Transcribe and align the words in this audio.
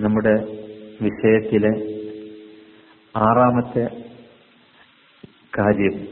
നമ്മുടെ 0.00 0.44
വിഷയത്തിലെ 1.02 1.72
ആറാമത്തെ 3.16 3.86
കാര്യം. 5.58 6.06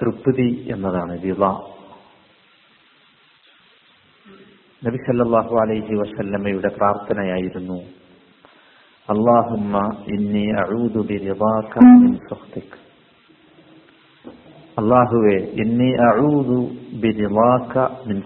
തൃപ്തി 0.00 0.68
എന്നതാണ് 0.72 1.20
വിവ. 1.20 1.46
നബി 4.84 4.96
സല്ലല്ലാഹു 4.96 5.56
അലൈഹി 5.56 5.94
വസല്ലമയുടെ 5.94 6.68
പ്രാർത്ഥനയായിരുന്നു 6.68 7.82
അള്ളാഹുമ്മ 9.10 10.04
ഇന്നി 10.08 10.46
അഊദു 10.46 10.98
മിൻ 10.98 12.18
അള്ളാഹുവെ 14.78 15.36
ഇന്നി 15.36 15.92
അഊദു 15.92 16.70
ബിറിദാക 17.00 17.78
മിൻ 18.08 18.22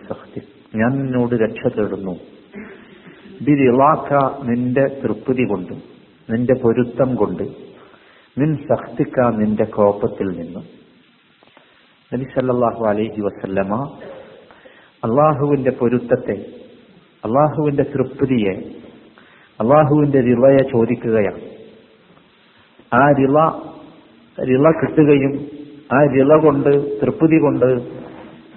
ഞാൻ 0.75 0.91
നിന്നോട് 0.91 1.35
രക്ഷ 1.35 1.77
തേടുന്നു. 1.77 2.34
ബിറിദാക 3.41 4.11
നിന്റെ 4.49 4.85
തൃപ്തി 5.03 5.45
കൊണ്ടും 5.45 5.83
നിന്റെ 6.31 6.55
പൊരുത്തം 6.55 7.15
കൊണ്ട് 7.15 7.43
നിൻ 8.39 8.57
സഹ്തിക്ക 8.57 9.17
നിന്റെ 9.37 9.65
കോപത്തിൽ 9.65 10.29
നിന്നും. 10.39 10.65
നബി 12.13 12.25
സല്ലല്ലാഹു 12.35 12.83
അലൈഹി 12.91 13.21
വസല്ലമ 13.21 13.73
അള്ളാഹുവിന്റെ 15.03 15.71
പൊരുത്തത്തെ 15.71 16.37
അള്ളാഹുവിന്റെ 17.25 17.83
തൃപ്തിയെ 17.83 18.55
അള്ളാഹുവിന്റെ 19.61 20.21
റിളയെ 20.21 20.63
ചോദിക്കുകയാണ്. 20.71 21.43
ആ 22.93 23.03
റിള 23.11 23.37
റിള 24.39 24.71
കിട്ടുകയും 24.71 25.35
ആ 25.93 25.99
റിള 26.15 26.37
കൊണ്ട് 26.43 26.71
തൃപ്തി 27.01 27.39
കൊണ്ട് 27.39 27.71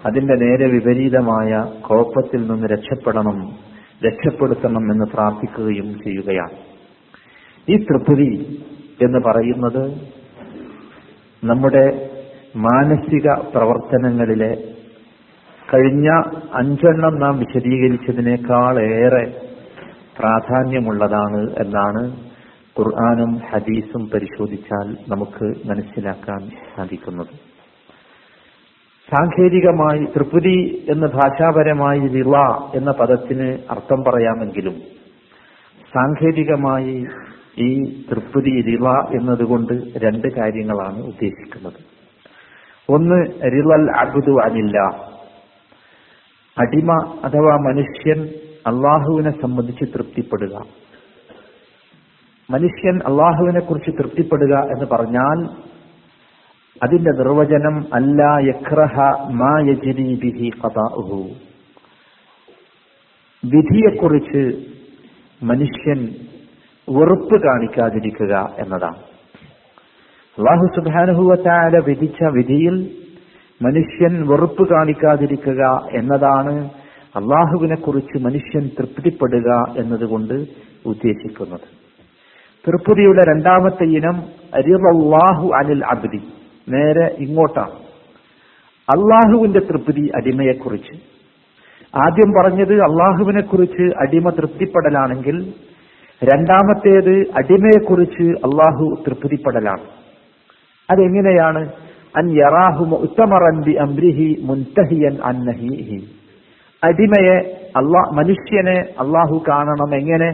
അതിന്റെ 0.05 0.35
നേരെ 0.35 0.67
വിപരീതമായ 0.67 1.51
കോപ്പത്തിൽ 1.81 2.41
നിന്ന് 2.51 2.67
രക്ഷപ്പെടണം 2.67 3.66
രക്ഷപ്പെടുത്തണം 4.05 4.91
എന്ന് 4.91 5.05
പ്രാർത്ഥിക്കുകയും 5.13 5.99
ചെയ്യുകയാണ്. 6.03 6.57
ഈ 7.69 7.77
തൃപ്തി 7.77 8.59
എന്ന് 9.01 9.19
പറയുന്നത് 9.25 9.83
നമ്മുടെ 11.43 12.09
മാനസിക 12.55 13.33
പ്രവർത്തനങ്ങളിലെ 13.33 14.73
കഴിഞ്ഞ 15.73 16.09
അഞ്ചെണ്ണം 16.53 17.19
നാം 17.19 17.39
വിശദീകരിച്ചതിനേക്കാൾ 17.39 18.81
ഏറെ 18.81 19.41
പ്രാധാന്യമുള്ളതാണ് 20.19 21.41
എന്നാണ് 21.65 22.03
ഖുർആാനും 22.79 23.41
ഹദീസും 23.49 24.09
പരിശോധിച്ചാൽ 24.13 24.97
നമുക്ക് 25.09 25.67
മനസ്സിലാക്കാൻ 25.67 26.49
സാധിക്കുന്നത്. 26.75 27.46
സാങ്കേതികമായി 29.11 30.05
തൃപ്തി 30.05 30.85
എന്ന 30.89 31.05
ഭാഷാപരമായി 31.05 31.99
റിള 31.99 32.37
എന്ന 32.75 32.91
പദത്തിന് 32.91 33.57
അർത്ഥം 33.71 34.03
പറയാമെങ്കിലും 34.03 34.75
സാങ്കേതികമായി 35.95 37.05
ഈ 37.57 38.01
തൃപ്തി 38.11 38.61
റിള 38.61 38.87
എന്നതുകൊണ്ട് 38.89 39.73
രണ്ട് 39.97 40.27
കാര്യങ്ങളാണ് 40.33 40.97
ഉദ്ദേശിക്കുന്നത്. 40.97 41.79
ഒന്ന് 42.89 43.25
റിളൽ 43.43 43.91
അബുദു 43.91 44.39
അനില്ല. 44.45 44.79
അടിമ 46.59 46.91
അഥവാ 47.23 47.55
മനുഷ്യൻ 47.55 48.21
അള്ളാഹുവിനെ 48.67 49.31
സംബന്ധിച്ച് 49.41 49.83
തൃപ്തിപ്പെടുക. 49.93 50.61
മനുഷ്യൻ 52.49 52.99
അള്ളാഹുവിനെ 53.05 53.59
കുറിച്ച് 53.59 53.91
തൃപ്തിപ്പെടുക 53.91 54.55
എന്ന് 54.57 54.85
പറഞ്ഞാൽ 54.85 55.66
അതിന്റെ 56.83 57.11
നിർവചനം 57.11 57.85
അല്ല 57.93 58.21
യക്രഹ 58.47 58.99
മാ 59.31 59.59
ഖദാഉഹു 60.65 61.29
വിധിയെക്കുറിച്ച് 63.45 64.65
മനുഷ്യൻ 65.43 66.15
വെറുപ്പ് 66.89 67.41
കാണിക്കാതിരിക്കുക 67.41 68.55
എന്നതാണ്. 68.59 68.97
അള്ളാഹു 70.37 70.67
സുബാനുഭവത്തായ 70.75 71.79
വിധിച്ച 71.85 72.23
വിധിയിൽ 72.23 72.89
മനുഷ്യൻ 73.61 74.27
വെറുപ്പ് 74.27 74.69
കാണിക്കാതിരിക്കുക 74.69 75.87
എന്നതാണ് 75.91 76.69
അള്ളാഹുവിനെ 77.15 77.75
കുറിച്ച് 77.75 78.23
മനുഷ്യൻ 78.23 78.69
തൃപ്തിപ്പെടുക 78.79 79.49
എന്നതുകൊണ്ട് 79.77 80.33
ഉദ്ദേശിക്കുന്നത്. 80.85 81.67
തൃപ്തിയുടെ 82.67 83.23
രണ്ടാമത്തെ 83.23 83.83
ഇനം 83.83 84.23
അരിറല്ലാഹു 84.53 85.51
അനിൽ 85.55 85.85
അബ്ദി. 85.85 86.36
നേരെ 86.69 87.15
ഇങ്ങോട്ടാണ്. 87.19 87.87
അള്ളാഹുവിന്റെ 88.89 89.59
തൃപ്തി 89.59 90.11
അടിമയെക്കുറിച്ച്. 90.15 90.93
ആദ്യം 91.95 92.33
പറഞ്ഞത് 92.41 92.73
അള്ളാഹുവിനെ 92.73 93.41
കുറിച്ച് 93.41 93.83
അടിമ 93.97 94.29
തൃപ്തിപ്പെടലാണെങ്കിൽ 94.29 95.53
രണ്ടാമത്തേത് 96.23 97.15
അടിമയെക്കുറിച്ച് 97.35 98.23
അള്ളാഹു 98.23 99.03
തൃപ്തിപ്പെടലാണ്. 99.07 99.83
അതെങ്ങനെയാണ്? 100.89 101.71
അൻ 102.17 102.29
യറാഹു 102.31 102.85
മുഅ്തമറൻ 102.85 103.61
ബി 103.61 103.71
അംരിഹി 103.71 104.41
മുൻതഹിയൻ 104.41 105.17
അൻ 105.23 105.35
നഹീഹി. 105.45 106.07
അടിമയെ 106.83 107.37
അള്ളാ 107.77 108.01
മനുഷ്യനെ 108.13 108.79
അള്ളാഹു 108.99 109.43
കാണണം 109.47 109.95
എങ്ങനെ? 109.95 110.29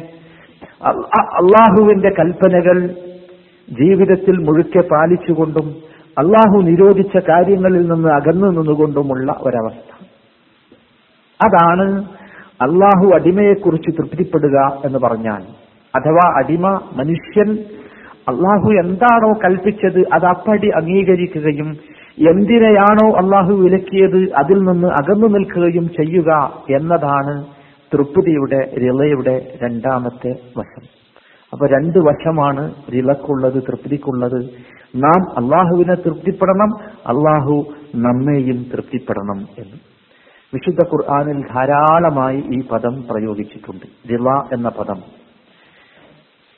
അള്ളാഹുവിന്റെ 1.21 2.09
കൽപ്പനകൾ 2.09 2.89
ജീവിതത്തിൽ 3.69 4.37
മുഴുക്കെ 4.37 4.79
പാലിച്ചുകൊണ്ടും 4.79 5.92
അള്ളാഹു 6.17 6.61
നിരോധിച്ച 6.61 7.17
കാര്യങ്ങളിൽ 7.17 7.87
നിന്ന് 7.87 8.09
അകന്നു 8.09 8.47
നിന്നുകൊണ്ടുമുള്ള 8.47 9.35
ഒരവസ്ഥ. 9.41 10.05
അതാണ് 11.47 12.05
അള്ളാഹു 12.61 13.11
അടിമയെക്കുറിച്ച് 13.15 13.91
തൃപ്തിപ്പെടുക 13.91 14.81
എന്ന് 14.85 14.99
പറഞ്ഞാൽ 14.99 15.41
അഥവാ 15.95 16.33
അടിമ 16.37 16.67
മനുഷ്യൻ 16.69 17.57
അള്ളാഹു 18.27 18.69
എന്താണോ 18.83 19.33
കൽപ്പിച്ചത് 19.43 19.99
അത് 20.13 20.25
അപ്പടി 20.25 20.67
അംഗീകരിക്കുകയും 20.67 21.77
എന്തിനെയാണോ 22.29 23.11
അള്ളാഹു 23.11 23.53
വിലക്കിയത് 23.53 24.33
അതിൽ 24.33 24.57
നിന്ന് 24.57 24.87
അകന്നു 24.87 25.27
നിൽക്കുകയും 25.27 25.89
ചെയ്യുക 25.89 26.61
എന്നതാണ് 26.69 27.45
തൃപ്തിയുടെ 27.93 28.71
റിളയുടെ 28.77 29.57
രണ്ടാമത്തെ 29.63 30.31
വശം. 30.57 30.85
അപ്പൊ 31.53 31.67
രണ്ട് 31.67 31.99
വശമാണ് 31.99 32.73
റിളക്കുള്ളത് 32.93 33.63
തൃപ്തിക്കുള്ളത്. 33.63 34.49
നാം 34.95 35.43
അള്ളാഹുവിനെ 35.43 35.93
തൃപ്തിപ്പെടണം 35.95 36.77
അള്ളാഹു 37.07 37.65
നമ്മെയും 37.95 38.63
തൃപ്തിപ്പെടണം 38.63 39.39
എന്ന്. 39.57 39.93
വിശുദ്ധ 40.53 40.87
ഖുർആാനിൽ 40.87 41.41
ധാരാളമായി 41.53 42.43
ഈ 42.53 42.67
പദം 42.71 43.03
പ്രയോഗിച്ചിട്ടുണ്ട്. 43.11 43.85
റിള 44.09 44.29
എന്ന 44.53 44.69
പദം. 44.69 45.01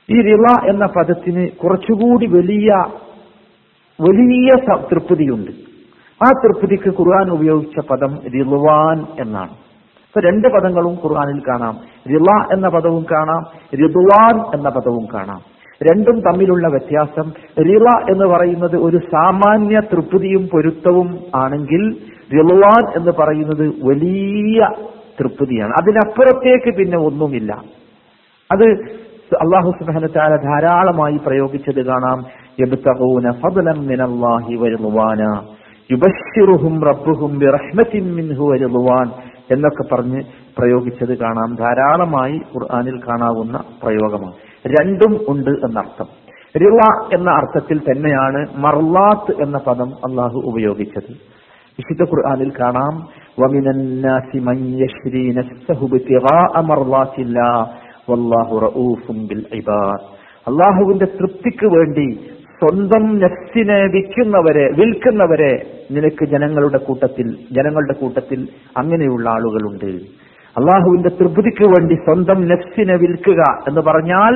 ഈ 0.10 0.22
റിള 0.22 0.46
എന്ന 0.70 0.86
പദത്തിന് 0.86 1.50
കുറച്ചുകൂടി 1.50 2.26
വലിയ 2.26 2.84
വലിയ 4.02 4.56
തൃപ്തിയുണ്ട്. 4.92 5.52
ആ 6.28 6.32
തൃപ്തിക്ക് 6.44 7.00
ഖുർആൻ 7.00 7.30
ഉപയോഗിച്ച 7.30 7.88
പദം 7.88 8.16
റിളുവാൻ 8.16 9.06
എന്നാണ്. 9.20 9.52
ഇപ്പൊ 10.06 10.20
രണ്ട് 10.20 10.48
പദങ്ങളും 10.48 10.94
ഖുർആാനിൽ 10.94 11.40
കാണാം. 11.40 11.78
റിള 12.10 12.54
എന്ന 12.54 12.70
പദവും 12.70 13.06
കാണാം 13.12 13.44
റിദുവാൻ 13.74 14.58
എന്ന 14.58 14.70
പദവും 14.70 15.08
കാണാം. 15.14 15.55
രണ്ടും 15.84 16.20
തമ്മിലുള്ള 16.20 16.68
വ്യത്യാസം. 16.68 17.32
റിള 17.60 17.88
എന്ന് 17.88 18.26
പറയുന്നത് 18.26 18.76
ഒരു 18.76 18.98
സാമാന്യ 18.98 19.82
തൃപ്തിയും 19.94 20.48
പൊരുത്തവും 20.48 21.20
ആണെങ്കിൽ 21.36 21.98
റിളുവാൻ 22.34 22.98
എന്ന് 22.98 23.12
പറയുന്നത് 23.20 23.74
വലിയ 23.84 24.70
തൃപ്തിയാണ്. 25.22 25.72
അതിനപ്പുറത്തേക്ക് 25.72 26.78
പിന്നെ 26.78 26.98
ഒന്നുമില്ല. 26.98 27.54
അത് 28.52 28.66
അള്ളാഹു 29.36 29.72
സുബാന 29.80 30.06
ധാരാളമായി 30.36 31.20
പ്രയോഗിച്ചത് 31.28 31.86
കാണാം. 31.86 32.26
എന്നൊക്കെ 39.52 39.96
പറഞ്ഞ് 39.96 40.22
പ്രയോഗിച്ചത് 40.58 41.18
കാണാം. 41.18 41.56
ധാരാളമായി 41.56 42.38
ഖുർആാനിൽ 42.38 42.98
കാണാവുന്ന 42.98 43.64
പ്രയോഗമാണ്. 43.84 44.34
രണ്ടും 44.68 45.20
ഉണ്ട് 45.30 45.50
എന്നർത്ഥം. 45.50 46.06
റിവ 46.62 46.80
എന്ന 47.14 47.32
അർത്ഥത്തിൽ 47.32 47.80
തന്നെയാണ് 47.80 48.48
മർലാത്ത് 48.56 49.42
എന്ന 49.42 49.58
പദം 49.58 49.90
അള്ളാഹു 49.90 50.42
ഉപയോഗിച്ചത്. 50.46 51.36
വിശുദ്ധ 51.80 52.02
ഖുർആാനിൽ 52.02 52.52
കാണാം 52.60 53.26
അള്ളാഹുവിന്റെ 60.48 61.06
തൃപ്തിക്ക് 61.06 61.66
വേണ്ടി 61.66 62.20
സ്വന്തം 62.60 63.20
നഫ്സിനെ 63.20 63.80
വിൽക്കുന്നവരെ 63.82 64.70
വിൽക്കുന്നവരെ 64.72 65.80
നിനക്ക് 65.92 66.26
ജനങ്ങളുടെ 66.26 66.78
കൂട്ടത്തിൽ 66.78 67.38
ജനങ്ങളുടെ 67.52 67.94
കൂട്ടത്തിൽ 67.94 68.48
അങ്ങനെയുള്ള 68.78 69.30
ആളുകളുണ്ട്. 69.30 70.00
അള്ളാഹുവിന്റെ 70.58 71.10
തൃപ്തിക്ക് 71.10 71.66
വേണ്ടി 71.68 71.96
സ്വന്തം 71.96 72.48
നഫ്സിനെ 72.48 72.96
വിൽക്കുക 72.96 73.42
എന്ന് 73.68 73.82
പറഞ്ഞാൽ 73.82 74.34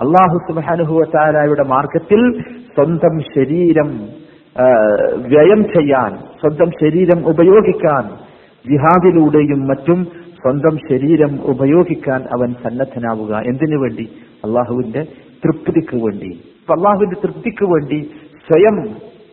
അള്ളാഹു 0.00 0.36
സുബാനുഹുവത്താലയുടെ 0.48 1.62
മാർഗത്തിൽ 1.62 2.42
സ്വന്തം 2.74 3.20
ശരീരം 3.34 3.90
വ്യയം 5.28 5.64
ചെയ്യാൻ 5.64 6.16
സ്വന്തം 6.40 6.70
ശരീരം 6.80 7.26
ഉപയോഗിക്കാൻ 7.28 8.04
ജിഹാദിലൂടെയും 8.70 9.66
മറ്റും 9.66 10.06
സ്വന്തം 10.42 10.78
ശരീരം 10.90 11.40
ഉപയോഗിക്കാൻ 11.42 12.22
അവൻ 12.22 12.54
സന്നദ്ധനാവുക. 12.54 13.32
എന്തിനു 13.36 13.76
വേണ്ടി? 13.76 14.12
അള്ളാഹുവിന്റെ 14.44 15.02
തൃപ്തിക്ക് 15.44 15.96
വേണ്ടി. 15.96 16.30
അള്ളാഹുവിന്റെ 16.70 17.16
തൃപ്തിക്ക് 17.20 17.64
വേണ്ടി 17.64 18.10
സ്വയം 18.48 18.76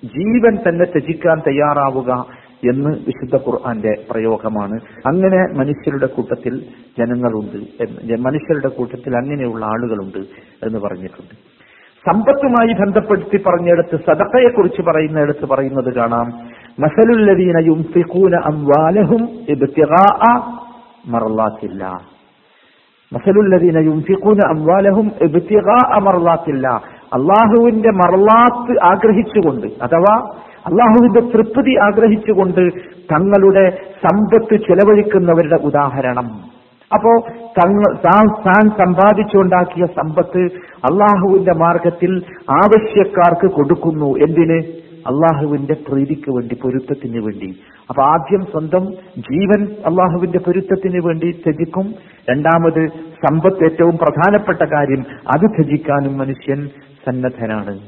ജീവൻ 0.04 0.54
തന്നെ 0.56 0.86
ത്യജിക്കാൻ 0.86 1.40
തയ്യാറാവുക. 1.40 2.26
എന്ന് 2.70 2.90
വിശുദ്ധ 3.08 3.36
ഖുർആന്റെ 3.46 3.94
പ്രയോഗമാണ്. 4.10 4.76
അങ്ങനെ 5.10 5.40
മനുഷ്യരുടെ 5.60 6.08
കൂട്ടത്തിൽ 6.16 6.54
ജനങ്ങളുണ്ട് 7.00 7.60
മനുഷ്യരുടെ 8.28 8.70
കൂട്ടത്തിൽ 8.78 9.12
അങ്ങനെയുള്ള 9.18 9.64
ആളുകളുണ്ട് 9.66 10.22
എന്ന് 10.66 10.80
പറഞ്ഞിട്ടുണ്ട്. 10.80 11.36
സമ്പത്തുമായി 12.06 12.74
ബന്ധപ്പെടുത്തി 12.74 13.38
പറഞ്ഞെടുത്ത് 13.48 13.96
സദക്കയെ 14.08 14.50
കുറിച്ച് 14.50 14.82
പറയുന്നിടത്ത് 14.82 15.46
പറയുന്നത് 15.46 15.92
കാണാം. 15.96 16.28
മസലുല്ലദീന 16.80 17.58
യുംഫിഖൂന 17.68 18.36
അംവാലഹും 18.52 19.24
ഇബ്തിഗാഅ 19.50 20.24
യുംഫിഖൂന 23.90 24.40
അംവാലഹും 24.54 25.08
ഇബ്തിഗാഅ 25.22 26.00
മർളാത്തില്ല 26.08 26.68
അള്ളാഹുവിന്റെ 27.18 27.92
മറലാത്ത് 28.02 28.74
ആഗ്രഹിച്ചുകൊണ്ട് 28.92 29.68
അഥവാ 29.86 30.14
അള്ളാഹുവിന്റെ 30.66 31.20
തൃപ്തി 31.20 31.78
ആഗ്രഹിച്ചുകൊണ്ട് 31.78 32.70
തങ്ങളുടെ 32.96 33.70
സമ്പത്ത് 34.04 34.56
ചെലവഴിക്കുന്നവരുടെ 34.56 35.56
ഉദാഹരണം. 35.56 36.52
അപ്പോ 36.94 37.28
തങ്ങൾ 37.30 37.96
താൻ 37.96 38.28
താൻ 38.28 38.70
സമ്പാദിച്ചുണ്ടാക്കിയ 38.70 39.86
സമ്പത്ത് 39.86 40.40
അള്ളാഹുവിന്റെ 40.76 41.54
മാർഗത്തിൽ 41.54 42.24
ആവശ്യക്കാർക്ക് 42.50 43.56
കൊടുക്കുന്നു 43.56 44.06
എന്തിന്? 44.06 44.64
അള്ളാഹുവിന്റെ 45.08 45.74
പ്രീതിക്ക് 45.74 46.32
വേണ്ടി 46.32 46.56
പൊരുത്തത്തിന് 46.56 47.18
വേണ്ടി. 47.18 47.60
അപ്പൊ 47.90 48.04
ആദ്യം 48.04 48.42
സ്വന്തം 48.42 48.86
ജീവൻ 49.18 49.64
അള്ളാഹുവിന്റെ 49.64 50.40
പൊരുത്തത്തിന് 50.40 51.08
വേണ്ടി 51.08 51.32
ത്യജിക്കും. 51.32 51.94
രണ്ടാമത് 52.30 52.88
സമ്പത്ത് 53.28 53.64
ഏറ്റവും 53.64 53.98
പ്രധാനപ്പെട്ട 53.98 54.62
കാര്യം 54.62 55.06
അത് 55.36 55.42
ത്യജിക്കാനും 55.42 56.18
മനുഷ്യൻ 56.18 56.68
സന്നദ്ധനാണ്. 57.06 57.80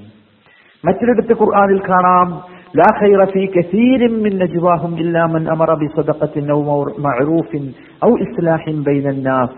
മറ്റൊരിടത്ത് 0.85 1.41
ഖുർആാനിൽ 1.41 1.79
കാണാം 1.79 2.52
لا 2.73 2.83
خير 2.99 3.25
في 3.25 3.47
كثير 3.47 4.09
من 4.09 4.39
نجواهم 4.39 4.93
إلا 4.93 5.27
من 5.27 5.47
أمر 5.49 5.75
بصدقة 5.75 6.51
أو 6.51 6.91
معروف 6.97 7.55
أو 8.03 8.17
إصلاح 8.17 8.69
بين 8.69 9.09
الناس. 9.09 9.49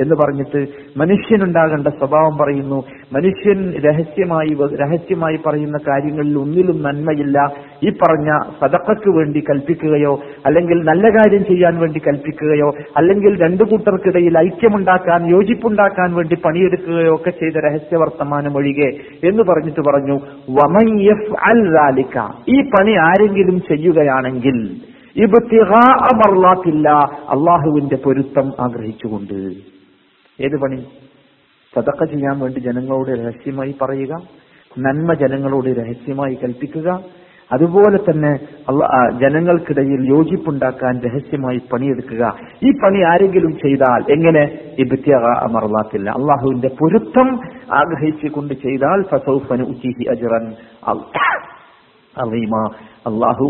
എന്ന് 0.00 0.14
പറഞ്ഞിട്ട് 0.14 0.66
മനുഷ്യനുണ്ടാകേണ്ട 0.96 1.88
സ്വഭാവം 1.88 2.38
പറയുന്നു. 2.38 2.84
മനുഷ്യൻ 3.12 3.72
രഹസ്യമായി 3.72 4.76
രഹസ്യമായി 4.76 5.38
പറയുന്ന 5.46 5.78
കാര്യങ്ങളിൽ 5.88 6.38
ഒന്നിലും 6.38 6.82
നന്മയില്ല. 6.82 7.52
ഈ 7.84 7.90
പറഞ്ഞ 7.90 8.38
സതക്കു 8.60 9.10
വേണ്ടി 9.10 9.40
കൽപ്പിക്കുകയോ 9.40 10.20
അല്ലെങ്കിൽ 10.46 10.82
നല്ല 10.84 11.08
കാര്യം 11.08 11.44
ചെയ്യാൻ 11.44 11.78
വേണ്ടി 11.78 11.98
കൽപ്പിക്കുകയോ 11.98 12.74
അല്ലെങ്കിൽ 12.96 13.42
രണ്ടു 13.42 13.64
കൂട്ടർക്കിടയിൽ 13.64 14.38
ഐക്യമുണ്ടാക്കാൻ 14.38 15.26
യോജിപ്പുണ്ടാക്കാൻ 15.30 16.14
വേണ്ടി 16.14 16.36
പണിയെടുക്കുകയോ 16.44 17.14
ഒക്കെ 17.14 17.30
ചെയ്ത 17.30 17.52
രഹസ്യ 17.52 17.96
വർത്തമാനം 17.96 18.56
ഒഴികെ 18.56 18.90
എന്ന് 19.28 19.42
പറഞ്ഞിട്ട് 19.42 19.80
പറഞ്ഞു 19.80 20.20
വമയ്യഫ് 20.50 21.32
അൽ 21.44 21.74
റാലിക്ക 21.76 22.18
ഈ 22.48 22.60
പണി 22.60 22.92
ആരെങ്കിലും 22.92 23.60
ചെയ്യുകയാണെങ്കിൽ 23.60 24.70
ഇബ്തിഗാഅ 25.16 26.08
അള്ളാഹുവിന്റെ 27.30 27.96
പൊരുത്തം 28.04 28.52
ആഗ്രഹിച്ചുകൊണ്ട്. 28.60 29.75
ഏത് 30.40 30.60
പണി? 30.62 30.80
സതക്ക 31.74 32.04
ചെയ്യാൻ 32.04 32.38
വേണ്ടി 32.38 32.60
ജനങ്ങളോട് 32.60 33.10
രഹസ്യമായി 33.20 33.74
പറയുക 33.82 34.14
നന്മ 34.78 35.14
ജനങ്ങളോട് 35.14 35.68
രഹസ്യമായി 35.68 36.34
കൽപ്പിക്കുക. 36.34 36.88
അതുപോലെ 37.52 37.98
തന്നെ 37.98 38.32
ജനങ്ങൾക്കിടയിൽ 39.20 40.00
യോജിപ്പുണ്ടാക്കാൻ 40.14 41.00
രഹസ്യമായി 41.00 41.58
പണിയെടുക്കുക. 41.72 42.22
ഈ 42.62 42.70
പണി 42.82 43.00
ആരെങ്കിലും 43.02 43.52
ചെയ്താൽ 43.52 44.00
എങ്ങനെ? 44.12 44.44
ഇബത്യ 44.78 45.12
മറന്നാത്തില്ല 45.52 46.10
അള്ളാഹുവിന്റെ 46.10 46.70
പൊരുത്തം 46.80 47.28
ആഗ്രഹിച്ചുകൊണ്ട് 47.74 48.54
ചെയ്താൽ 48.54 49.04
അള്ളാഹു 53.06 53.46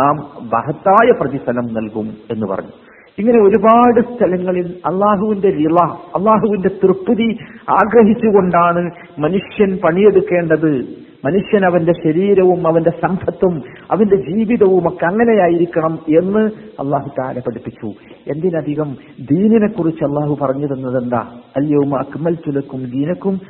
നാം 0.00 0.16
മഹത്തായ 0.54 1.10
പ്രതിഫലം 1.20 1.66
നൽകും 1.74 2.08
എന്ന് 2.30 2.46
പറഞ്ഞു. 2.46 2.74
ഇങ്ങനെ 3.18 3.38
ഒരുപാട് 3.42 4.00
സ്ഥലങ്ങളിൽ 4.00 4.66
അള്ളാഹുവിന്റെ 4.86 5.50
റിള 5.50 5.76
അള്ളാഹുവിന്റെ 6.16 6.68
തൃപ്തി 6.68 7.38
ആഗ്രഹിച്ചുകൊണ്ടാണ് 7.70 8.90
മനുഷ്യൻ 9.18 9.78
പണിയെടുക്കേണ്ടത്. 9.84 11.02
മനുഷ്യൻ 11.24 11.66
അവന്റെ 11.66 11.92
ശരീരവും 12.04 12.66
അവന്റെ 12.66 12.90
സമ്പത്തും 12.90 13.62
അവന്റെ 13.90 14.16
ജീവിതവും 14.16 14.88
ഒക്കെ 14.88 15.06
അങ്ങനെയായിരിക്കണം 15.06 15.98
എന്ന് 16.08 16.50
അള്ളാഹു 16.80 17.08
താര 17.08 17.38
പഠിപ്പിച്ചു. 17.38 17.86
എന്തിനധികം 18.32 18.96
ദീനിനെ 19.32 19.68
കുറിച്ച് 19.68 20.04
അള്ളാഹു 20.04 20.38
പറഞ്ഞു 20.42 20.66
തന്നത് 20.66 21.02
എന്താ? 21.02 21.26
അല്ലയോമ 21.56 21.96
അക്മൽ 21.96 22.34
തുലക്കും 22.34 22.80
ദീനക്കും 22.84 23.40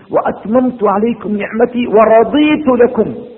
തുലക്കും 2.70 3.32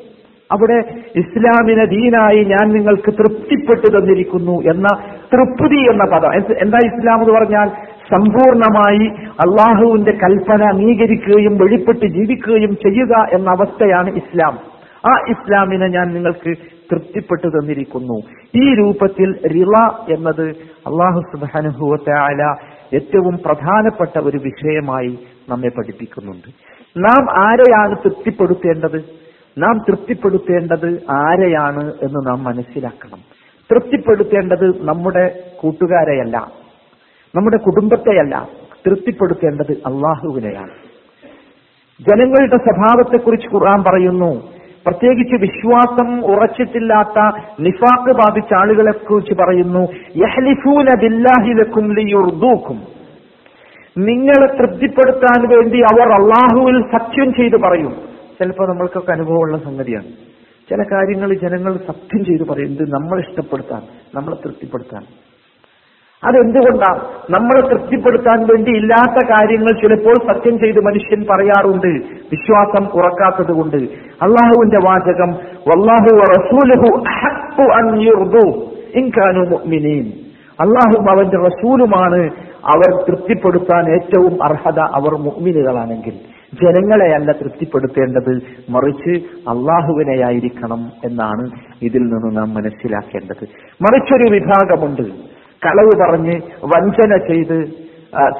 അവിടെ 0.52 0.78
ഇസ്ലാമിനെ 1.16 1.84
ദീനായി 1.84 2.44
ഞാൻ 2.44 2.68
നിങ്ങൾക്ക് 2.68 3.12
തൃപ്തിപ്പെട്ടു 3.12 3.86
തന്നിരിക്കുന്നു 3.96 4.52
എന്ന 4.52 4.86
തൃപ്തി 5.34 5.90
എന്ന 5.90 6.04
പദം. 6.04 6.34
എന്താ 6.34 6.78
ഇസ്ലാം 6.84 7.22
എന്ന് 7.22 7.34
പറഞ്ഞാൽ 7.34 7.68
സമ്പൂർണമായി 8.10 9.08
അള്ളാഹുവിന്റെ 9.32 10.12
കൽപ്പന 10.12 10.62
അംഗീകരിക്കുകയും 10.62 11.58
വെളിപ്പെട്ട് 11.58 12.06
ജീവിക്കുകയും 12.06 12.76
ചെയ്യുക 12.76 13.26
എന്ന 13.32 13.50
അവസ്ഥയാണ് 13.50 14.10
ഇസ്ലാം. 14.10 14.58
ആ 15.10 15.24
ഇസ്ലാമിനെ 15.28 15.86
ഞാൻ 15.86 16.14
നിങ്ങൾക്ക് 16.14 16.56
തൃപ്തിപ്പെട്ടു 16.92 17.48
തന്നിരിക്കുന്നു. 17.48 18.20
ഈ 18.54 18.74
രൂപത്തിൽ 18.74 19.34
റിള 19.48 19.88
എന്നത് 20.14 20.48
അള്ളാഹു 20.86 21.20
സുബാനുഭവത്തായ 21.20 22.54
ഏറ്റവും 22.96 23.38
പ്രധാനപ്പെട്ട 23.46 24.18
ഒരു 24.18 24.36
വിഷയമായി 24.36 25.18
നമ്മെ 25.48 25.68
പഠിപ്പിക്കുന്നുണ്ട്. 25.68 26.48
നാം 26.98 27.48
ആരെയാണ് 27.48 27.96
തൃപ്തിപ്പെടുത്തേണ്ടത്? 27.96 29.04
നാം 29.58 29.78
തൃപ്തിപ്പെടുത്തേണ്ടത് 29.78 31.02
ആരെയാണ് 31.10 31.92
എന്ന് 32.02 32.30
നാം 32.30 32.44
മനസ്സിലാക്കണം. 32.44 33.33
തൃപ്തിപ്പെടുത്തേണ്ടത് 33.70 34.84
നമ്മുടെ 34.84 35.42
കൂട്ടുകാരെയല്ല 35.56 36.36
നമ്മുടെ 37.34 37.56
കുടുംബത്തെയല്ല 37.56 38.48
തൃപ്തിപ്പെടുത്തേണ്ടത് 38.86 39.72
അള്ളാഹുവിനെയാണ്. 39.72 40.70
ജനങ്ങളുടെ 42.00 42.56
സ്വഭാവത്തെക്കുറിച്ച് 42.56 43.48
ഖുർആൻ 43.48 43.84
പറയുന്നു 43.84 44.54
പ്രത്യേകിച്ച് 44.86 45.34
വിശ്വാസം 45.34 46.24
ഉറച്ചിട്ടില്ലാത്ത 46.24 47.42
നിഫാക്ക് 47.60 48.12
ബാധിച്ച 48.12 48.54
ആളുകളെ 48.54 48.92
കുറിച്ച് 48.92 49.34
പറയുന്നു 49.34 49.88
നിങ്ങളെ 53.98 54.46
തൃപ്തിപ്പെടുത്താൻ 54.46 55.48
വേണ്ടി 55.48 55.80
അവർ 55.80 56.12
അള്ളാഹുവിൽ 56.12 56.82
സത്യം 56.82 57.34
ചെയ്ത് 57.34 57.56
പറയും. 57.56 57.92
ചിലപ്പോൾ 58.38 58.68
നമ്മൾക്കൊക്കെ 58.68 59.12
അനുഭവമുള്ള 59.12 59.58
സംഗതിയാണ്. 59.58 60.33
ചില 60.70 60.82
കാര്യങ്ങൾ 60.92 61.34
ജനങ്ങൾ 61.34 61.76
സത്യം 61.76 62.24
ചെയ്ത് 62.24 62.48
പറയുന്നത് 62.48 62.88
നമ്മളെ 62.88 63.20
ഇഷ്ടപ്പെടുത്താൻ 63.20 63.82
നമ്മളെ 64.14 64.36
തൃപ്തിപ്പെടുത്താൻ. 64.36 65.02
അതെന്തുകൊണ്ടാണ്? 66.24 67.00
നമ്മളെ 67.30 67.68
തൃപ്തിപ്പെടുത്താൻ 67.68 68.40
വേണ്ടി 68.40 68.70
ഇല്ലാത്ത 68.70 69.26
കാര്യങ്ങൾ 69.26 69.68
ചിലപ്പോൾ 69.68 70.32
സത്യം 70.32 70.58
ചെയ്ത് 70.58 70.80
മനുഷ്യൻ 70.80 71.26
പറയാറുണ്ട്. 71.30 72.06
വിശ്വാസം 72.06 72.86
ഉറക്കാത്തത് 72.94 73.52
കൊണ്ട്. 73.52 73.76
അള്ളാഹുവിന്റെ 74.22 74.78
വാചകം 74.84 75.30
വല്ലാഹു 75.68 76.24
അള്ളാഹും 80.60 81.10
അവന്റെ 81.10 81.36
റസൂലുമാണ് 81.36 82.30
അവർ 82.64 83.04
തൃപ്തിപ്പെടുത്താൻ 83.04 83.94
ഏറ്റവും 83.94 84.44
അർഹത 84.44 84.78
അവർ 84.78 85.14
മുഅ്മിനുകളാണെങ്കിൽ. 85.14 86.33
ജനങ്ങളെയല്ല 86.62 87.32
തൃപ്തിപ്പെടുത്തേണ്ടത് 87.32 88.42
മറിച്ച് 88.70 89.24
അള്ളാഹുവിനെയായിരിക്കണം 89.48 90.92
എന്നാണ് 91.04 91.50
ഇതിൽ 91.82 91.98
നിന്ന് 91.98 92.36
നാം 92.36 92.54
മനസ്സിലാക്കേണ്ടത്. 92.54 93.48
മറിച്ചൊരു 93.82 94.34
വിഭാഗമുണ്ട്. 94.34 95.02
കളവ് 95.66 95.90
പറഞ്ഞ് 96.00 96.40
വഞ്ചന 96.64 97.16
ചെയ്ത് 97.16 97.84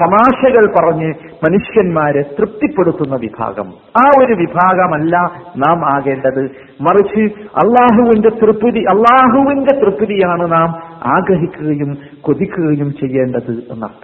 തമാശകൾ 0.03 0.73
പറഞ്ഞ് 0.73 1.09
മനുഷ്യന്മാരെ 1.49 2.23
തൃപ്തിപ്പെടുത്തുന്ന 2.23 3.17
വിഭാഗം. 3.17 3.69
ആ 3.99 4.25
ഒരു 4.25 4.33
വിഭാഗമല്ല 4.33 5.17
നാം 5.57 5.91
ആകേണ്ടത്. 5.97 6.43
മറിച്ച് 6.81 7.35
അള്ളാഹുവിന്റെ 7.43 8.29
തൃപ്തി 8.29 8.79
അള്ളാഹുവിന്റെ 8.79 9.77
തൃപ്തിയാണ് 9.77 10.53
നാം 10.53 10.69
ആഗ്രഹിക്കുകയും 11.17 11.99
കൊതിക്കുകയും 12.21 12.93
ചെയ്യേണ്ടത് 12.93 13.51
എന്നർത്ഥം 13.51 14.04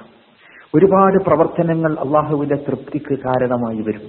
ഒരുപാട് 0.75 1.19
പ്രവർത്തനങ്ങൾ 1.29 1.93
അള്ളാഹുവിന്റെ 2.05 2.57
തൃപ്തിക്ക് 2.67 3.15
കാരണമായി 3.25 3.81
വരും. 3.87 4.05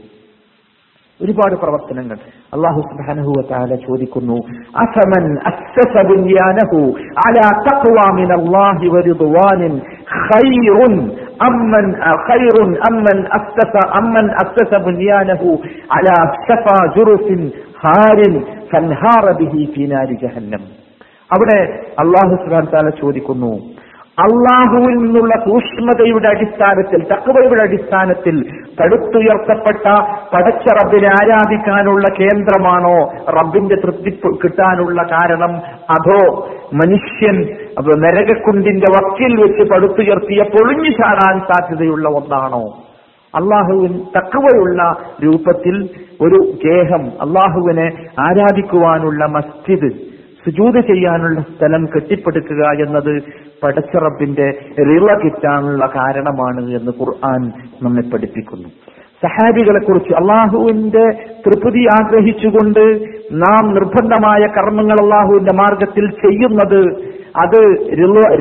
ഒരുപാട് 1.19 1.55
പ്രവർത്തനങ്ങൾ 1.55 2.17
അള്ളാഹു 2.55 2.79
സുബ്ഹാനഹു 2.81 3.31
വതആല 3.37 3.75
ചോദിക്കുന്നു 3.85 4.37
അസമൻ 4.83 5.25
അസ്സസ 5.49 5.93
ബുനിയാനഹു 6.09 6.79
അലാ 7.25 7.47
തഖ്വ 7.67 7.97
മിനല്ലാഹി 8.19 8.87
വറിദ്വാനിൻ 8.95 9.73
ഖൈറുൻ 10.27 10.95
അമ്മൻ 11.47 11.85
ഖൈറുൻ 12.27 12.71
അമ്മൻ 12.89 13.19
അസ്സസ 13.39 13.75
അമ്മൻ 13.99 14.25
അസ്സസ 14.43 14.81
ബുനിയാനഹു 14.87 15.51
അലാ 15.97 16.17
സഫാ 16.49 16.77
ജുറുഫിൻ 16.97 17.41
ഹാരിൻ 17.83 18.33
ഫൻഹാറ 18.71 19.25
ബിഹി 19.39 19.61
ഫീ 19.73 19.85
നാരി 19.93 20.17
ജഹന്നം. 20.23 20.63
അവിടെ 21.29 21.59
അള്ളാഹു 21.99 22.33
സുബ്ഹാനഹു 22.41 22.69
വതആല 22.69 22.89
ചോദിക്കുന്നു 23.01 23.53
അള്ളാഹുവിൽ 24.17 24.95
നിന്നുള്ള 24.97 25.35
സൂക്ഷ്മതയുടെ 25.45 26.27
അടിസ്ഥാനത്തിൽ 26.27 27.03
തക്കവയുടെ 27.03 27.61
അടിസ്ഥാനത്തിൽ 27.61 28.35
പടുത്തുയർത്തപ്പെട്ട 28.79 29.85
പടച്ച 30.33 30.65
റബ്ബിനെ 30.73 31.07
ആരാധിക്കാനുള്ള 31.07 32.03
കേന്ദ്രമാണോ 32.19 32.97
റബ്ബിന്റെ 33.29 33.75
തൃപ്തി 33.75 34.11
കിട്ടാനുള്ള 34.43 35.03
കാരണം? 35.03 35.53
അതോ 35.89 36.21
മനുഷ്യൻ 36.73 37.37
നരകക്കുണ്ടിന്റെ 37.97 38.89
വക്കിൽ 38.95 39.41
വെച്ച് 39.41 39.71
പടുത്തുയർത്തിയ 39.71 40.43
പൊളിഞ്ഞു 40.43 40.89
ചാടാൻ 40.89 41.39
സാധ്യതയുള്ള 41.39 42.09
ഒന്നാണോ? 42.09 42.63
അള്ളാഹുവിൻ 43.33 43.93
തക്കവയുള്ള 44.17 44.79
രൂപത്തിൽ 45.25 45.75
ഒരു 46.21 46.39
ഗേഹം 46.65 47.03
അള്ളാഹുവിനെ 47.21 47.87
ആരാധിക്കുവാനുള്ള 48.19 49.25
മസ്ജിദ് 49.25 50.10
സുജൂത് 50.45 50.79
ചെയ്യാനുള്ള 50.87 51.41
സ്ഥലം 51.41 51.85
കെട്ടിപ്പടുക്കുക 51.85 52.63
എന്നത് 52.85 53.13
പടച്ചറബിന്റെ 53.63 54.47
റിള 54.79 55.07
കിട്ടാനുള്ള 55.13 55.85
കാരണമാണ് 55.85 56.61
എന്ന് 56.79 56.91
ഖുർആൻ 56.91 57.41
നമ്മെ 57.83 58.03
പഠിപ്പിക്കുന്നു. 58.13 58.69
സഹാബികളെ 59.25 59.79
കുറിച്ച് 59.79 60.13
അള്ളാഹുവിന്റെ 60.13 61.03
തൃപ്തി 61.45 61.83
ആഗ്രഹിച്ചുകൊണ്ട് 61.95 62.83
നാം 63.31 63.73
നിർബന്ധമായ 63.73 64.47
കർമ്മങ്ങൾ 64.47 64.97
അള്ളാഹുവിന്റെ 65.03 65.53
മാർഗത്തിൽ 65.55 66.09
ചെയ്യുന്നത് 66.11 66.79
അത് 67.43 67.59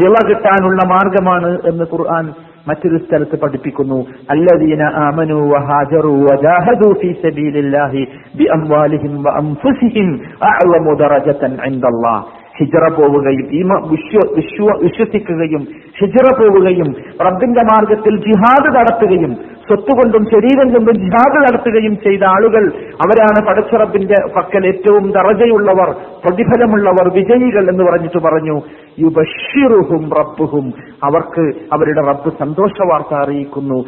റിള 0.02 0.14
കിട്ടാനുള്ള 0.28 0.80
മാർഗമാണ് 0.88 1.58
എന്ന് 1.64 1.84
ഖുർആൻ 1.84 2.26
മറ്റൊരു 2.66 2.98
സ്ഥലത്ത് 3.04 3.36
പഠിപ്പിക്കുന്നു. 3.42 3.98
അല്ലദീന 4.32 4.82
ആമനു 5.04 5.38
വഹാജറു 5.52 6.12
വജാഹദു 6.26 6.88
ഫീ 7.00 7.08
സബീലില്ലാഹി 7.22 8.02
ബിഅംവാലിഹിം 8.38 9.14
വഅൻഫുസിഹിം 9.26 10.08
അഅ്ലമു 10.50 10.92
ദറജതൻ 11.02 11.54
ഇൻദല്ലാഹ്. 11.70 12.22
ഹിജറ 12.58 12.84
പോവുകയും 12.96 13.46
ഈ 13.58 13.60
വിശ്വ 13.92 14.22
വിശ്വ 14.38 14.66
വിശ്വസിക്കുകയും 14.82 15.62
ഹിജറ 16.00 16.40
പോവുകയും 16.40 16.94
റബ്ബിന്റെ 17.26 17.60
മാർഗത്തിൽ 17.60 18.16
ജിഹാദ് 18.16 18.76
നടത്തുകയും 18.76 19.34
സ്വത്തുകൊണ്ടും 19.34 20.24
ശരീരം 20.24 20.68
കൊണ്ടും 20.68 20.94
ജിഹാദ് 20.94 21.36
നടത്തുകയും 21.36 21.96
ചെയ്ത 21.96 22.24
ആളുകൾ 22.24 22.68
അവരാണ് 22.92 23.46
പടച്ചറബിന്റെ 23.46 24.14
പക്കൽ 24.36 24.66
ഏറ്റവും 24.66 25.10
ദറജയുള്ളവർ 25.10 25.90
പ്രതിഫലമുള്ളവർ 26.24 27.12
വിജയികൾ 27.14 27.70
എന്ന് 27.70 27.92
പറഞ്ഞിട്ട് 27.92 28.18
പറഞ്ഞു. 28.22 28.60
യുബഷിറുഹും 28.98 30.10
റബ്ബുഹും. 30.18 30.72
അവർക്ക് 31.04 31.58
അവരുടെ 31.72 32.00
റബ്ബ് 32.00 32.32
സന്തോഷ 32.38 32.72
വാർത്ത 32.92 33.14
അറിയിക്കുന്നു. 33.14 33.84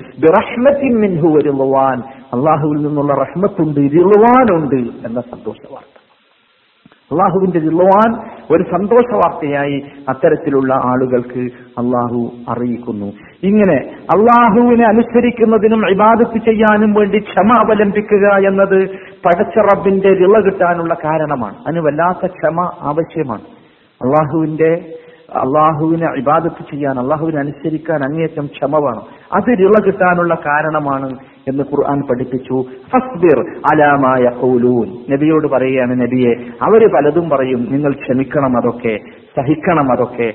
മിൻഹു 0.99 1.29
അള്ളാഹുവിൽ 2.35 2.87
നിന്നുള്ള 2.87 3.13
റഹ്മത്തുണ്ട് 3.15 3.81
ഇരുളുവാനുണ്ട് 3.81 5.07
എന്ന 5.07 5.21
സന്തോഷ 5.21 5.57
വാർത്ത. 5.73 5.92
അള്ളാഹുവിന്റെ 7.13 7.59
ജില്ലുവാൻ 7.59 8.11
ഒരു 8.51 8.63
സന്തോഷ 8.63 9.15
വാർത്തയായി 9.15 9.83
അത്തരത്തിലുള്ള 10.09 10.75
ആളുകൾക്ക് 10.75 11.41
അള്ളാഹു 11.79 12.31
അറിയിക്കുന്നു. 12.49 13.07
ഇങ്ങനെ 13.43 13.77
അള്ളാഹുവിനെ 14.17 14.85
അനുസരിക്കുന്നതിനും 14.85 15.91
ഇബാദത്ത് 15.91 16.39
ചെയ്യാനും 16.39 16.95
വേണ്ടി 16.95 17.19
ക്ഷമ 17.19 17.53
അവലംബിക്കുക 17.53 18.49
എന്നത് 18.49 18.91
പടച്ച 19.25 19.75
റബ്ബിന്റെ 19.75 20.09
രിള 20.09 20.41
കിട്ടാനുള്ള 20.41 20.95
കാരണമാണ്. 20.95 21.55
അതിന് 21.67 21.81
വല്ലാത്ത 21.81 22.27
ക്ഷമ 22.27 22.61
ആവശ്യമാണ്. 22.81 23.43
അള്ളാഹുവിന്റെ 24.05 24.85
അള്ളാഹുവിനെ 25.37 26.07
ഇബാദത്ത് 26.19 26.71
ചെയ്യാൻ 26.71 26.99
അള്ളാഹുവിനെ 26.99 27.39
അനുസരിക്കാൻ 27.39 28.05
അങ്ങേയറ്റം 28.05 28.47
ക്ഷമ 28.47 28.77
വേണം. 28.85 29.03
അത് 29.35 29.59
രുള 29.61 29.75
കിട്ടാനുള്ള 29.87 30.35
കാരണമാണ് 30.35 31.11
എന്ന് 31.49 31.63
ഖുർആൻ 31.63 32.01
പഠിപ്പിച്ചു. 32.01 32.65
ഫസ്ബിർ 32.93 33.39
അലാമായ 33.73 34.23
ഖൗലൂൻ 34.43 35.13
നബിയോട് 35.13 35.47
പറയുകയാണ് 35.47 36.01
നബിയെ 36.01 36.35
അവർ 36.63 36.95
പലതും 36.95 37.31
പറയും. 37.31 37.67
നിങ്ങൾ 37.71 37.93
ക്ഷമിക്കണം 37.93 38.57
അതൊക്കെ 38.57 38.99
സഹിക്കണം 39.37 39.93
അതൊക്കെ. 39.93 40.33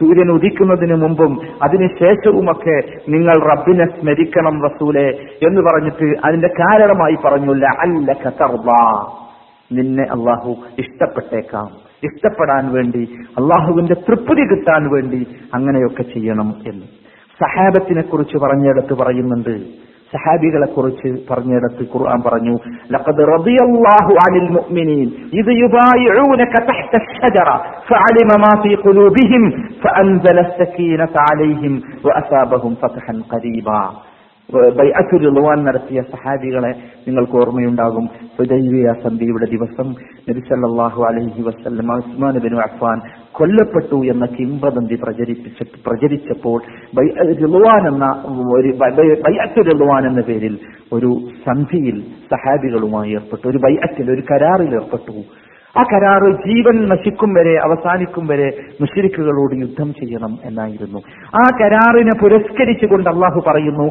സൂര്യൻ 0.00 0.30
ഉദിക്കുന്നതിന് 0.30 0.94
മുമ്പും 0.94 1.40
അതിനുശേഷവുമൊക്കെ 1.62 2.80
നിങ്ങൾ 3.08 3.36
റബ്ബിനെ 3.50 3.86
സ്മരിക്കണം 3.86 4.62
റസൂലെ 4.64 5.08
എന്ന് 5.48 5.60
പറഞ്ഞിട്ട് 5.60 6.14
അതിന്റെ 6.24 6.48
കാരണമായി 6.48 7.16
പറഞ്ഞു 7.24 7.52
അല്ല 7.52 7.66
നിന്നെ 9.72 10.02
അള്ളാഹു 10.02 10.54
ഇഷ്ടപ്പെട്ടേക്കാം. 10.78 11.68
ഇഷ്ടപ്പെടാൻ 12.08 12.64
വേണ്ടി 12.76 13.02
അള്ളാഹുവിന്റെ 13.40 13.96
തൃപ്തി 14.06 14.44
കിട്ടാൻ 14.50 14.82
വേണ്ടി 14.94 15.20
അങ്ങനെയൊക്കെ 15.56 16.04
ചെയ്യണം 16.14 16.50
എന്ന്. 16.70 16.86
സഹാബത്തിനെ 17.40 18.02
കുറിച്ച് 18.10 18.36
പറഞ്ഞിടത്ത് 18.44 18.94
പറയുന്നുണ്ട്. 19.00 19.54
സഹാബികളെ 20.12 20.66
കുറിച്ച് 20.74 21.08
പറഞ്ഞിടത്ത് 21.30 21.84
ഖുർആൻ 21.92 22.20
പറഞ്ഞു 22.26 22.54
ലഖദ് 22.94 23.22
റളിയല്ലാഹു 23.30 24.12
അനിൽ 24.24 24.48
മുഅ്മിനീൻ 24.56 25.08
ഇത് 25.40 25.50
യുബായിഊനക 25.62 26.54
തഹ്ത 26.68 27.00
അഷ്ജറ 27.00 27.48
ഫഅലിമ 27.88 28.32
മാ 28.44 28.52
ഫീ 28.62 28.72
ഖുലൂബിഹിം 28.84 29.44
ഫഅൻസല 29.84 30.38
അസ്സകീനത 30.46 31.16
അലൈഹിം 31.30 31.74
വഅസാബഹും 32.06 32.74
ഫതഹൻ 32.82 33.18
ഖരീബാ. 33.32 33.80
ബൈഅത്തു 34.78 35.16
നടത്തിയ 35.66 36.00
സഹാബികളെ 36.02 36.70
നിങ്ങൾക്ക് 37.06 37.36
ഓർമ്മയുണ്ടാകും. 37.36 38.04
ഹുദൈബിയ 38.38 38.92
സന്ധിയുടെ 39.02 39.46
ദിവസം 39.46 39.88
നബി 40.28 40.40
സല്ലല്ലാഹു 40.48 41.00
അലൈഹി 41.02 41.42
വസല്ലം 41.42 41.90
ഉസ്മാൻ 41.96 42.38
ബിൻ 42.38 42.54
അഫ്ഫാൻ 42.62 43.00
കൊല്ലപ്പെട്ടു 43.32 43.98
എന്ന 44.12 44.24
കിംവദന്തി 44.26 44.96
പ്രചരിപ്പിച്ച 45.02 45.62
പ്രചരിച്ചപ്പോൾ 45.86 46.58
റിളുവാൻ 47.42 47.82
എന്ന 47.92 48.06
ഒരു 48.58 48.72
ബൈഅത്തു 49.24 49.62
റിളുവാൻ 49.70 50.06
എന്ന 50.06 50.20
പേരിൽ 50.20 50.58
ഒരു 50.92 51.10
സന്ധിയിൽ 51.46 51.96
സഹാബികളുമായി 52.32 53.12
ഏർപ്പെട്ടു. 53.12 53.48
ഒരു 53.48 53.58
ബൈഅത്തിൽ 53.58 54.10
ഒരു 54.10 54.22
കരാറിൽ 54.30 54.74
ഏർപ്പെട്ടു. 54.74 55.16
ആ 55.78 55.82
കരാറ് 55.82 56.28
ജീവൻ 56.32 56.88
നശിക്കും 56.88 57.34
വരെ 57.34 57.54
അവസാനിക്കും 57.64 58.26
വരെ 58.26 58.48
മുഷരിക്കുകളോട് 58.80 59.54
യുദ്ധം 59.60 59.94
ചെയ്യണം 59.94 60.38
എന്നായിരുന്നു. 60.44 60.98
ആ 61.34 61.44
കരാറിനെ 61.60 62.14
പുരസ്കരിച്ചുകൊണ്ട് 62.22 63.10
അള്ളാഹു 63.10 63.42
പറയുന്നു 63.46 63.86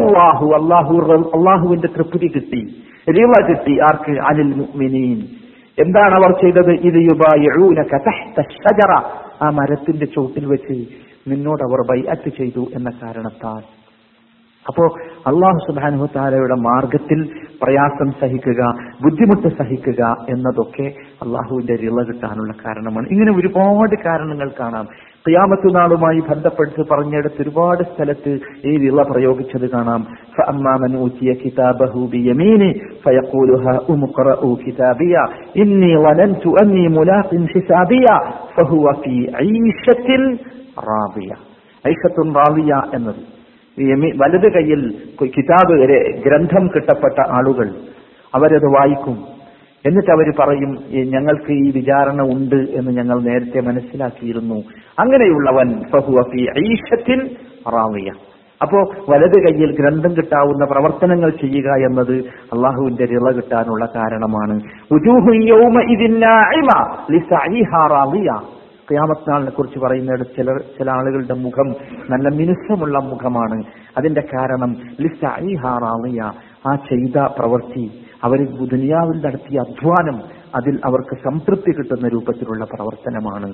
അള്ളാഹു 0.00 0.46
അള്ളാഹു 0.54 0.94
അള്ളാഹുവിന്റെ 1.34 1.88
തൃപ്തി 1.88 2.26
കിട്ടി 2.26 2.62
രീവ 3.10 3.32
കിട്ടി 3.48 3.78
ആർക്ക്? 3.80 4.12
അനിൽ 4.20 4.54
മുഅ്മിനീൻ. 4.54 5.18
എന്താണ് 5.78 6.14
അവർ 6.14 6.30
ചെയ്തത്? 6.40 6.70
ഇത് 6.70 6.98
ഷജറ 8.42 8.92
ആ 9.42 9.50
മരത്തിന്റെ 9.50 10.06
ചോട്ടിൽ 10.06 10.46
വെച്ച് 10.46 10.76
നിന്നോട് 11.28 11.62
അവർ 11.62 11.80
ബൈഅത്ത് 11.90 12.28
ചെയ്തു 12.28 12.66
എന്ന 12.74 12.90
കാരണത്താൽ. 13.02 13.62
അപ്പോ 14.66 14.96
അള്ളാഹു 15.26 15.72
സുബാനുഹത്താലയുടെ 15.72 16.54
മാർഗത്തിൽ 16.54 17.28
പ്രയാസം 17.62 18.10
സഹിക്കുക 18.10 18.74
ബുദ്ധിമുട്ട് 19.04 19.48
സഹിക്കുക 19.58 20.16
എന്നതൊക്കെ 20.28 20.94
അള്ളാഹുവിന്റെ 21.22 21.74
റിള 21.74 22.02
കിട്ടാനുള്ള 22.02 22.52
കാരണമാണ്. 22.66 23.08
ഇങ്ങനെ 23.08 23.38
ഒരുപാട് 23.38 24.02
കാരണങ്ങൾ 24.04 24.50
കാണാം. 24.60 24.84
ക്യാമത്തു 25.28 25.72
നാളുമായി 25.72 26.20
ബന്ധപ്പെട്ട് 26.20 26.82
പറഞ്ഞെടുത്ത് 26.90 27.42
ഒരുപാട് 27.42 27.82
സ്ഥലത്ത് 27.82 28.38
ഈ 28.64 28.76
വിള 28.76 29.02
പ്രയോഗിച്ചത് 29.02 29.70
കാണാം. 29.70 30.06
എന്നത്. 42.94 43.35
വലത് 44.16 44.52
കയ്യിൽ 44.52 44.94
കിതാബ് 45.22 45.80
ഗ്രന്ഥം 46.26 46.66
കിട്ടപ്പെട്ട 46.66 47.28
ആളുകൾ 47.28 47.70
അവരത് 48.34 48.66
വായിക്കും. 48.66 49.36
എന്നിട്ട് 49.86 50.10
അവർ 50.10 50.32
പറയും 50.38 50.78
ഞങ്ങൾക്ക് 51.10 51.52
ഈ 51.52 51.70
വിചാരണ 51.70 52.22
ഉണ്ട് 52.22 52.56
എന്ന് 52.56 52.90
ഞങ്ങൾ 52.90 53.22
നേരത്തെ 53.22 53.60
മനസ്സിലാക്കിയിരുന്നു. 53.60 54.54
അങ്ങനെയുള്ളവൻ 54.98 55.68
ഐഷത്തിൻ 56.40 57.20
റാവിയ. 57.68 58.10
അപ്പോ 58.62 58.78
വലത് 59.08 59.46
കയ്യിൽ 59.46 59.72
ഗ്രന്ഥം 59.80 60.16
കിട്ടാവുന്ന 60.16 60.64
പ്രവർത്തനങ്ങൾ 60.64 61.30
ചെയ്യുക 61.30 61.68
എന്നത് 61.72 62.24
അള്ളാഹുവിന്റെ 62.52 63.04
റിള 63.04 63.30
കിട്ടാനുള്ള 63.30 63.84
കാരണമാണ്. 63.96 64.60
ക്യാമത്നാളിനെ 68.90 69.50
കുറിച്ച് 69.50 69.78
പറയുന്നിടത്ത് 69.78 70.36
ചില 70.36 70.58
ചില 70.78 70.90
ആളുകളുടെ 70.90 71.34
മുഖം 71.34 71.68
നല്ല 72.10 72.28
മിനുസമുള്ള 72.36 72.98
മുഖമാണ്. 72.98 73.64
അതിന്റെ 73.98 74.20
കാരണം 74.34 74.72
ലിസായിഹാറാളിയ 75.00 76.22
ആ 76.68 76.74
ചെയ്ത 76.90 77.18
പ്രവൃത്തി 77.38 77.86
അവർ 78.24 78.38
ദുനിയാവിൽ 78.74 79.16
നടത്തിയ 79.26 79.58
അധ്വാനം 79.60 80.16
അതിൽ 80.58 80.74
അവർക്ക് 80.84 81.14
സംതൃപ്തി 81.16 81.72
കിട്ടുന്ന 81.72 82.08
രൂപത്തിലുള്ള 82.08 82.64
പ്രവർത്തനമാണ്. 82.64 83.48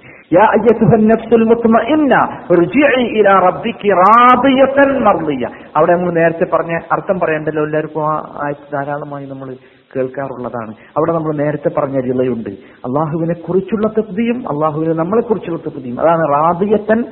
അവിടെ 5.77 5.93
നമ്മൾ 5.97 6.12
നേരത്തെ 6.21 6.47
പറഞ്ഞ 6.55 6.75
അർത്ഥം 6.93 7.21
പറയണ്ടല്ലോ 7.21 7.65
എല്ലാവർക്കും 7.65 8.05
ആ 8.11 8.51
ധാരാളമായി 8.73 9.27
നമ്മൾ 9.27 9.49
കേൾക്കാറുള്ളതാണ്. 9.96 10.75
അവിടെ 10.96 11.12
നമ്മൾ 11.12 11.37
നേരത്തെ 11.37 11.70
പറഞ്ഞ 11.78 12.00
ജില്ലയുണ്ട്. 12.00 12.50
അള്ളാഹുവിനെ 12.84 13.34
കുറിച്ചുള്ള 13.34 13.87
തൃപ്തിയും 13.87 14.49
അള്ളാഹുവിനെ 14.49 14.92
നമ്മളെ 14.92 15.22
കുറിച്ചുള്ള 15.22 15.58
തൃപ്തിയും. 15.58 16.00
അതാണ് 16.00 16.20
റാദിയത്തൻ 16.20 17.04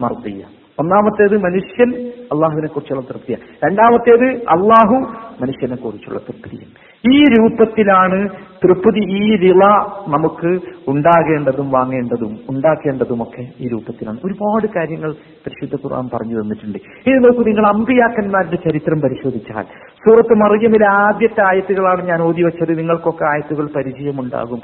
മർദിയ. 0.00 0.44
ഒന്നാമത്തേത് 0.78 1.42
മനുഷ്യൻ 1.42 2.12
അള്ളാഹുവിനെ 2.32 2.68
കുറിച്ചുള്ള 2.68 3.02
തൃപ്തിയ 3.02 3.36
രണ്ടാമത്തേത് 3.66 4.24
അള്ളാഹു 4.24 4.94
മനുഷ്യനെ 5.40 5.76
കുറിച്ചുള്ള 5.76 6.18
തൃപ്തിയും. 6.18 6.86
ഈ 7.12 7.24
രൂപത്തിലാണ് 7.24 8.28
തൃപ്തി 8.64 9.00
ഈ 9.00 9.36
വിള 9.36 9.64
നമുക്ക് 10.08 10.60
ഉണ്ടാകേണ്ടതും 10.88 11.70
വാങ്ങേണ്ടതും 11.70 12.38
ഉണ്ടാക്കേണ്ടതുമൊക്കെ 12.50 13.48
ഈ 13.60 13.68
രൂപത്തിലാണ്. 13.68 14.18
ഒരുപാട് 14.24 14.66
കാര്യങ്ങൾ 14.76 15.12
പരിശുദ്ധ 15.12 15.74
ഖുർആൻ 15.74 16.08
പറഞ്ഞു 16.14 16.40
തന്നിട്ടുണ്ട്. 16.40 16.78
ഇത് 16.78 17.18
നോക്കൂ 17.18 17.42
നിങ്ങൾ 17.42 17.66
അമ്പിയാക്കന്മാരുടെ 17.66 18.56
ചരിത്രം 18.56 19.00
പരിശോധിച്ചാൽ 19.00 19.64
സൂറത്ത് 20.06 20.34
മറിയമിലെ 20.34 20.86
ആദ്യത്തെ 20.86 21.40
ആയത്തുകളാണ് 21.40 22.02
ഞാൻ 22.08 22.22
ഓതി 22.22 22.42
വെച്ചത്. 22.42 22.78
നിങ്ങൾക്കൊക്കെ 22.78 23.24
ആയത്തുകൾ 23.24 23.68
പരിചയമുണ്ടാകും. 23.76 24.60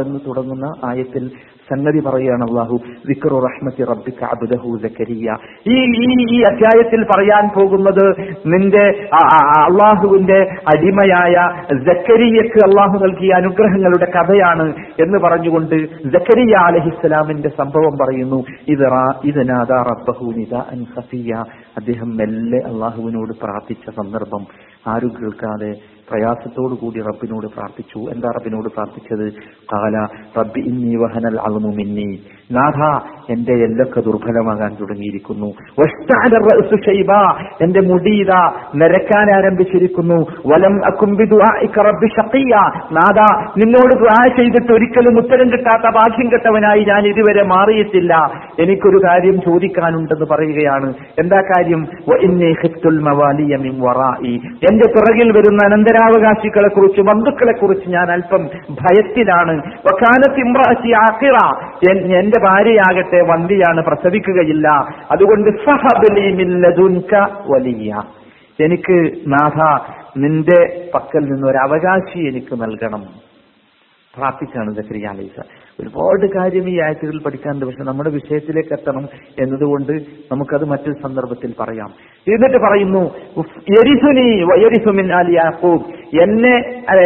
എന്ന് 0.00 0.20
തുടങ്ങുന്ന 0.28 0.72
ആയത്തിൽ 0.84 1.30
സംഗതി 1.70 2.00
പറയുകയാണ് 2.00 2.44
അള്ളാഹു 2.44 2.76
വിക്രു 3.06 3.38
റഹ്മത്തി 3.46 3.82
റബ്ബിക 3.84 4.22
അബ്ദഹു 4.30 4.70
സക്കരിയ 4.82 5.36
ഈ 5.70 5.78
ഈ 6.28 6.40
അധ്യായത്തിൽ 6.44 7.02
പറയാൻ 7.10 7.44
പോകുന്നത് 7.54 8.04
നിന്റെ 8.46 8.84
അള്ളാഹുവിന്റെ 9.62 10.38
അടിമയായ 10.68 11.36
ജക്കരിയക്ക് 11.84 12.60
അള്ളാഹു 12.64 12.96
നൽകിയ 12.98 13.32
അനുഗ്രഹങ്ങളുടെ 13.34 14.06
കഥയാണ് 14.10 14.66
എന്ന് 14.98 15.18
പറഞ്ഞുകൊണ്ട് 15.18 15.76
ജക്കരിയ 16.10 16.54
അലഹിസ്സലാമിന്റെ 16.64 17.48
സംഭവം 17.58 17.96
പറയുന്നു 17.98 18.40
ഇത് 18.68 18.84
റാ- 18.90 18.98
ഇത് 19.24 19.42
നാദാ 19.50 19.78
റബ്ബഹു 19.90 20.26
നിദാഅൻ 20.32 20.82
ഖഫിയ. 20.94 21.32
അദ്ദേഹം 21.76 22.16
മെല്ലെ 22.16 22.58
അള്ളാഹുവിനോട് 22.66 23.32
പ്രാർത്ഥിച്ച 23.42 23.90
സന്ദർഭം 23.90 24.42
ആരും 24.86 25.12
കേൾക്കാതെ 25.16 25.70
പ്രയാസത്തോടു 26.10 26.74
കൂടി 26.74 27.00
റബ്ബിനോട് 27.00 27.46
പ്രാർത്ഥിച്ചു. 27.46 27.98
എന്താ 27.98 28.28
റബ്ബിനോട് 28.36 28.68
പ്രാർത്ഥിച്ചത്? 28.68 29.32
കാല 29.72 29.96
റബ്ബി 30.40 30.60
ഇന്നി 30.60 30.96
വഹനൽ 30.96 31.38
അൽമു 31.40 31.72
മിന്നി. 31.76 32.20
നാഥ 32.52 33.00
എന്റെ 33.30 33.52
എല്ലൊക്കെ 33.52 34.00
ദുർബലമാകാൻ 34.00 34.76
തുടങ്ങിയിരിക്കുന്നു? 34.80 35.46
എന്റെ 37.62 37.80
മുടിയിത 37.80 38.30
നരക്കാൻ 38.76 39.36
ആരംഭിച്ചിരിക്കുന്നു. 39.36 40.26
വലം 40.46 40.76
നാഥ 42.92 43.20
നിന്നോട് 43.58 43.94
ദുആ 43.94 44.36
ചെയ്തിട്ട് 44.36 44.72
ഒരിക്കലും 44.72 45.18
ഉത്തരം 45.18 45.52
കിട്ടാത്ത 45.52 45.82
ഭാഗ്യം 45.82 46.32
കെട്ടവനായി 46.32 46.84
ഞാൻ 46.84 47.06
ഇതുവരെ 47.06 47.42
മാറിയിട്ടില്ല. 47.42 48.14
എനിക്കൊരു 48.58 49.00
കാര്യം 49.08 49.40
ചോദിക്കാനുണ്ടെന്ന് 49.40 50.26
പറയുകയാണ്. 50.30 50.94
എന്താ 51.18 51.40
കാര്യം? 51.40 51.86
എന്റെ 54.70 54.90
പിറകിൽ 54.90 55.30
വരുന്ന 55.30 55.58
അനന്തരാവകാശികളെ 55.64 56.68
കുറിച്ച് 56.68 57.00
ബന്ധുക്കളെ 57.00 57.52
കുറിച്ച് 57.52 57.90
ഞാൻ 57.90 58.10
അല്പം 58.10 58.44
ഭയത്തിലാണ്. 58.70 59.62
എന്റെ 62.12 62.39
എന്റെ 62.40 62.50
ഭാര്യയാകട്ടെ 62.50 63.32
വന്തിയാണ് 63.32 63.84
പ്രസവിക്കുകയില്ല. 63.84 64.68
അതുകൊണ്ട് 65.10 65.50
വലിയ. 67.46 68.02
എനിക്ക് 68.64 69.12
നാഥ 69.26 69.78
നിന്റെ 70.16 70.90
പക്കൽ 70.94 71.18
നിന്ന് 71.18 71.46
ഒരു 71.46 71.58
അവകാശി 71.58 72.18
എനിക്ക് 72.18 72.62
നൽകണം. 72.62 73.04
പ്രാർത്ഥിച്ചാണ് 74.16 74.74
സക്രിയ 74.74 75.06
ഒരുപാട് 75.80 76.38
കാര്യം 76.38 76.68
ഈ 76.68 76.80
ആഴ്ചകളിൽ 76.80 77.22
പഠിക്കാനുണ്ട്. 77.22 77.66
പക്ഷെ 77.66 77.84
നമ്മുടെ 77.84 78.10
വിഷയത്തിലേക്ക് 78.10 78.72
എത്തണം 78.72 79.08
എന്നതുകൊണ്ട് 79.40 79.92
നമുക്കത് 80.32 80.64
മറ്റൊരു 80.64 81.02
സന്ദർഭത്തിൽ 81.02 81.54
പറയാം. 81.60 81.90
എന്നിട്ട് 82.34 82.56
പറയുന്നു 82.56 83.10
യാക്കൂബ്. 85.30 86.00
എന്നെ 86.22 86.56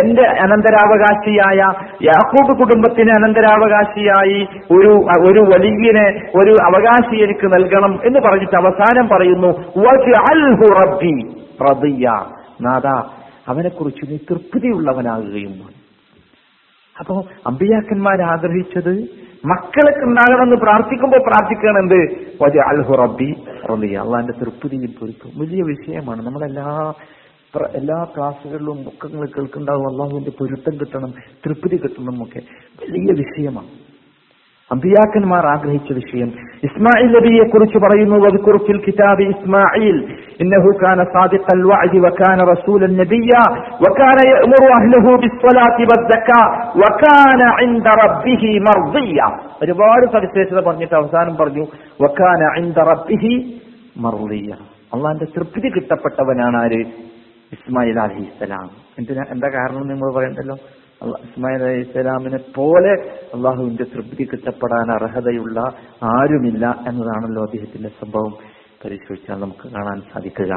എന്റെ 0.00 0.22
അനന്തരാവകാശിയായ 0.22 1.58
യാക്കൂബ് 2.02 2.58
കുടുംബത്തിന് 2.58 3.10
അനന്തരാവകാശിയായി 3.10 4.46
ഒരു 4.70 4.92
ഒരു 5.30 5.40
വലിയനെ 5.40 6.08
ഒരു 6.34 6.56
അവകാശി 6.64 7.16
എനിക്ക് 7.16 7.46
നൽകണം 7.46 8.00
എന്ന് 8.06 8.20
പറഞ്ഞിട്ട് 8.20 8.56
അവസാനം 8.56 9.08
പറയുന്നു 9.08 9.80
റബ്ബി 10.80 11.34
അവനെക്കുറിച്ച് 13.48 14.10
നീ 14.10 14.16
തൃപ്തിയുള്ളവനാകുകയും 14.16 15.73
അപ്പോ 17.00 17.24
അമ്പിയാക്കന്മാർ 17.46 18.22
ആഗ്രഹിച്ചത് 18.22 19.24
മക്കളൊക്കെ 19.46 20.04
ഉണ്ടാകണമെന്ന് 20.04 20.56
പ്രാർത്ഥിക്കുമ്പോ 20.56 21.18
പ്രാർത്ഥിക്കണം 21.18 21.78
എന്ത്? 21.78 22.00
വജ 22.42 22.58
അൽഹു 22.58 22.94
അള്ളാന്റെ 23.96 24.32
തൃപ്തിയിൽ 24.32 24.94
പൊരുത്തും 25.00 25.40
വലിയ 25.40 25.62
വിഷയമാണ്. 25.62 26.26
നമ്മളെല്ലാ 26.26 26.92
എല്ലാ 27.74 28.06
ക്ലാസ്സുകളിലും 28.16 28.88
ഒക്കെ 28.88 29.06
നിങ്ങൾ 29.06 29.26
കേൾക്കുന്നുണ്ടാവും. 29.26 29.92
അള്ളാഹുവിന്റെ 29.92 30.30
പൊരുത്തം 30.30 30.80
കിട്ടണം 30.80 31.10
തൃപ്തി 31.46 31.76
കിട്ടണം 31.76 32.22
ഒക്കെ. 32.22 32.40
വലിയ 32.82 33.24
വിഷയമാണ്. 33.24 33.93
അമ്പിയാക്കന്മാർ 34.74 35.44
ആഗ്രഹിച്ച 35.52 35.88
വിഷയം. 35.98 36.28
ഇസ്മായിൽ 36.68 37.08
നബിയെ 37.14 37.44
കുറിച്ച് 37.52 37.78
പറയുന്നു 37.84 38.16
വദ്കുർ 38.24 38.56
കിതാബ് 38.84 39.24
ഇസ്മായിൽ 39.32 39.96
ഇന്നഹു 40.42 40.70
കാന 40.82 41.00
സാദിഖൽ 41.14 41.62
വഅദി 41.70 41.98
വകാന 42.04 42.38
റസൂലൻ 42.52 42.94
നബിയ 43.00 43.32
വകാന 43.84 44.18
യഅ്മുറു 44.30 44.68
അഹ്ലഹു 44.78 45.10
ബിസ്സലാത്തി 45.24 45.84
വസ്സക്കാ 45.90 46.40
വകാന 46.82 47.40
ഇൻദ 47.66 47.88
റബ്ബിഹി 48.02 48.52
മർദിയ 48.68 49.18
ഒരുപാട് 49.62 50.06
സവിശേഷത 50.14 50.60
പറഞ്ഞിട്ട് 50.68 50.96
അവസാനം 51.00 51.34
പറഞ്ഞു 51.40 51.66
വകാന 52.04 52.42
ഇൻദ 52.62 52.78
റബ്ബിഹി 52.90 53.34
മർദിയ 54.04 54.50
അള്ളാന്റെ 54.94 55.26
തൃപ്തി 55.34 55.68
കിട്ടപ്പെട്ടവനാണ് 55.74 56.56
ആര്? 56.62 56.80
ഇസ്മായിൽ 57.52 57.96
അലഹിസ്സലാം 58.04 58.66
എന്തിനാ? 58.98 59.22
എന്താ 59.34 59.48
കാരണം 59.54 59.84
നിങ്ങൾ 59.92 60.08
പറയണ്ടല്ലോ? 60.16 60.56
ഇസ്മായിൽ 61.08 61.62
അലൈഹി 61.62 61.80
ഇസ്ലാമിനെ 61.80 62.38
പോലെ 62.56 62.92
അള്ളാഹുവിന്റെ 63.34 63.84
തൃപ്തി 63.84 64.24
കിട്ടപ്പെടാൻ 64.24 64.92
അർഹതയുള്ള 64.94 65.60
ആരുമില്ല 66.02 66.66
എന്നതാണല്ലോ 66.88 67.42
അദ്ദേഹത്തിന്റെ 67.42 67.88
സംഭവം. 67.88 68.34
പരിശോധിച്ചാൽ 68.84 69.36
നമുക്ക് 69.36 69.74
കാണാൻ 69.74 70.02
സാധിക്കുക. 70.14 70.52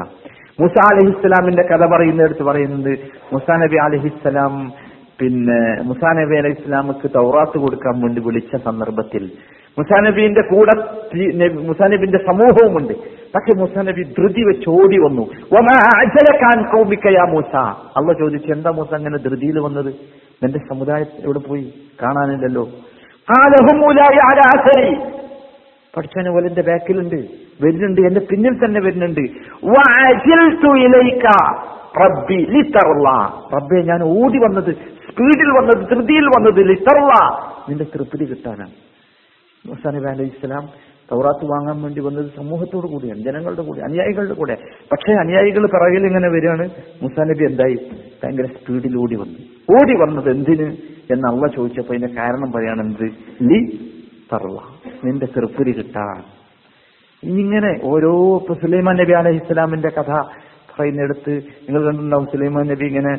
മുസ 0.60 0.92
അലഹി 0.92 1.10
ഇസ്ലാമിന്റെ 1.10 1.62
കഥ 1.62 1.86
പറയുന്നിടത്ത് 1.86 2.42
പറയുന്നത് 2.42 2.98
മുസാ 3.32 3.56
നബി 3.56 3.76
അലഹിസ്സലാം 3.76 4.72
പിന്നെ 5.20 5.82
മുസാ 5.82 6.12
നബി 6.12 6.36
അലൈഹി 6.36 6.62
ഇസ്ലാമക്ക് 6.62 7.10
തൗറാത്ത് 7.16 7.58
കൊടുക്കാൻ 7.58 8.00
വേണ്ടി 8.00 8.20
വിളിച്ച 8.20 8.56
സന്ദർഭത്തിൽ 8.56 9.30
മുസാ 9.78 10.00
നബീന്റെ 10.00 10.40
കൂടെ 10.40 10.76
മുസാനബിന്റെ 10.76 11.48
നബി- 11.48 11.66
മുസാ 11.66 11.86
നബിന്റെ 11.86 12.18
സമൂഹവുമുണ്ട്. 12.18 12.92
പക്ഷെ 13.34 13.60
മുസാ 13.60 13.82
നബി 13.82 14.02
ധൃതി 14.02 14.42
വെച്ച് 14.46 14.70
ഓടി 14.70 14.98
വന്നു. 14.98 15.22
വമാ 15.52 15.76
അഅജലകാൻ 15.76 16.76
ഖൗമിക 16.76 17.06
യാ 17.06 17.24
മൂസ? 17.24 17.56
അള്ള 17.96 18.12
ചോദിച്ചു 18.12 18.52
എന്താ 18.52 18.70
മൂസ 18.70 18.94
അങ്ങനെ 18.94 19.18
ധൃതിയിൽ 19.18 19.58
വന്നത്? 19.58 19.94
നിന്റെ 20.42 20.58
സമുദായത്തിലൂടെ 20.58 21.38
പോയി? 21.38 21.74
കാണാനില്ലല്ലോ. 22.02 22.68
പഠിച്ചവനെ 25.96 26.30
പോലെ 26.30 26.46
എന്റെ 26.48 26.62
ബാക്കിലുണ്ട്. 26.62 27.16
വരുന്നുണ്ട്. 27.64 28.00
എന്റെ 28.00 28.20
പിന്നിൽ 28.20 28.64
തന്നെ 28.64 28.80
വരുന്നുണ്ട്. 28.80 29.20
റബ്ബി 32.00 32.44
റബ്ബെ 33.54 33.82
ഞാൻ 33.82 34.02
ഓടി 34.02 34.38
വന്നത് 34.38 34.74
സ്പീഡിൽ 35.10 35.50
വന്നത് 35.50 35.90
ധൃതിയിൽ 35.90 36.26
വന്നത് 36.26 36.68
ലിത്തറുള്ള 36.68 37.12
നിന്റെ 37.68 37.84
തൃപ്തി 37.84 38.24
കിട്ടാനാണ്. 38.24 38.70
മൂസാ 39.66 39.90
നബി 39.90 40.08
അലൈഹി 40.08 40.30
ഇസ്ലാം 40.30 40.68
തൗറാത്ത് 41.10 41.46
വാങ്ങാൻ 41.50 41.82
വേണ്ടി 41.82 42.00
വന്നത് 42.00 42.30
സമൂഹത്തോട് 42.36 42.86
കൂടിയാണ് 42.86 43.20
ജനങ്ങളുടെ 43.20 43.62
കൂടെ 43.62 43.80
അനുയായികളുടെ 43.80 44.34
കൂടെ. 44.34 44.56
പക്ഷേ 44.92 45.12
അനുയായികൾ 45.12 45.66
പിറകിൽ 45.66 46.06
ഇങ്ങനെ 46.06 46.28
വരികയാണ്. 46.28 46.70
മുസാ 47.02 47.24
നബി 47.24 47.44
എന്തായി? 47.44 47.76
ഭയങ്കര 48.24 48.46
സ്പീഡിൽ 48.46 48.96
ഓടി 48.98 49.16
വന്നു. 49.16 49.38
ഓടി 49.76 49.94
വന്നത് 50.00 50.28
എന്തിന്? 50.36 50.68
എന്ന് 51.12 51.28
അള്ള 51.28 51.46
ചോദിച്ചപ്പോ 51.56 51.94
അതിന്റെ 51.94 52.20
കാരണം 52.20 52.52
പറയാണ് 52.52 52.80
എന്ത്? 52.80 53.06
ലി 53.42 53.60
തറവ 54.32 54.58
നിന്റെ 55.04 55.26
തൃപ്പുരി 55.26 55.72
കിട്ടാൻ. 55.72 56.22
ഇങ്ങനെ 57.22 57.80
ഓരോ 57.84 58.36
ഇപ്പൊ 58.36 58.54
സുലൈമാൻ 58.54 58.96
നബി 58.96 59.12
അലഹി 59.12 59.36
ഇസ്ലാമിന്റെ 59.36 59.88
കഥ 59.88 60.12
പറയുന്നിടത്ത് 60.72 61.30
നിങ്ങൾ 61.30 61.84
കണ്ടിട്ടുണ്ടാവും 61.84 62.26
സുലൈമാൻ 62.26 62.66
നബി 62.66 62.86
ഇങ്ങനെ 62.86 63.12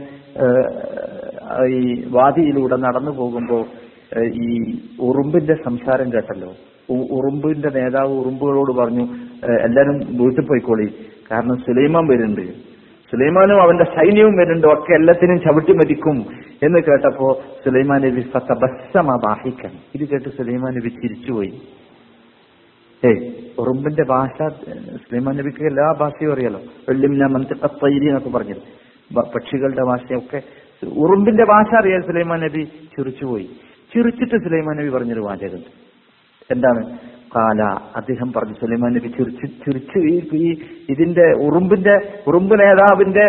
ഈ 1.77 2.03
വാദിയിലൂടെ 2.07 2.75
നടന്നു 2.75 3.11
പോകുമ്പോൾ 3.11 3.65
ഈ 4.33 4.47
ഉറുമ്പിന്റെ 4.99 5.55
സംസാരം 5.65 6.13
കേട്ടല്ലോ. 6.13 6.51
ഉറുമ്പിന്റെ 6.93 7.69
നേതാവ് 7.69 8.13
ഉറുമ്പുകളോട് 8.19 8.71
പറഞ്ഞു 8.71 9.05
എല്ലാരും 9.45 10.23
വീട്ടിൽ 10.23 10.41
പോയിക്കോളി. 10.41 11.05
കാരണം 11.31 11.57
സുലൈമാൻ 11.57 12.07
വരുന്നുണ്ട്. 12.07 12.53
സുലൈമാനും 13.11 13.61
അവന്റെ 13.61 13.83
സൈന്യവും 13.83 14.37
വരുന്നുണ്ട്. 14.37 14.67
ഒക്കെ 14.67 14.93
എല്ലാത്തിനും 14.93 15.39
ചവിട്ടി 15.39 15.73
മരിക്കും. 15.73 16.17
എന്ന് 16.63 16.79
കേട്ടപ്പോ 16.79 17.41
സുലൈമാൻ 17.65 18.01
നബി 18.01 18.21
ഫതബസ്സമ 18.21 19.35
ഇത് 19.95 20.07
കേട്ട് 20.09 20.29
സുലൈമാൻ 20.29 20.73
നബി 20.73 20.89
ചിരിച്ചുപോയി. 20.89 21.61
ഏയ് 23.05 23.33
ഉറുമ്പിന്റെ 23.59 24.03
ഭാഷ 24.09 24.47
സുലൈമാൻ 24.95 25.35
നബിക്ക് 25.35 25.63
എല്ലാ 25.63 25.93
ഭാഷയും 25.99 26.33
അറിയാലോ. 26.33 26.59
വെള്ളിമിന 26.89 27.25
മന്ത്രി 27.25 28.07
എന്നൊക്കെ 28.07 28.29
പറഞ്ഞത് 28.29 28.61
പക്ഷികളുടെ 29.15 29.83
ഭാഷയൊക്കെ. 29.85 30.41
ഉറുമ്പിന്റെ 30.87 31.43
ഭാഷ 31.43 31.75
അറിയാൻ 31.81 32.01
സുലൈമാൻ 32.01 32.39
നബി 32.39 32.63
ചിരിച്ചുപോയി. 32.97 33.49
ചിരിച്ചിട്ട് 33.93 34.35
സുലൈമാൻ 34.35 34.77
നബി 34.77 34.89
പറഞ്ഞൊരു 34.89 35.19
വാചകം 35.19 35.78
എന്താണ്? 36.49 36.81
കാല. 37.35 37.61
അദ്ദേഹം 37.95 38.29
പറഞ്ഞു 38.35 38.55
സുലൈമാൻ 38.59 38.91
നബി 38.95 39.09
ചിരിച്ചു 39.17 39.47
ചിരിച്ചു 39.63 39.99
ഈ 40.43 40.45
ഇതിന്റെ 40.89 41.25
ഉറുമ്പിന്റെ 41.45 41.95
ഉറുമ്പ് 42.27 42.55
നേതാവിന്റെ 42.61 43.25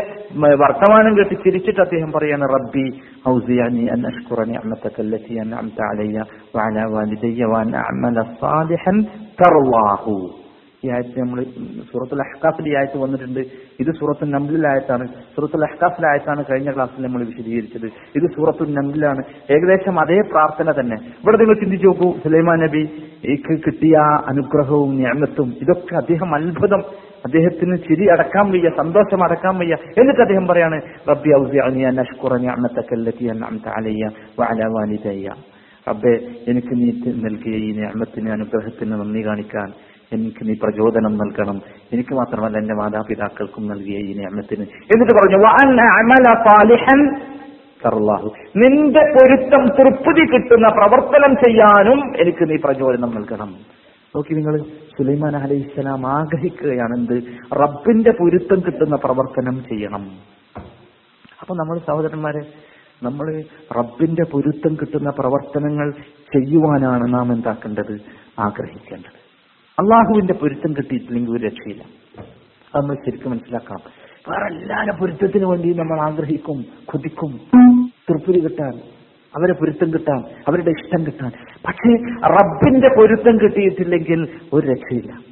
വർത്തമാനം 0.63 1.13
കേട്ട് 1.19 1.37
ചിരിച്ചിട്ട് 1.45 1.81
അദ്ദേഹം 1.81 2.11
പറയാണ് 2.17 2.47
റബ്ബി 2.55 2.85
ഔസിയാനി 3.29 3.85
അൻ 3.95 4.07
അഷ്കുറ 4.11 4.47
നിഅമതക 4.51 4.97
അല്ലതി 5.05 5.35
അൻഅംത 5.45 5.81
അലയ്യ 5.89 6.25
വഅലാ 6.57 6.85
വാലിദയ്യ 6.95 7.51
അഅമല 7.83 8.25
സാലിഹൻ 8.41 8.99
തർവാഹു. 9.43 10.17
ഈ 10.85 10.89
ആയത്ത് 10.95 11.17
നമ്മൾ 11.23 11.39
സൂറത്തുൽ 11.91 12.21
അഹ്കാഫിൽ 12.25 12.67
ഈ 12.71 12.75
ആയത്ത് 12.81 12.99
വന്നിട്ടുണ്ട്. 13.03 13.41
ഇത് 13.83 13.91
സൂറത്തുൽ 13.99 14.29
നംബിലായത്താണ് 14.37 15.05
സൂറത്തുൽ 15.35 15.65
അഹ്കാഫിലായത്താണ് 15.69 16.43
കഴിഞ്ഞ 16.51 16.71
ക്ലാസ്സിൽ 16.77 17.05
നമ്മൾ 17.07 17.23
വിശദീകരിച്ചത്. 17.31 17.87
ഇത് 18.19 18.27
സൂറത്തുൽ 18.37 18.71
നമ്പിലാണ് 18.79 19.23
ഏകദേശം 19.57 19.97
അതേ 20.05 20.19
പ്രാർത്ഥന 20.33 20.69
തന്നെ. 20.81 20.99
ഇവിടെ 21.23 21.39
നിങ്ങൾ 21.43 21.59
ചിന്തിച്ചു 21.63 21.89
നോക്കൂ 21.91 22.09
സുലൈമാൻ 22.25 22.59
നബി 22.65 22.83
കിട്ടിയ 23.67 23.97
അനുഗ്രഹവും 24.31 24.93
ഞാമത്തും 25.05 25.49
ഇതൊക്കെ 25.63 25.95
അദ്ദേഹം 26.03 26.31
അത്ഭുതം. 26.39 26.83
അദ്ദേഹത്തിന് 27.27 27.77
ചിരി 27.87 28.05
അടക്കാൻ 28.13 28.47
വയ്യ 28.53 28.69
സന്തോഷം 28.81 29.21
അടക്കാൻ 29.27 29.55
വയ്യ. 29.61 29.75
എന്നിട്ട് 30.01 30.23
അദ്ദേഹം 30.27 30.47
പറയാണ് 30.51 30.77
റബ്ബി 31.11 31.31
ഔസിഅനി 31.41 31.83
അൻ 31.91 31.99
അഷ്കുറ 32.05 32.33
നിഅമതക 32.45 32.91
അല്ലതി 32.99 33.27
അൻഅംത 33.35 33.67
അലയ്യ 33.79 34.05
വഅലാ 34.41 34.69
വാലിദയ്യ. 34.77 35.29
റബ്ബെ 35.87 36.15
എനിക്ക് 36.51 36.73
നീ 36.81 36.89
നൽകിയ 37.27 37.55
ഈ 37.67 37.71
ഞാമത്തിന് 37.81 38.31
അനുഗ്രഹത്തിന് 38.37 38.95
നന്ദി 39.03 39.23
കാണിക്കാൻ 39.29 39.69
എനിക്ക് 40.13 40.49
നീ 40.49 40.55
പ്രചോദനം 40.63 41.17
നൽകണം. 41.17 41.61
എനിക്ക് 41.93 42.15
മാത്രമല്ല 42.15 42.59
എന്റെ 42.59 42.75
മാതാപിതാക്കൾക്കും 42.75 43.69
നൽകിയ 43.69 43.99
ഈ 43.99 44.15
നിയമത്തിന്. 44.15 44.63
എന്നിട്ട് 44.63 45.15
പറഞ്ഞു. 45.15 45.51
നിന്റെ 48.57 49.01
പൊരുത്തം 49.01 49.67
തൃപ്തി 49.67 50.33
കിട്ടുന്ന 50.33 50.69
പ്രവർത്തനം 50.69 51.35
ചെയ്യാനും 51.35 52.21
എനിക്ക് 52.21 52.51
നീ 52.51 52.57
പ്രചോദനം 52.65 53.11
നൽകണം. 53.11 53.55
നോക്കി 54.17 54.35
നിങ്ങൾ 54.35 54.59
സുലൈമാൻ 54.99 55.37
അലൈഹിസ്സലാം 55.37 56.07
ആഗ്രഹിക്കുകയാണ് 56.07 56.97
എന്ത് 56.97 57.23
റബ്ബിന്റെ 57.53 58.11
പൊരുത്തം 58.11 58.61
കിട്ടുന്ന 58.61 58.97
പ്രവർത്തനം 58.97 59.65
ചെയ്യണം. 59.65 60.11
അപ്പൊ 61.41 61.55
നമ്മൾ 61.55 61.79
സഹോദരന്മാരെ 61.79 62.41
നമ്മൾ 63.03 63.43
റബ്ബിന്റെ 63.77 64.23
പൊരുത്തം 64.33 64.75
കിട്ടുന്ന 64.75 65.11
പ്രവർത്തനങ്ങൾ 65.11 65.93
ചെയ്യുവാനാണ് 66.33 67.15
നാം 67.15 67.33
എന്താക്കേണ്ടത്? 67.33 68.01
ആഗ്രഹിക്കേണ്ടത്. 68.39 69.20
അള്ളാഹുവിന്റെ 69.79 70.35
പൊരുത്തം 70.35 70.73
കിട്ടിയിട്ടില്ലെങ്കിൽ 70.73 71.33
ഒരു 71.33 71.45
രക്ഷയില്ല. 71.47 71.85
അത് 72.75 72.83
നമ്മൾ 72.83 72.95
ശരിക്കും 72.95 73.31
മനസ്സിലാക്കണം. 73.31 73.81
വേറെ 74.29 74.55
എല്ലാവരും 74.55 74.97
പൊരുത്തത്തിന് 74.97 75.45
വേണ്ടി 75.45 75.75
നമ്മൾ 75.75 76.01
ആഗ്രഹിക്കും 76.01 76.65
കൊതിക്കും 76.85 77.41
തൃപ്തി 78.11 78.41
കിട്ടാൻ 78.41 78.73
അവരെ 79.37 79.53
പൊരുത്തം 79.53 79.91
കിട്ടാൻ 79.93 80.21
അവരുടെ 80.49 80.71
ഇഷ്ടം 80.71 81.07
കിട്ടാൻ. 81.07 81.33
പക്ഷേ 81.67 81.93
റബ്ബിന്റെ 82.27 82.89
പൊരുത്തം 82.89 83.37
കിട്ടിയിട്ടില്ലെങ്കിൽ 83.37 84.29
ഒരു 84.53 84.67
രക്ഷയില്ല. 84.67 85.30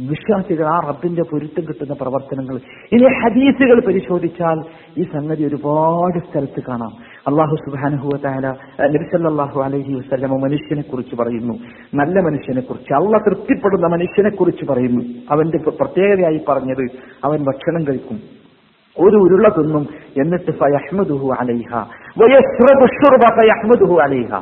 വിശ്വാസികൾ 0.00 0.66
ആ 0.66 0.80
റബ്ബിന്റെ 0.80 1.22
പൊരുത്തം 1.22 1.62
കിട്ടുന്ന 1.62 1.92
പ്രവർത്തനങ്ങൾ. 1.92 2.56
ഇനി 2.92 3.20
ഹദീസുകൾ 3.22 3.86
പരിശോധിച്ചാൽ 3.86 4.62
ഈ 4.98 5.02
സംഗതി 5.02 5.44
ഒരുപാട് 5.44 6.18
സ്ഥലത്ത് 6.18 6.62
കാണാം. 6.68 6.90
അള്ളാഹു 7.28 7.56
സുബാനുഹുല 7.56 8.46
നബിസല്ലാഹു 8.86 9.60
അലഹി 9.60 9.94
വസ്ലമ 9.94 10.36
മനുഷ്യനെ 10.36 10.82
കുറിച്ച് 10.82 11.16
പറയുന്നു. 11.16 11.54
നല്ല 11.94 12.20
മനുഷ്യനെ 12.20 12.60
കുറിച്ച് 12.60 12.92
അള്ള 12.92 13.18
തൃപ്തിപ്പെടുന്ന 13.18 13.86
മനുഷ്യനെ 13.86 14.30
കുറിച്ച് 14.30 14.64
പറയുന്നു. 14.64 15.04
അവന്റെ 15.30 15.58
പ്രത്യേകതയായി 15.58 16.40
പറഞ്ഞത് 16.48 16.88
അവൻ 17.24 17.44
ഭക്ഷണം 17.44 17.86
കഴിക്കും. 17.86 18.16
ഒരു 18.98 19.16
ഉരുള 19.16 19.48
തിന്നും 19.48 19.86
എന്നിട്ട് 20.22 20.50
ഫയഹ്മദുഹു 20.50 21.34
അലൈഹ. 21.40 21.74
അലൈഹ. 24.02 24.40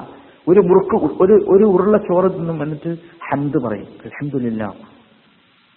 ഒരു 0.48 0.60
മുറുക്ക് 0.60 1.22
ഒരു 1.22 1.32
ഒരു 1.32 1.64
ഉരുള 1.64 1.96
ചോറ് 1.96 2.38
തിന്നും 2.38 2.62
എന്നിട്ട് 2.62 2.96
ഹംദ് 3.32 3.62
പറയും. 3.62 3.86
അൽഹംദുലില്ലാ 4.04 4.70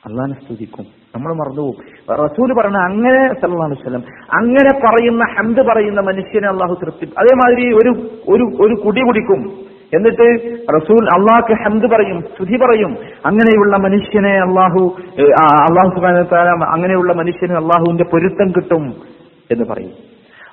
അള്ളാഹിനെ 0.08 0.36
സ്തുതിക്കും. 0.44 0.86
നമ്മൾ 1.16 1.32
മറന്നുപോകും. 1.34 1.78
റസൂൽ 2.26 2.50
പറഞ്ഞ 2.60 2.78
അങ്ങനെ 2.90 3.24
സല്ലല്ലാഹു 3.40 3.70
അലൈഹി 3.70 3.82
വസല്ലം 3.82 4.04
അങ്ങനെ 4.40 4.72
പറയുന്ന 4.86 5.24
ഹന്ത് 5.36 5.62
പറയുന്ന 5.62 6.02
മനുഷ്യനെ 6.02 6.48
അള്ളാഹു 6.48 6.74
തൃപ്തി 6.82 7.06
അതേമാതിരി 7.22 7.66
ഒരു 7.80 7.92
ഒരു 8.34 8.46
ഒരു 8.66 8.76
കുടി 8.86 9.02
കുടിക്കും. 9.02 9.42
എന്നിട്ട് 9.98 10.28
റസൂൽ 10.76 11.04
അള്ളാഹ്ക്ക് 11.18 11.56
ഹംദ് 11.64 11.88
പറയും 11.94 12.22
സ്തുതി 12.22 12.58
പറയും. 12.64 12.92
അങ്ങനെയുള്ള 13.26 13.78
മനുഷ്യനെ 13.78 14.34
അള്ളാഹു 14.48 14.82
അള്ളാഹു 15.68 16.24
തആല 16.32 16.50
അങ്ങനെയുള്ള 16.76 17.14
മനുഷ്യന് 17.14 17.58
അള്ളാഹുവിന്റെ 17.62 18.04
പൊരുത്തം 18.04 18.52
കിട്ടും 18.58 18.86
എന്ന് 19.52 19.66
പറയും. 19.72 19.94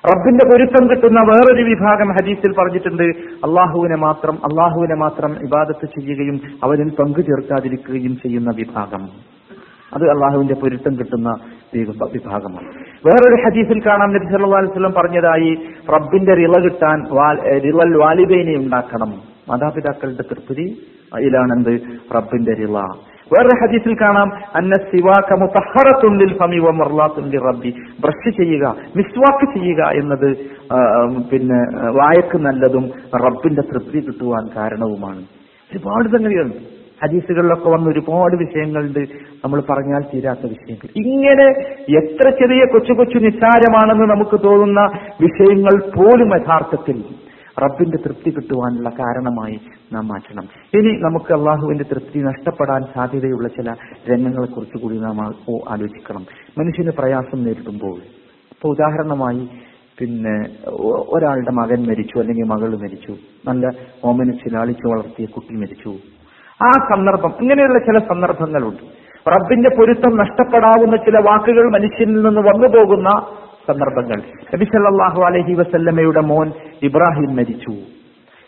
റബ്ബിന്റെ 0.09 0.43
പൊരുത്തം 0.49 0.83
കിട്ടുന്ന 0.89 1.19
വേറൊരു 1.29 1.63
വിഭാഗം 1.69 2.09
ഹദീസിൽ 2.17 2.51
പറഞ്ഞിട്ടുണ്ട്. 2.59 3.07
അള്ളാഹുവിനെ 3.47 3.97
മാത്രം 4.07 4.35
അള്ളാഹുവിനെ 4.49 4.95
മാത്രം 4.95 5.31
ഇബാദത്ത് 5.47 5.85
ചെയ്യുകയും 5.95 6.37
അവരിൽ 6.63 6.89
പങ്കു 6.99 7.21
ചേർക്കാതിരിക്കുകയും 7.21 8.13
ചെയ്യുന്ന 8.23 8.51
വിഭാഗം. 8.57 9.03
അത് 9.93 10.03
അള്ളാഹുവിന്റെ 10.03 10.53
പൊരുത്തം 10.53 10.99
കിട്ടുന്ന 10.99 11.35
വിഭ- 11.75 12.09
വിഭാഗമാണ്. 12.13 12.67
വേറൊരു 13.05 13.43
ഹദീസിൽ 13.45 13.85
കാണാം 13.85 14.09
നബി 14.09 14.25
സല്ലല്ലാഹു 14.25 14.55
അലൈഹി 14.55 14.71
വസല്ലം 14.71 14.93
പറഞ്ഞതായി 14.97 15.55
റബ്ബിന്റെ 15.95 16.33
റിള 16.33 16.53
കിട്ടാൻ 16.63 17.05
റിളൽ 17.63 17.97
വാലിബൈനെ 17.97 18.57
ഉണ്ടാക്കണം. 18.57 19.13
മാതാപിതാക്കളുടെ 19.49 20.21
തൃപ്തി 20.21 20.77
അതിലാണെന്ത്? 21.13 21.79
റബ്ബിന്റെ 22.15 22.53
റിള. 22.53 22.81
വേറൊരു 23.33 23.67
ഹദീസിൽ 23.67 23.97
കാണാം 24.01 24.31
അന്ന 24.55 24.73
സിവാക 24.73 25.39
മുതഹറത്തുൻ 25.39 26.17
ലിൽ 26.17 26.37
ഫമി 26.37 26.57
വ 26.57 26.71
മർലാത്തുൻ 26.71 27.53
റബ്ബി. 27.53 27.73
ബ്രഷ് 27.99 28.37
ചെയ്യുക 28.37 28.75
മിസ്വാക്ക് 28.95 29.59
ചെയ്യുക 29.59 29.83
എന്നത് 29.83 30.37
പിന്നെ 31.31 31.77
വായക്ക് 31.91 32.37
നല്ലതും 32.37 32.89
റബ്ബിന്റെ 33.25 33.61
തൃപ്തി 33.61 33.99
കിട്ടുവാൻ 33.99 34.47
കാരണവുമാണ്. 34.55 35.19
ഒരുപാട് 35.71 36.17
സംഗതികളുണ്ട്. 36.17 36.76
ഹദീസുകളിലൊക്കെ 37.03 37.69
വന്ന 37.69 37.89
ഒരുപാട് 37.89 38.35
വിഷയങ്ങളുണ്ട്. 38.35 38.99
നമ്മൾ 39.45 39.63
പറഞ്ഞാൽ 39.69 40.01
തീരാത്ത 40.13 40.39
വിഷയങ്ങൾ. 40.43 40.87
ഇങ്ങനെ 40.95 41.47
എത്ര 41.97 42.29
ചെറിയ 42.29 42.65
കൊച്ചു 42.65 42.93
കൊച്ചു 42.93 43.17
നിസ്സാരമാണെന്ന് 43.17 44.03
നമുക്ക് 44.03 44.43
തോന്നുന്ന 44.43 44.81
വിഷയങ്ങൾ 45.21 45.75
പോലും 45.97 46.41
യഥാർത്ഥത്തിൽ 46.41 47.03
റബ്ബിന്റെ 47.63 47.97
തൃപ്തി 47.97 48.29
കിട്ടുവാനുള്ള 48.29 48.89
കാരണമായി 48.89 49.59
നാം 49.93 50.07
മാറ്റണം. 50.07 50.43
ഇനി 50.73 50.99
നമുക്ക് 51.01 51.33
അള്ളാഹുവിന്റെ 51.33 51.83
തൃപ്തി 51.83 52.19
നഷ്ടപ്പെടാൻ 52.19 52.83
സാധ്യതയുള്ള 52.95 53.47
ചില 53.47 53.71
രംഗങ്ങളെ 54.11 54.47
കുറിച്ച് 54.47 54.77
കൂടി 54.77 54.97
നാം 54.97 55.25
ആലോചിക്കണം. 55.69 56.25
മനുഷ്യന് 56.57 56.91
പ്രയാസം 56.97 57.43
നേരിടുമ്പോൾ. 57.43 57.97
ഇപ്പൊ 58.53 58.69
ഉദാഹരണമായി 58.69 59.49
പിന്നെ 59.99 60.35
ഒരാളുടെ 61.15 61.51
മകൻ 61.51 61.87
മരിച്ചു 61.87 62.19
അല്ലെങ്കിൽ 62.19 62.43
മകൾ 62.43 62.77
മരിച്ചു. 62.77 63.13
നല്ല 63.47 63.69
ഓമനിച്ച് 64.05 64.53
ലാളിച്ച് 64.53 64.87
വളർത്തിയ 64.87 65.25
കുട്ടി 65.25 65.55
മരിച്ചു. 65.55 65.93
ആ 66.65 66.69
സന്ദർഭം 66.69 67.33
ഇങ്ങനെയുള്ള 67.41 67.79
ചില 67.79 67.97
സന്ദർഭങ്ങളുണ്ട്. 67.97 69.07
റബ്ബിന്റെ 69.29 69.69
പൊരുത്തം 69.69 70.17
നഷ്ടപ്പെടാവുന്ന 70.17 70.95
ചില 70.95 71.17
വാക്കുകൾ 71.29 71.71
മനുഷ്യനിൽ 71.71 72.15
നിന്ന് 72.15 72.41
വന്നു 72.41 72.67
പോകുന്ന 72.67 73.09
സന്ദർഭങ്ങൾ. 73.67 74.17
നബി 74.53 74.63
സല്ലല്ലാഹു 74.63 75.21
അലൈഹി 75.23 75.53
വസല്ലമയുടെ 75.53 76.19
മോൻ 76.19 76.51
ഇബ്രാഹിം 76.83 77.35
മരിച്ചു. 77.35 77.71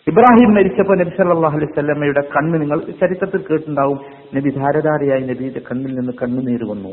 ഇബ്രാഹിം 0.08 0.56
മരിച്ചപ്പോൾ 0.56 0.98
നബി 0.98 1.10
സല്ലല്ലാഹു 1.10 1.56
അലൈഹി 1.56 1.72
വസല്ലമയുടെ 1.72 2.22
കണ്ണ് 2.22 2.62
നിങ്ങൾ 2.62 2.80
ചരിത്രത്തിൽ 2.80 3.38
കേട്ടിട്ടുണ്ടാവും. 3.38 4.00
നബി 4.36 4.50
ധാരധാരയായി 4.50 5.22
നബിയുടെ 5.22 5.60
കണ്ണിൽ 5.60 5.95
നിന്ന് 5.95 6.13
കണ്ണുനീര് 6.13 6.69
വന്നു. 6.69 6.89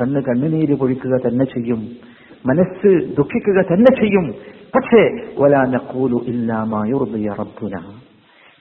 കണ്ണ് 0.00 0.20
കണ്ണുനീര് 0.20 0.74
പൊഴിക്കുക 0.74 1.10
തന്നെ 1.10 1.44
ചെയ്യും. 1.44 1.88
മനസ്സ് 2.46 3.16
ദുഃഖിക്കുക 3.16 3.60
തന്നെ 3.72 4.00
ചെയ്യും. 4.00 4.34
പക്ഷേ 4.76 5.34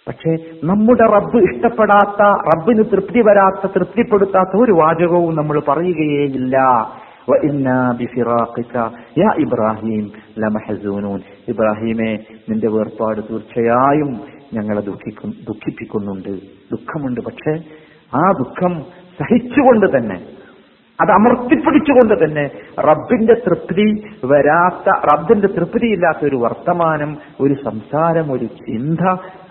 പക്ഷേ 0.08 0.32
നമ്മുടെ 0.64 1.06
റബ്ബ് 1.14 1.38
ഇഷ്ടപ്പെടാത്ത 1.38 2.22
റബ്ബിന് 2.30 2.84
തൃപ്തി 2.92 3.20
വരാത്ത 3.20 3.72
തൃപ്തിപ്പെടുത്താത്ത 3.72 4.62
ഒരു 4.62 4.72
വാചകവും 4.72 5.36
നമ്മൾ 5.36 5.62
പറയുകയേയില്ല. 5.68 6.58
ഇബ്രാഹിം 9.38 10.12
ഇബ്രാഹിമെ 11.48 12.20
നിന്റെ 12.50 12.68
വേർപാട് 12.68 13.22
തീർച്ചയായും 13.32 14.22
ഞങ്ങളെ 14.54 14.82
ദുഃഖിക്കും 14.82 15.30
ദുഃഖിപ്പിക്കുന്നുണ്ട്. 15.30 16.30
ദുഃഖമുണ്ട്. 16.72 17.22
പക്ഷെ 17.22 17.52
ആ 18.16 18.32
ദുഃഖം 18.32 18.82
സഹിച്ചുകൊണ്ട് 19.20 19.98
തന്നെ 19.98 20.33
അത് 21.02 21.12
അമർത്തിപ്പിടിച്ചുകൊണ്ട് 21.12 22.14
തന്നെ 22.24 22.44
റബ്ബിന്റെ 22.80 23.34
തൃപ്തി 23.34 23.86
വരാത്ത 24.26 24.88
റബ്ബിന്റെ 25.14 25.48
തൃപ്തിയില്ലാത്ത 25.48 26.26
ഒരു 26.26 26.36
വർത്തമാനം 26.36 27.18
ഒരു 27.42 27.54
സംസാരം 27.54 28.32
ഒരു 28.32 28.46
ചിന്ത 28.46 29.00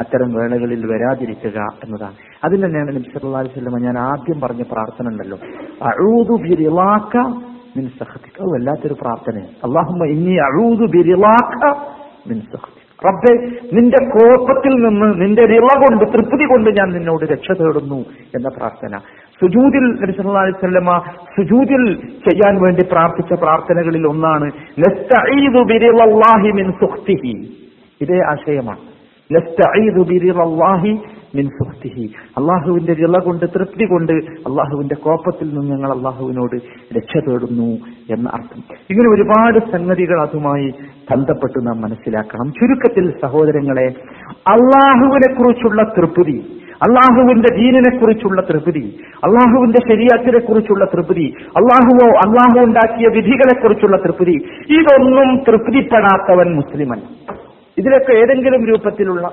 അത്തരം 0.01 0.33
വേളകളിൽ 0.33 0.87
വരാതിരിക്കുക 0.87 1.59
എന്നതാണ്. 1.85 2.15
അതിൽ 2.45 2.65
തന്നെയാണ് 2.65 2.89
നബി 2.89 3.11
സല്ലല്ലാഹു 3.13 3.45
അലൈഹി 3.45 3.85
ഞാൻ 3.85 3.99
ആദ്യം 3.99 4.41
പറഞ്ഞ 4.41 4.63
പ്രാർത്ഥന 4.63 5.09
ഉണ്ടല്ലോ. 5.09 5.39
അഊദു 5.83 6.37
ബിറിളാക 6.43 7.17
മിൻ 7.77 7.89
സഖതിക 7.89 8.37
അത് 8.41 8.51
വല്ലാത്തൊരു 8.55 8.95
പ്രാർത്ഥനയാണ്. 8.95 9.53
അല്ലാഹുമ്മ 9.65 10.07
ഇന്നി 10.07 10.37
അഊദു 10.49 10.87
ബിറിളാക 10.97 11.63
മിൻ 12.29 12.41
സഖതിക 12.41 12.82
റബ്ബെ 13.07 13.33
നിന്റെ 13.73 14.01
കോപത്തിൽ 14.05 14.75
നിന്ന് 14.85 15.21
നിന്റെ 15.21 15.43
ഇള 15.43 15.69
കൊണ്ട് 15.83 16.05
തൃപ്തി 16.05 16.45
കൊണ്ട് 16.45 16.71
ഞാൻ 16.71 16.89
നിന്നോട് 16.93 17.25
രക്ഷ 17.25 17.51
തേടുന്നു 17.53 18.01
എന്ന 18.37 18.49
പ്രാർത്ഥന. 18.57 18.99
സുജൂതിൽ 19.41 19.87
നബി 20.03 21.05
സുജൂതിൽ 21.37 21.85
ചെയ്യാൻ 22.29 22.63
വേണ്ടി 22.63 22.85
പ്രാർത്ഥിച്ച 22.93 23.33
പ്രാർത്ഥനകളിൽ 23.33 24.07
ഒന്നാണ് 24.07 24.51
മിൻ 26.53 26.73
ഇതേ 28.01 28.19
ആശയമാണ്. 28.31 28.83
മിൻ 31.35 31.49
അള്ളാഹുവിന്റെ 32.39 32.93
ഇള 32.93 33.19
കൊണ്ട് 33.19 33.47
തൃപ്തി 33.55 33.85
കൊണ്ട് 33.85 34.13
അള്ളാഹുവിന്റെ 34.49 34.95
കോപത്തിൽ 34.95 35.49
നിന്ന് 35.49 35.77
ഞങ്ങൾ 35.77 35.91
അള്ളാഹുവിനോട് 35.97 36.57
രക്ഷ 36.99 37.17
തേടുന്നു 37.29 37.69
എന്ന 38.11 38.29
അർത്ഥം. 38.29 38.63
ഇങ്ങനെ 38.91 39.15
ഒരുപാട് 39.15 39.59
സംഗതികൾ 39.73 40.21
അതുമായി 40.21 40.75
ബന്ധപ്പെട്ട് 41.11 41.67
നാം 41.67 41.81
മനസ്സിലാക്കണം. 41.81 42.53
ചുരുക്കത്തിൽ 42.53 43.21
സഹോദരങ്ങളെ 43.21 43.93
അള്ളാഹുവിനെ 44.49 45.35
കുറിച്ചുള്ള 45.35 45.83
തൃപ്തി 45.83 46.59
അള്ളാഹുവിന്റെ 46.83 47.57
ദീനിനെ 47.57 47.99
കുറിച്ചുള്ള 47.99 48.41
തൃപ്തി 48.41 49.01
അള്ളാഹുവിന്റെ 49.25 49.95
ശരീരത്തിനെ 49.95 50.39
കുറിച്ചുള്ള 50.39 50.85
തൃപ്തി 50.85 51.35
അള്ളാഹുവോ 51.49 52.09
അള്ളാഹു 52.09 52.67
ഉണ്ടാക്കിയ 52.67 53.07
വിധികളെ 53.09 53.61
കുറിച്ചുള്ള 53.61 53.97
തൃപ്തി 53.97 54.37
ഇതൊന്നും 54.71 55.45
തൃപ്തിപ്പെടാത്തവൻ 55.49 56.55
മുസ്ലിമൻ 56.57 56.99
ഇതിലൊക്കെ 57.79 58.13
ഏതെങ്കിലും 58.13 58.67
രൂപത്തിലുള്ള 58.67 59.31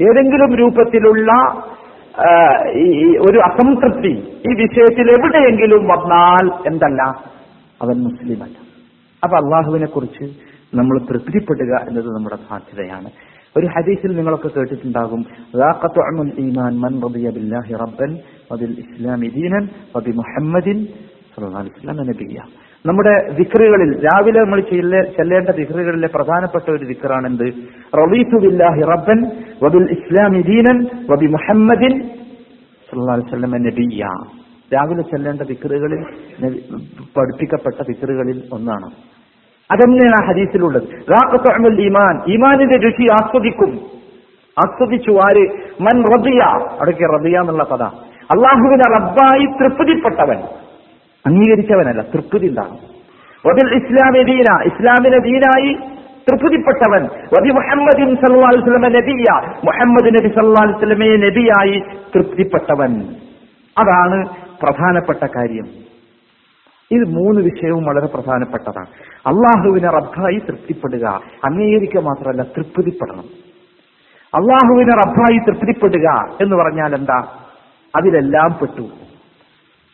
ഏതെങ്കിലും 0.00 0.56
രൂപത്തിലുള്ള 0.56 1.32
ഒരു 3.28 3.38
അസംതൃപ്തി 3.38 4.12
ഈ 4.48 4.52
വിഷയത്തിൽ 4.62 5.06
എവിടെയെങ്കിലും 5.10 5.82
വന്നാൽ 5.88 6.44
എന്തല്ല? 6.66 7.02
അവൻ 7.82 7.96
മുസ്ലിമല്ല. 8.02 8.58
അപ്പൊ 9.24 9.36
അള്ളാഹുവിനെ 9.36 9.86
കുറിച്ച് 9.86 10.24
നമ്മൾ 10.74 10.98
തൃപ്തിപ്പെടുക 10.98 11.72
എന്നത് 11.88 12.08
നമ്മുടെ 12.14 12.36
സാധ്യതയാണ്. 12.48 13.10
ഒരു 13.56 13.66
ഹദീസിൽ 13.66 14.16
നിങ്ങളൊക്കെ 14.16 14.48
കേട്ടിട്ടുണ്ടാകും 14.48 15.22
ഈമാൻ 16.38 16.72
മൻ 16.80 17.00
റബ്ബൻ 17.74 18.10
ഇസ്ലാമി 18.84 19.26
ദീനൻ 19.26 19.68
മുഹമ്മദിൻ 20.14 20.78
നബിയ്യ 22.02 22.38
നമ്മുടെ 22.86 23.32
ദിക്റുകളിൽ 23.32 24.04
രാവിലെ 24.04 24.40
നമ്മൾ 24.40 24.60
ചെല്ല- 24.60 25.04
ചെല്ലേണ്ട 25.04 25.48
ദിക്റുകളിലെ 25.48 26.08
പ്രധാനപ്പെട്ട 26.14 26.70
ഒരു 26.70 26.84
ദിക്റാണ് 26.84 27.26
എന്ത് 27.26 27.44
റബീസു 27.98 28.36
ബില്ലാഹി 28.36 28.80
റബ്ബൻ 28.80 29.30
വബിൽ 29.62 29.90
ഇസ്ലാമി 29.90 30.42
ദീനൻ 30.42 30.86
വബി 31.10 31.26
മുഹമ്മദിൻ 31.26 32.10
നബിയ്യ 33.56 34.04
രാവിലെ 34.74 35.02
ചെല്ലേണ്ട 35.02 35.42
ദിക്റുകളിൽ 35.42 36.04
പഠിപ്പിക്കപ്പെട്ട 37.16 37.76
ദിക്റുകളിൽ 37.88 38.42
ഒന്നാണ്. 38.52 38.86
അതെന്നെയാണ് 39.70 40.24
ആ 40.24 40.32
ഹദീസിലുള്ളത്? 40.32 40.82
ഈമാൻ. 41.80 42.20
ഈമാനിന്റെ 42.28 42.76
രുചി 42.76 43.06
ആസ്വദിക്കും. 43.12 43.70
ആസ്വദിച്ചു 44.58 45.10
ആര്? 45.10 45.46
മൻ 45.80 46.04
റബിയ 46.14 46.40
അവിടേക്ക് 46.42 47.14
റബിയ 47.14 47.38
എന്നുള്ള 47.38 47.64
പദ 47.64 47.82
അള്ളാഹുവിനെ 48.30 48.98
റബ്ബായി 48.98 49.46
തൃപ്തിപ്പെട്ടവൻ. 49.46 50.65
അംഗീകരിച്ചവനല്ല 51.26 52.02
തൃപ്തി 52.02 52.48
ഉണ്ടാകും. 52.48 52.96
വബിൽ 53.46 53.74
ഇസ്ലാമി 53.74 54.22
ദീന 54.22 54.62
ഇസ്ലാമിനെ 54.64 55.18
ദീനായി 55.18 55.74
തൃപ്തിപ്പെട്ടവൻ 56.30 57.04
വബി 57.04 57.48
മുഹമ്മദിൻ 57.48 58.14
നബിയ 58.82 59.50
മുഹമ്മദ് 59.64 60.06
നബി 60.06 60.28
വസല്ലമയെ 60.28 61.16
നബിയായി 61.16 61.82
തൃപ്തിപ്പെട്ടവൻ. 62.16 63.00
അതാണ് 63.78 64.28
പ്രധാനപ്പെട്ട 64.62 65.18
കാര്യം. 65.24 65.86
ഇത് 66.90 67.08
മൂന്ന് 67.08 67.40
വിഷയവും 67.40 67.84
വളരെ 67.84 68.06
പ്രധാനപ്പെട്ടതാണ്. 68.06 68.86
അള്ളാഹുവിനെ 69.26 69.88
റബ്ബായി 69.88 70.38
തൃപ്തിപ്പെടുക 70.38 71.20
അംഗീകരിക്കുക 71.44 72.00
മാത്രമല്ല 72.00 72.42
തൃപ്തിപ്പെടണം. 72.42 73.24
അള്ളാഹുവിനെ 74.34 74.92
റബ്ബായി 74.94 75.38
തൃപ്തിപ്പെടുക 75.38 76.36
എന്ന് 76.40 76.56
പറഞ്ഞാൽ 76.56 76.94
എന്താ 76.94 77.26
അതിലെല്ലാം 77.96 78.58
പെട്ടു. 78.60 79.05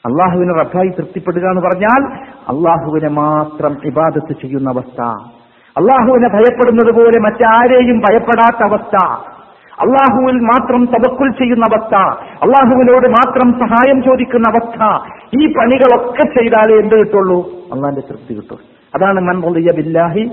അള്ളാഹുവിനെ 0.06 0.54
റബ്ബായി 0.54 0.88
തൃപ്തിപ്പെടുക 0.88 1.46
എന്ന് 1.46 1.62
പറഞ്ഞാൽ 1.62 2.14
അള്ളാഹുവിനെ 2.24 3.08
മാത്രം 3.08 3.76
ഇബാദത്ത് 3.84 4.32
ചെയ്യുന്ന 4.32 4.70
അവസ്ഥ. 4.70 5.02
അള്ളാഹുവിനെ 5.76 6.28
ഭയപ്പെടുന്നത് 6.28 6.94
പോലെ 6.94 7.18
മറ്റാരെയും 7.18 7.98
ഭയപ്പെടാത്ത 7.98 8.70
അവസ്ഥ. 8.70 9.06
അള്ളാഹുവിൽ 9.80 10.38
മാത്രം 10.38 10.84
തവക്കുൽ 10.84 11.32
ചെയ്യുന്ന 11.32 11.64
അവസ്ഥ. 11.72 11.94
അള്ളാഹുവിനോട് 12.42 13.08
മാത്രം 13.08 13.52
സഹായം 13.52 14.02
ചോദിക്കുന്ന 14.02 14.50
അവസ്ഥ. 14.50 15.08
ഈ 15.40 15.52
പണികളൊക്കെ 15.52 16.22
ചെയ്താലേ 16.22 16.78
എന്ത് 16.78 16.94
കിട്ടുള്ളൂ? 16.98 17.50
അള്ളാന്റെ 17.72 18.00
തൃപ്തി 18.00 18.34
കിട്ടും. 18.34 18.58
അതാണ് 18.94 19.20
മൻ 19.20 19.40
ബില്ലാഹി 19.76 20.30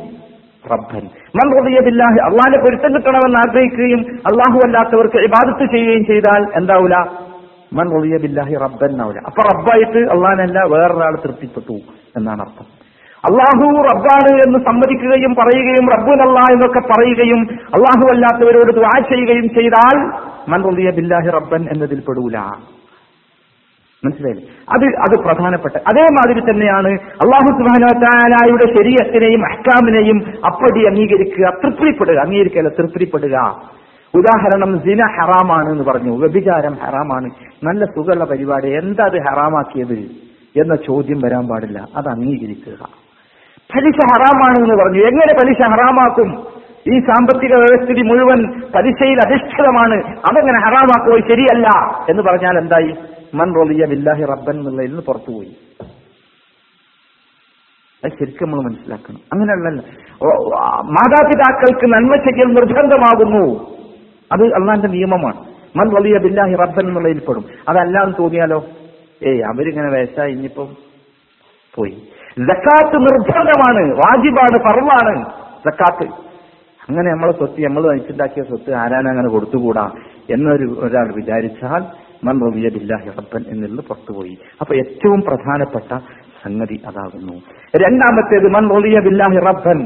റബ്ബൻ. 0.71 1.01
മൻ 1.36 1.65
ബില്ലാഹി 1.65 2.17
അള്ളാഹിന്റെ 2.17 2.60
പൊരുത്തം 2.60 2.93
കിട്ടണമെന്ന് 2.93 3.49
ആഗ്രഹിക്കുകയും 3.49 3.99
അള്ളാഹു 3.99 4.60
അല്ലാത്തവർക്ക് 4.65 5.15
ഇബാദത്ത് 5.15 5.71
ചെയ്യുകയും 5.71 6.05
ചെയ്താൽ 6.05 6.47
എന്താവൂല? 6.55 6.93
മൻ 7.77 7.88
ബില്ലാഹി 8.25 8.55
റബ്ബൻ 8.65 9.01
അപ്പൊ 9.29 9.41
റബ്ബായിട്ട് 9.51 10.01
അള്ളാഹനല്ല 10.13 10.60
വേറൊരാൾ 10.73 11.15
തൃപ്തിപ്പെട്ടു 11.25 11.77
എന്നാണ് 12.17 12.41
അർത്ഥം. 12.45 12.67
അള്ളാഹു 13.29 13.65
റബ്ബാണ് 13.91 14.32
എന്ന് 14.45 14.60
സമ്മതിക്കുകയും 14.67 15.32
പറയുകയും 15.39 15.86
റബ്ബുനല്ല 15.95 16.39
എന്നൊക്കെ 16.53 16.82
പറയുകയും 16.91 17.41
അള്ളാഹു 17.77 18.05
അല്ലാത്തവരോട് 18.13 18.71
ദുആ 18.79 18.95
ചെയ്യുകയും 19.12 19.47
ചെയ്താൽ 19.58 19.97
മൻ 20.53 20.62
ബില്ലാഹി 20.99 21.29
റബ്ബൻ 21.38 21.63
എന്നതിൽ 21.73 22.01
പെടൂല. 22.10 22.38
മനസ്സിലായില്ലേ? 24.03 24.43
അത് 24.73 24.86
അത് 25.05 25.15
പ്രധാനപ്പെട്ട 25.23 25.75
അതേമാതിരി 25.91 26.41
തന്നെയാണ് 26.49 26.91
അള്ളാഹു 27.23 27.49
സുബാനയുടെ 27.58 28.65
ശരീരത്തിനെയും 28.75 29.41
അഹ്കാമിനെയും 29.49 30.19
അപ്പടി 30.49 30.82
അംഗീകരിക്കുക 30.91 31.45
തൃപ്തിപ്പെടുക 31.63 32.17
അംഗീകരിക്കല്ല 32.25 32.69
തൃപ്തിപ്പെടുക. 32.79 33.36
ഉദാഹരണം 34.15 34.80
സിന 34.80 35.06
ഹറാമാണ് 35.06 35.69
എന്ന് 35.69 35.84
പറഞ്ഞു. 35.84 36.17
വ്യഭിചാരം 36.17 36.74
ഹറാമാണ്. 36.74 37.30
നല്ല 37.63 37.86
സുഖമുള്ള 37.86 38.24
പരിപാടി. 38.26 38.67
എന്താ 38.67 39.06
അത് 39.06 39.22
ഹറാമാക്കിയത്? 39.22 40.30
എന്ന 40.62 40.76
ചോദ്യം 40.76 41.22
വരാൻ 41.22 41.48
പാടില്ല. 41.48 41.88
അത് 41.95 42.08
അംഗീകരിക്കുക. 42.08 42.89
പലിശ 43.76 43.95
ഹറാമാണ് 43.95 44.63
എന്ന് 44.63 44.84
പറഞ്ഞു. 44.84 45.06
എങ്ങനെ 45.06 45.34
പലിശ 45.34 45.62
ഹറാമാക്കും? 45.62 46.60
ഈ 46.88 47.00
സാമ്പത്തിക 47.00 47.56
വ്യവസ്ഥിതി 47.56 48.02
മുഴുവൻ 48.02 48.62
പലിശയിൽ 48.76 49.17
അധിഷ്ഠിതമാണ്. 49.28 50.04
അതെങ്ങനെ 50.04 50.60
ഹറാമാക്കുക 50.60 51.28
ശരിയല്ല. 51.28 51.67
എന്ന് 52.10 52.24
പറഞ്ഞാൽ 52.24 52.58
എന്തായി? 52.58 52.95
മൻ 53.34 53.56
റൊലിയ 53.56 53.86
ബില്ലാഹി 53.86 54.24
റബ്ബൻ 54.24 54.58
എന്നുള്ളതിൽ 54.58 54.88
നിന്ന് 54.88 55.02
പുറത്തുപോയി. 55.02 55.58
അത് 58.06 58.12
ശരിക്കും 58.12 58.52
നമ്മൾ 58.52 58.63
മനസ്സിലാക്കണം. 58.63 59.19
ആ, 60.58 60.82
മാതാപിതാക്കൾക്ക് 60.82 61.93
നന്മ 61.93 62.15
ചെയ്യൽ 62.15 62.45
നിർബന്ധമാകുന്നു. 62.45 63.79
അത് 64.32 64.44
അള്ളാന്റെ 64.44 64.88
നിയമമാണ്. 64.88 65.39
മൻ 65.78 65.88
വലിയ 65.96 66.18
ബില്ലാഹി 66.18 66.56
റബ്ബൻ 66.56 66.88
എന്നുള്ളതിൽ 66.88 67.20
പെടും 67.20 67.46
അതല്ലാന്ന് 67.70 68.15
തോന്നിയാലോ? 68.20 68.60
ഏയ് 69.28 69.42
അവരിങ്ങനെ 69.42 69.89
വേശ 69.92 70.20
ഇനിയിപ്പം 70.20 70.70
പോയി. 71.78 71.96
ജക്കാത്ത് 72.48 72.98
നിർബന്ധമാണ് 72.98 73.82
വാജിബാണ് 74.02 74.58
പറവാണ് 74.68 75.15
ജക്കാത്ത് 75.68 76.08
അങ്ങനെ 76.89 77.12
നമ്മളെ 77.12 77.32
സ്വത്ത് 77.32 77.62
നമ്മൾ 77.62 77.84
നയിച്ചുണ്ടാക്കിയ 77.92 78.44
സ്വത്ത് 78.44 78.72
ആരാനും 78.74 79.10
അങ്ങനെ 79.10 79.30
കൊടുത്തുകൂടാ 79.30 79.86
എന്നൊരു 80.30 80.68
ഒരാൾ 80.80 81.08
വിചാരിച്ചാൽ 81.15 81.82
മൻ 82.28 82.36
റബിയ 82.46 82.70
ബില്ലാഹി 82.70 83.10
റബ്ബൻ 83.10 83.44
എന്നുള്ളത് 83.50 83.86
പുറത്തുപോയി. 83.86 84.38
അപ്പൊ 84.62 84.76
ഏറ്റവും 84.76 85.22
പ്രധാനപ്പെട്ട 85.22 85.92
സംഗതി 86.44 86.78
അതാകുന്നു. 86.88 87.36
രണ്ടാമത്തേത് 87.84 88.48
മൻ 88.56 88.65
റബിയ 88.76 89.00
ബില്ലാഹി 89.00 89.39
റബ്ബൻ. 89.50 89.80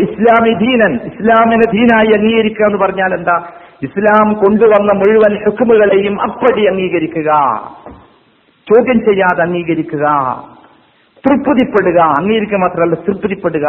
ഇസ്ലാമി 0.00 0.54
ദീനൻ 0.54 0.94
ഇസ്ലാമിനെ 0.94 1.70
ദീനായി 1.70 2.20
അംഗീകരിക്കുക 2.20 2.66
എന്ന് 2.66 2.78
പറഞ്ഞാൽ 2.78 3.14
എന്താ? 3.14 3.42
ഇസ്ലാം 3.82 4.32
കൊണ്ടുവന്ന 4.32 4.92
മുഴുവൻ 4.92 5.44
ഹുക്കുമുകളെയും 5.44 6.22
അപ്പടി 6.22 6.66
അംഗീകരിക്കുക. 6.66 7.32
ചോദ്യം 8.74 9.00
ചെയ്യാതെ 9.00 9.42
അംഗീകരിക്കുക. 9.42 10.08
തൃപ്തിപ്പെടുക. 11.18 11.98
അംഗീകരിക്കുക 11.98 12.58
മാത്രമല്ല 12.58 12.94
തൃപ്തിപ്പെടുക. 12.94 13.66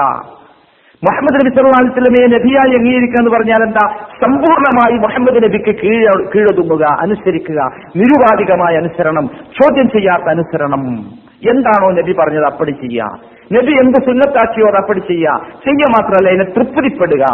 മുഹമ്മദ് 1.04 1.36
നബി 1.36 1.56
സല്ലല്ലാഹു 1.56 2.40
നബിയായി 2.40 2.76
അംഗീകരിക്കുക 2.76 3.16
എന്ന് 3.20 3.32
പറഞ്ഞാൽ 3.32 3.64
എന്താ? 3.64 3.96
സമ്പൂർണമായി 4.24 4.98
മുഹമ്മദ് 4.98 5.44
നബിക്ക് 5.44 5.80
കീഴ 5.80 6.10
കീഴൊതുങ്ങുക 6.36 6.84
അനുസരിക്കുക. 7.00 7.70
നിരുപാധികമായ 7.96 8.76
അനുസരണം 8.76 9.30
ചോദ്യം 9.62 9.90
ചെയ്യാത്ത 9.90 10.24
അനുസരണം. 10.24 11.06
എന്താണോ 11.50 11.92
നബി 11.92 12.14
പറഞ്ഞത് 12.14 12.46
അപ്പടി 12.46 12.72
ചെയ്യുക 12.72 13.06
നബി 13.54 13.72
എന്ത് 13.72 14.06
സുന്നത്താക്കിയോ 14.06 14.68
അത് 14.68 14.76
അപ്പടി 14.76 15.00
ചെയ്യുക 15.00 15.48
ചെയ്യുക 15.66 15.88
മാത്രമല്ല 15.90 16.30
അതിനെ 16.30 16.44
തൃപ്തിപ്പെടുക. 16.44 17.26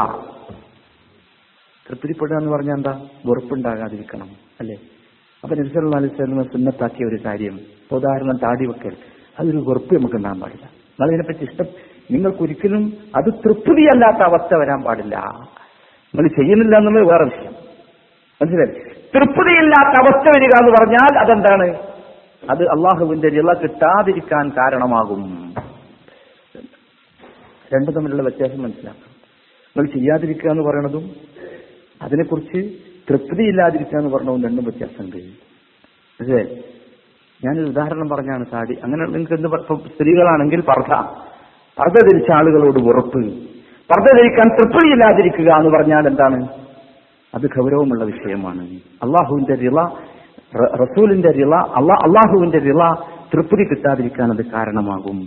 തൃപ്തിപ്പെടുക 1.89 2.35
എന്ന് 2.35 2.51
പറഞ്ഞാൽ 2.51 2.75
എന്താ? 2.75 2.91
വെറുപ്പുണ്ടാകാതിരിക്കണം 3.25 4.27
അല്ലേ? 4.59 4.75
അപ്പൊ 5.43 5.55
നബി 5.55 5.67
സല്ലല്ലാഹു 5.67 6.03
അലൈഹി 6.03 6.13
വസല്ലം 6.13 6.43
സുന്നത്താക്കിയ 6.43 7.07
ഒരു 7.07 7.17
കാര്യം 7.25 7.59
ഉദാഹരണം 7.91 8.37
താടി 8.43 8.65
വെക്കൽ. 8.65 8.95
അതൊരു 9.39 9.57
വെറുപ്പ് 9.57 9.95
നമുക്ക് 9.95 10.15
ഉണ്ടാകാൻ 10.15 10.39
പാടില്ല. 10.39 10.65
നിങ്ങൾ 10.99 11.43
ഇഷ്ടം 11.43 11.65
നിങ്ങൾക്കൊരിക്കലും 12.11 12.93
അത് 13.15 13.25
തൃപ്തിയല്ലാത്ത 13.25 14.17
അവസ്ഥ 14.17 14.55
വരാൻ 14.55 14.83
പാടില്ല. 14.83 15.15
നിങ്ങൾ 16.13 16.27
ചെയ്യുന്നില്ല 16.27 16.77
എന്നുള്ളത് 16.77 17.07
വേറെ 17.11 17.23
വിഷയം. 17.23 17.53
മനസ്സിലായി? 18.41 18.73
തൃപ്തിയില്ലാത്ത 19.15 19.93
അവസ്ഥ 20.01 20.27
വരിക 20.37 20.53
എന്ന് 20.59 20.71
പറഞ്ഞാൽ 20.71 21.19
അതെന്താണ്? 21.19 21.96
അത് 22.43 22.63
അള്ളാഹുവിന്റെ 22.63 23.29
രള 23.29 23.53
കിട്ടാതിരിക്കാൻ 23.53 24.49
കാരണമാകും. 24.49 25.53
രണ്ടു 27.73 27.91
തമ്മിലുള്ള 27.91 28.21
വ്യത്യാസം 28.21 28.63
മനസ്സിലാക്കാം. 28.63 29.17
നിങ്ങൾ 29.77 29.93
ചെയ്യാതിരിക്കുക 29.93 30.51
എന്ന് 30.51 30.63
പറയണതും 30.63 31.11
അതിനെക്കുറിച്ച് 32.01 32.77
തൃപ്തിയില്ലാതിരിക്കുക 33.09 33.99
എന്ന് 33.99 34.13
പറഞ്ഞതും 34.13 34.43
രണ്ടും 34.43 34.63
വ്യത്യാസമുണ്ട്. 34.63 35.17
അതെ 36.23 36.63
ഞാനൊരു 37.45 37.65
ഉദാഹരണം 37.65 38.09
പറഞ്ഞാണ് 38.09 38.45
സാടി 38.51 38.75
അങ്ങനെ 38.83 39.05
നിങ്ങൾക്ക് 39.05 39.33
എന്ത് 39.33 39.47
സ്ത്രീകളാണെങ്കിൽ 39.89 40.61
പർദ്ധ. 40.61 40.93
പർദ്ധ 41.79 41.95
ധരിച്ച 41.95 42.31
ആളുകളോട് 42.31 42.79
ഉറപ്പ് 42.79 43.25
പർദ്ധ 43.91 44.17
ധരിക്കാൻ 44.17 44.55
തൃപ്തിയില്ലാതിരിക്കുക 44.55 45.53
എന്ന് 45.53 45.77
പറഞ്ഞാൽ 45.77 46.07
എന്താണ്? 46.07 46.47
അത് 47.35 47.41
ഗൗരവമുള്ള 47.41 48.03
വിഷയമാണ്. 48.03 48.67
അള്ളാഹുവിന്റെ 49.03 49.55
റിള 49.55 50.06
റസൂലിന്റെ 50.55 51.31
റിള 51.31 51.55
അള്ളാ 51.55 51.95
അള്ളാഹുവിന്റെ 52.03 52.59
റിള 52.59 52.93
തൃപ്തി 53.33 53.69
കിട്ടാതിരിക്കാൻ 53.69 54.31
അത് 54.31 54.45
കാരണമാകും. 54.45 55.19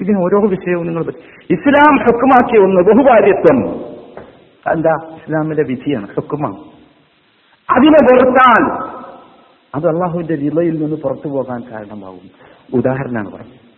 ഇതിന് 0.00 0.18
ഓരോ 0.18 0.48
വിഷയവും 0.48 0.86
നിങ്ങൾ 0.86 1.02
ഇസ്ലാം 1.50 1.98
ഹുക്കുമാക്കിയ 1.98 2.58
ഒന്ന് 2.58 2.80
ബഹുഭാര്യത്വം 2.80 3.74
എന്താ 4.72 5.16
ഇസ്ലാമിന്റെ 5.16 5.62
വിധിയാണ് 5.62 6.08
ഹുക്കുമാണ് 6.08 6.56
അതിനെ 7.76 7.96
വെറുത്താൽ 8.02 8.88
അത് 9.74 9.86
അള്ളാഹുവിന്റെ 9.88 10.34
റിളയിൽ 10.34 10.82
നിന്ന് 10.82 10.96
പുറത്തു 10.96 11.28
പോകാൻ 11.28 11.60
കാരണമാകും. 11.60 12.30
ഉദാഹരണമാണ് 12.74 13.32
പറഞ്ഞത്. 13.32 13.68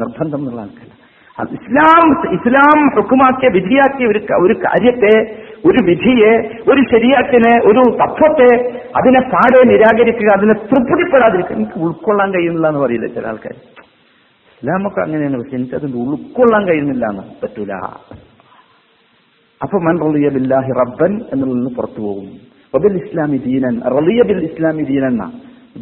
നിർബന്ധം 0.00 0.38
എന്നുള്ള 0.38 0.60
ആൾക്കല്ല. 0.60 1.00
ഇസ്ലാം 1.40 2.32
ഇസ്ലാം 2.34 2.88
ഹുക്കുമാക്കിയ 2.96 3.48
വിധിയാക്കിയ 3.48 4.06
ഒരു 4.06 4.18
ഒരു 4.18 4.54
കാര്യത്തെ 4.54 5.40
ഒരു 5.68 5.80
വിധിയെ 5.88 6.32
ഒരു 6.70 6.80
ശരീരത്തിനെ 6.92 7.52
ഒരു 7.70 7.82
തത്വത്തെ 8.00 8.50
അതിനെ 8.98 9.20
പാടെ 9.32 9.60
നിരാകരിക്കുക 9.70 10.30
അതിനെ 10.38 10.54
തൃപ്തിപ്പെടാതിരിക്കുക 10.70 11.56
എനിക്ക് 11.56 11.78
ഉൾക്കൊള്ളാൻ 11.86 12.28
കഴിയുന്നില്ല 12.34 12.68
എന്ന് 12.68 12.80
പറയില്ല 12.84 13.06
ചില 13.16 13.26
ആൾക്കാർ? 13.26 13.56
ഇസ്ലാമൊക്കെ 14.52 15.00
അങ്ങനെയാണ് 15.06 15.36
പക്ഷെ 15.40 15.56
എനിക്ക് 15.56 15.76
അതിന് 15.80 15.96
ഉൾക്കൊള്ളാൻ 16.04 16.62
കഴിയുന്നില്ല 16.68 17.04
എന്ന് 17.12 17.24
പറ്റൂല. 17.42 17.72
അപ്പൊ 19.60 19.76
മൻ 19.86 19.96
റലിയ 20.06 20.28
ബില്ലാഹി 20.36 20.72
റബ്ബൻ 20.82 21.12
എന്നുള്ളതിൽ 21.32 21.58
നിന്ന് 21.60 21.74
പുറത്തു 21.78 22.00
പോകും. 22.06 22.28
വബിൽ 22.74 22.96
ഇസ്ലാമി 23.02 23.38
ദീനൻ 23.48 23.76
റളിയ 23.96 24.20
ബിൽ 24.30 24.42
ഇസ്ലാമി 24.50 24.82
ദീനൻ 24.92 25.18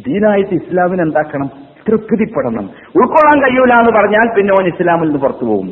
ദീനായിട്ട് 0.07 0.53
ഇസ്ലാമിന് 0.61 1.01
എന്താക്കണം? 1.01 1.49
തൃപ്തിപ്പെടണം 1.87 2.65
ഉൾക്കൊള്ളാൻ 2.97 3.37
കഴിയൂല 3.43 3.73
എന്ന് 3.81 3.93
പറഞ്ഞാൽ 3.99 4.27
പിന്നെ 4.35 4.51
ഓൻ 4.57 4.65
ഇസ്ലാമിൽ 4.73 5.07
നിന്ന് 5.07 5.21
പുറത്തു 5.25 5.45
പോകും. 5.45 5.69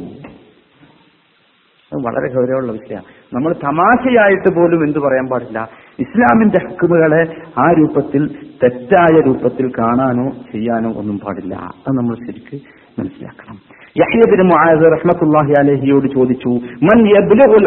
വളരെ 1.96 2.34
ഗൗരവമുള്ള 2.34 2.72
വിഷയമാണ്. 2.72 3.36
നമ്മൾ 3.36 3.54
തമാശയായിട്ട് 3.54 4.56
പോലും 4.56 4.86
എന്തു 4.86 5.00
പറയാൻ 5.00 5.28
പാടില്ല. 5.28 5.70
ഇസ്ലാമിന്റെ 6.00 6.58
ഹക്കുമുകളെ 6.68 7.36
ആ 7.60 7.72
രൂപത്തിൽ 7.72 8.28
തെറ്റായ 8.64 9.22
രൂപത്തിൽ 9.22 9.72
കാണാനോ 9.80 10.30
ചെയ്യാനോ 10.30 10.94
ഒന്നും 10.94 11.20
പാടില്ല. 11.20 11.56
അത് 11.56 11.98
നമ്മൾ 11.98 12.16
ശരിക്ക് 12.16 12.62
മനസ്സിലാക്കണം. 13.00 13.56
യഹ്യബിന് 13.98 14.52
റഹ്മത്തുള്ളാഹി 14.92 16.16
ചോദിച്ചു 16.16 16.50
മൻ 16.84 17.08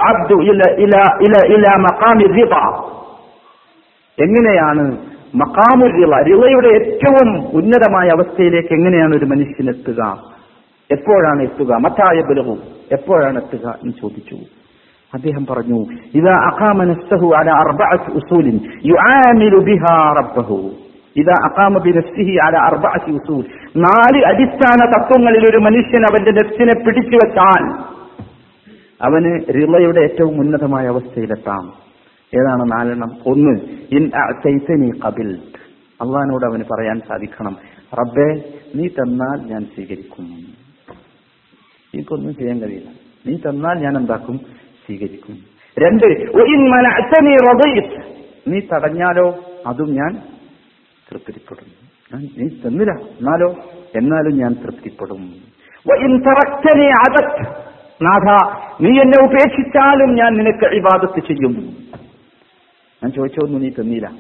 അബ്ദു 0.02 0.35
മഖാമി 1.78 2.24
എങ്ങനെയാണ് 4.22 4.98
മഖാമു 5.35 5.87
റിള 5.87 6.14
ഏറ്റവും 6.76 7.48
ഉന്നതമായ 7.54 8.09
അവസ്ഥയിലേക്ക് 8.09 8.74
എങ്ങനെയാണ് 8.74 9.16
ഒരു 9.16 9.24
മനുഷ്യൻ 9.24 9.68
എത്തുക? 9.68 10.18
എപ്പോഴാണ് 10.90 11.42
എത്തുക? 11.42 11.74
മറ്റായ 11.74 12.20
ബലഹു 12.20 12.59
എപ്പോഴാണ് 12.96 13.38
എത്തുക 13.42 13.66
എന്ന് 13.83 13.94
ചോദിച്ചു. 14.03 14.38
അദ്ദേഹം 15.12 15.44
പറഞ്ഞു 15.50 15.79
ഇതാ 16.18 16.35
അഖാമ 16.48 16.79
നഫ്സഹു 16.90 17.29
അല 17.38 17.48
അർബഅത്ത് 17.62 18.11
ഉസൂലിൻ 18.18 18.57
യുആമിലു 18.90 19.61
ബിഹാ 19.68 19.94
റബ്ബഹു. 20.20 20.59
ഇതാ 21.16 21.37
അഖാമ 21.48 21.74
ബി 21.87 21.92
നസ്തിഹി 21.98 22.35
അല 22.46 22.57
അർബഅത്ത് 22.68 23.14
ഉസൂൽ. 23.18 23.44
നാല് 23.87 24.20
അടിസ്ഥാന 24.31 24.81
തത്വങ്ങളിൽ 24.92 25.44
ഒരു 25.50 25.61
മനുഷ്യൻ 25.66 26.05
അവന്റെ 26.11 26.33
നെഫ്സിനെ 26.38 26.74
പിടിച്ചു 26.85 27.16
വെച്ചാൽ 27.22 27.64
അവന് 29.00 29.33
റിളയുടെ 29.57 30.00
ഏറ്റവും 30.07 30.35
ഉന്നതമായ 30.42 30.87
അവസ്ഥയിലെത്താം. 30.92 31.64
ഏതാണ് 32.33 32.64
നാലെണ്ണം? 32.72 33.11
ഒന്ന് 33.31 33.55
ഇൻ 33.96 34.05
ചൈതനി 34.44 34.90
ഖബിൽ 35.05 35.31
അള്ളഹാനോട് 36.00 36.44
അവന് 36.48 36.64
പറയാൻ 36.72 36.98
സാധിക്കണം 37.09 37.55
റബ്ബേ 37.98 38.29
നീ 38.76 38.85
തന്നാൽ 38.98 39.38
ഞാൻ 39.53 39.62
സ്വീകരിക്കും. 39.72 40.26
എനിക്കൊന്നും 41.94 42.37
ചെയ്യാൻ 42.37 42.61
കഴിയില്ല. 42.61 42.90
നീ 43.26 43.37
തന്നാൽ 43.37 43.79
ഞാൻ 43.79 43.96
എന്താക്കും 43.96 44.38
സ്വീകരിക്കും. 44.87 45.38
രണ്ട്. 45.79 46.07
നീ 48.48 48.61
തടഞ്ഞാലോ? 48.61 49.38
അതും 49.66 49.94
ഞാൻ 49.94 50.14
തൃപ്തിപ്പെടും. 51.11 51.66
ഞാൻ 52.14 52.29
നീ 52.38 52.48
തന്നില്ല. 52.48 52.92
എന്നാലോ? 52.92 53.55
എന്നാലും 53.96 54.38
ഞാൻ 54.38 54.55
തൃപ്തിപ്പെടും. 54.55 55.35
നാഥ 58.03 58.57
നീ 58.81 59.00
എന്നെ 59.00 59.24
ഉപേക്ഷിച്ചാലും 59.24 60.14
ഞാൻ 60.14 60.35
നിനക്ക് 60.35 60.64
ഇബാദത്ത് 60.64 61.26
ചെയ്യും. 61.26 61.76
ഞാൻ 63.03 63.12
ചോദിച്ചൊന്നും 63.12 63.62
നീ 63.62 63.70
തന്നില്ല. 63.70 64.11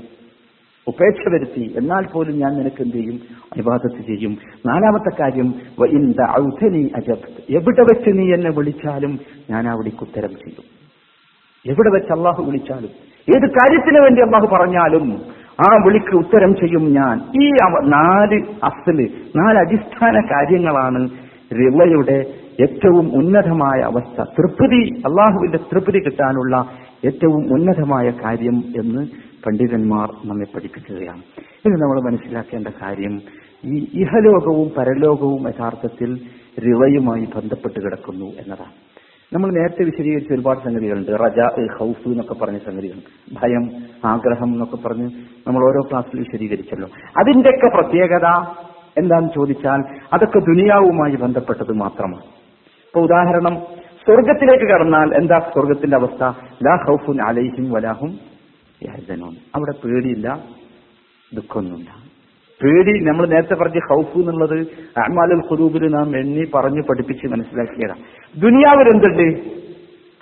ഉപേക്ഷ 0.90 1.28
വരുത്തി. 1.28 1.74
എന്നാൽ 1.76 2.06
പോലും 2.12 2.38
ഞാൻ 2.38 2.52
നിനക്ക് 2.54 2.82
എന്ത് 2.82 2.96
ചെയ്യും? 2.96 3.20
അനുവാദത്ത് 3.52 4.06
ചെയ്യും. 4.06 4.38
നാലാമത്തെ 4.66 5.22
കാര്യം. 5.22 5.54
എവിടെ 7.50 7.82
വെച്ച് 7.82 8.18
നീ 8.18 8.34
എന്നെ 8.34 8.50
വിളിച്ചാലും 8.50 9.18
ഞാൻ 9.50 9.68
അവിടേക്ക് 9.68 10.02
ഉത്തരം 10.02 10.28
ചെയ്യും. 10.28 10.64
എവിടെ 11.66 11.90
വെച്ച് 11.90 12.12
അള്ളാഹു 12.12 12.42
വിളിച്ചാലും 12.42 12.90
ഏത് 13.36 13.50
കാര്യത്തിന് 13.50 14.00
വേണ്ടി 14.00 14.22
അള്ളാഹു 14.22 14.46
പറഞ്ഞാലും 14.46 15.22
ആ 15.60 15.82
വിളിക്ക് 15.84 16.16
ഉത്തരം 16.16 16.54
ചെയ്യും 16.54 16.84
ഞാൻ. 16.92 17.20
ഈ 17.42 17.50
നാല് 17.88 18.42
അസൽ 18.64 19.10
നാല് 19.36 19.58
അടിസ്ഥാന 19.58 20.20
കാര്യങ്ങളാണ് 20.20 21.10
റിവയുടെ 21.52 22.24
ഏറ്റവും 22.62 23.16
ഉന്നതമായ 23.16 23.80
അവസ്ഥ. 23.80 24.22
തൃപ്തി 24.22 24.90
അള്ളാഹുവിന്റെ 25.06 25.58
തൃപ്തി 25.58 25.98
കിട്ടാനുള്ള 25.98 26.68
ഏറ്റവും 27.04 27.54
ഉന്നതമായ 27.54 28.12
കാര്യം 28.24 28.62
എന്ന് 28.80 29.29
പണ്ഡിതന്മാർ 29.46 30.08
നമ്മെ 30.24 30.46
പഠിപ്പിക്കുകയാണ്. 30.54 31.22
ഇത് 31.38 31.72
നമ്മൾ 31.72 32.10
മനസ്സിലാക്കേണ്ട 32.10 32.68
കാര്യം 32.82 33.20
ഈ 33.64 33.88
ഇഹലോകവും 33.94 34.68
പരലോകവും 34.78 35.48
യഥാർത്ഥത്തിൽ 35.48 36.20
റിവയുമായി 36.60 37.24
ബന്ധപ്പെട്ട് 37.36 37.80
കിടക്കുന്നു 37.80 38.26
എന്നതാണ്. 38.26 38.72
നമ്മൾ 39.32 39.52
നേരത്തെ 39.52 39.84
വിശദീകരിച്ച 39.84 40.32
ഒരുപാട് 40.32 40.58
സംഗതികളുണ്ട്. 40.58 41.10
റജ 41.10 41.68
ഹൗസ് 41.78 42.08
എന്നൊക്കെ 42.08 42.34
പറഞ്ഞ 42.34 42.58
സംഗതികൾ. 42.58 42.98
ഭയം 43.32 43.70
ആഗ്രഹം 44.04 44.48
എന്നൊക്കെ 44.52 44.76
പറഞ്ഞ് 44.76 45.10
നമ്മൾ 45.46 45.64
ഓരോ 45.68 45.88
ക്ലാസ്സിൽ 45.90 46.20
വിശദീകരിച്ചല്ലോ. 46.20 46.88
അതിന്റെയൊക്കെ 47.18 47.76
പ്രത്യേകത 47.76 48.26
എന്താന്ന് 48.98 49.28
ചോദിച്ചാൽ 49.34 49.84
അതൊക്കെ 50.12 50.38
ദുനിയാവുമായി 50.38 51.16
ബന്ധപ്പെട്ടത് 51.16 51.72
മാത്രമാണ്. 51.72 52.22
ഇപ്പൊ 52.22 53.00
ഉദാഹരണം 53.00 53.60
സ്വർഗത്തിലേക്ക് 54.04 54.64
കടന്നാൽ 54.64 55.14
എന്താ 55.14 55.38
സ്വർഗത്തിന്റെ 55.38 55.96
അവസ്ഥ? 55.96 56.22
ലാ 56.66 56.76
ഹൗഫുൻ 56.88 57.22
അലൈഹിം 57.22 57.70
വലാഹും 57.70 58.29
യഹ്സനൂൻ 58.82 59.34
അവിടെ 59.54 59.86
പേടിയില്ല 59.86 60.44
ദുഃഖമൊന്നുമില്ല. 61.34 62.10
പേടി 62.62 63.04
നമ്മൾ 63.04 63.26
നേരത്തെ 63.26 63.54
പറഞ്ഞ 63.54 63.78
ഹൗഫ് 63.90 64.18
എന്നുള്ളത് 64.18 64.60
അഹ്മാലുൽ 64.98 65.50
ഖുദൂബിൽ 65.50 65.88
നാം 65.88 66.18
എണ്ണി 66.18 66.50
പറഞ്ഞു 66.54 66.80
പഠിപ്പിച്ച് 66.80 67.26
മനസ്സിലാക്കിയതാണ് 67.26 68.02
ദുനിയാവിൽ 68.40 68.94
എന്തുണ്ട്? 68.94 69.50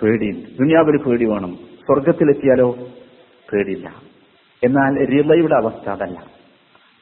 പേടിയുണ്ട്. 0.01 0.57
ദുനിയാവിൽ 0.59 1.03
പേടി 1.03 1.25
വേണം. 1.25 1.55
സ്വർഗത്തിലെത്തിയാലോ 1.55 2.71
പേടിയില്ല. 3.53 3.93
എന്നാൽ 4.63 5.05
റിളയുടെ 5.05 5.55
അവസ്ഥ 5.55 5.89
അതല്ല. 5.89 6.25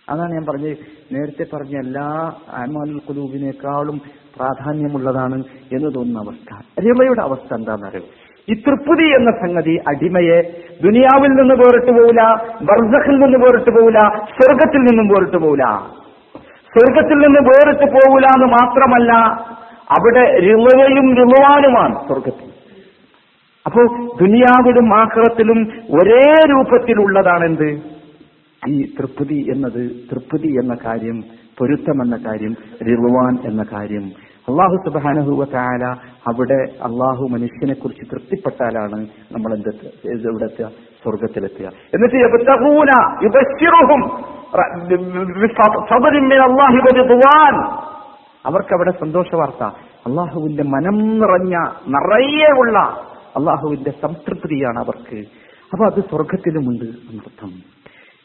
അതാണ് 0.10 0.32
ഞാൻ 0.32 0.46
പറഞ്ഞത്. 0.46 0.78
നേരത്തെ 1.12 1.56
പറഞ്ഞ 1.56 1.80
എല്ലാ 1.80 2.32
അഹ്മാലുൽ 2.48 2.96
ഖുദൂബിനേക്കാളും 2.96 4.02
പ്രാധാന്യമുള്ളതാണ് 4.36 5.44
എന്ന് 5.74 5.96
തോന്നുന്ന 5.96 6.20
അവസ്ഥ. 6.20 6.82
റിളയുടെ 6.82 7.22
അവസ്ഥ 7.22 7.54
എന്താണെന്നറിയോ? 7.54 8.04
ഈ 8.48 8.54
തൃപ്തി 8.66 9.08
എന്ന 9.16 9.32
സംഗതി 9.42 9.76
അടിമയെ 9.88 10.38
ദുനിയാവിൽ 10.82 11.32
നിന്ന് 11.32 11.56
വേറിട്ട് 11.56 11.92
പോവില്ല 11.92 12.22
ബർസഖിൽ 12.62 13.16
നിന്ന് 13.20 13.38
വേറിട്ട് 13.38 13.72
പോവില്ല 13.72 14.02
സ്വർഗത്തിൽ 14.36 14.82
നിന്നും 14.82 15.08
വേറിട്ട് 15.08 15.38
പോവില്ല. 15.38 15.66
സ്വർഗത്തിൽ 16.74 17.18
നിന്ന് 17.18 17.42
വേറിട്ട് 17.50 17.88
പോവില്ല 17.96 18.28
എന്ന് 18.36 18.48
മാത്രമല്ല 18.54 19.12
അവിടെ 19.90 20.24
രിളുവയും 20.40 21.08
രിളുവാനുമാണ് 21.18 21.96
സ്വർഗത്തിൽ 22.08 22.50
അപ്പോ 23.66 23.82
ദുനിയാവിലും 24.20 24.94
ആഹ്റത്തിലും 24.96 25.60
ഒരേ 25.92 26.22
രൂപത്തിലുള്ളതാണ് 26.52 26.52
രൂപത്തിലുള്ളതാണെന്ത്? 26.52 27.70
ഈ 28.62 28.78
തൃപ്തി 28.98 29.40
എന്നത് 29.54 29.82
തൃപ്തി 30.12 30.48
എന്ന 30.62 30.76
കാര്യം 30.86 31.18
പൊരുത്തമെന്ന 31.58 32.16
കാര്യം 32.26 32.54
റിളുവാൻ 32.82 33.34
എന്ന 33.46 33.64
കാര്യം 33.72 34.06
അള്ളാഹു 34.48 34.76
സുബാനഹുവ 34.86 35.46
താല 35.54 35.86
അവിടെ 36.30 36.60
അള്ളാഹു 36.88 37.24
മനുഷ്യനെ 37.34 37.74
കുറിച്ച് 37.74 38.04
തൃപ്തിപ്പെട്ടാലാണ് 38.12 39.00
നമ്മൾ 39.32 39.52
എന്തെത്തുക 39.58 39.90
ഇവിടെ 40.32 40.46
എത്തുക 40.46 40.68
സ്വർഗത്തിലെത്തുക 41.04 41.68
എന്നിട്ട് 41.94 42.18
അവർക്കവിടെ 48.46 48.92
സന്തോഷ 49.00 49.30
വാർത്ത. 49.36 49.64
അള്ളാഹുവിന്റെ 50.08 50.64
മനം 50.64 50.98
നിറഞ്ഞ 51.22 51.56
നിറയെ 51.96 52.50
ഉള്ള 52.60 52.78
അള്ളാഹുവിന്റെ 53.38 53.92
സംതൃപ്തിയാണ് 54.02 54.80
അവർക്ക്. 54.80 55.18
അപ്പൊ 55.72 55.84
അത് 55.86 56.00
സ്വർഗത്തിലുമുണ്ട് 56.10 56.86
എന്നർത്ഥം. 57.10 57.52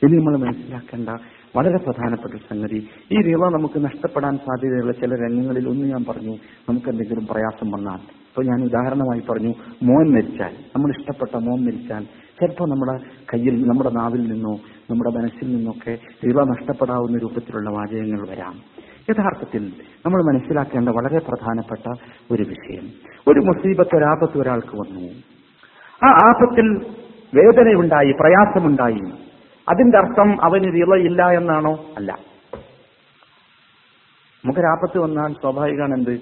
ഇനി 0.03 0.15
നമ്മൾ 0.19 0.37
മനസ്സിലാക്കേണ്ട 0.45 1.09
വളരെ 1.57 1.79
പ്രധാനപ്പെട്ട 1.79 2.35
ഒരു 2.35 2.43
സംഗതി. 2.51 2.89
ഈ 3.13 3.23
റിവ 3.23 3.49
നമുക്ക് 3.49 3.85
നഷ്ടപ്പെടാൻ 3.85 4.37
സാധ്യതയുള്ള 4.37 4.93
ചില 4.93 5.15
രംഗങ്ങളിൽ 5.15 5.69
ഒന്ന് 5.69 5.87
ഞാൻ 5.87 6.05
പറഞ്ഞു. 6.09 6.37
നമുക്ക് 6.69 6.89
എന്തെങ്കിലും 6.89 7.27
പ്രയാസം 7.27 7.71
വന്നാൽ. 7.71 7.97
ഇപ്പൊ 7.97 8.43
ഞാൻ 8.43 8.65
ഉദാഹരണമായി 8.65 9.21
പറഞ്ഞു 9.21 9.55
മോൻ 9.83 10.11
മരിച്ചാൽ. 10.11 10.51
നമ്മൾ 10.77 10.91
ഇഷ്ടപ്പെട്ട 10.99 11.37
മോൻ 11.37 11.65
മരിച്ചാൽ 11.65 12.05
ചിലപ്പോൾ 12.41 12.71
നമ്മുടെ 12.71 12.99
കയ്യിൽ 13.35 13.69
നമ്മുടെ 13.69 13.91
നാവിൽ 13.91 14.33
നിന്നോ 14.33 14.53
നമ്മുടെ 14.91 15.11
മനസ്സിൽ 15.11 15.57
നിന്നൊക്കെ 15.57 15.99
റിവ 16.27 16.45
നഷ്ടപ്പെടാവുന്ന 16.45 17.19
രൂപത്തിലുള്ള 17.19 17.71
വാചകങ്ങൾ 17.71 18.29
വരാം. 18.31 18.55
യഥാർത്ഥത്തിൽ 19.11 19.73
നമ്മൾ 20.07 20.23
മനസ്സിലാക്കേണ്ട 20.23 20.89
വളരെ 20.89 21.19
പ്രധാനപ്പെട്ട 21.19 21.99
ഒരു 22.31 22.43
വിഷയം. 22.43 22.87
ഒരു 23.29 23.41
മുസീബത്ത് 23.41 23.97
ഒരാപത്ത് 23.97 24.39
ഒരാൾക്ക് 24.39 24.77
വന്നു. 24.77 25.09
ആ 26.05 26.29
ആപത്തിൽ 26.29 26.87
വേദനയുണ്ടായി 27.35 28.13
പ്രയാസമുണ്ടായി. 28.21 29.22
അതിന്റെ 29.69 29.99
അർത്ഥം 29.99 30.45
അവന് 30.45 30.65
വിളയില്ല 30.65 31.31
എന്നാണോ? 31.31 31.85
അല്ല. 31.97 32.19
നമുക്കൊരാപത്ത് 34.45 34.99
വന്നാൽ 34.99 35.33
സ്വാഭാവികമാണ് 35.33 35.95
എന്ത് 35.95 36.21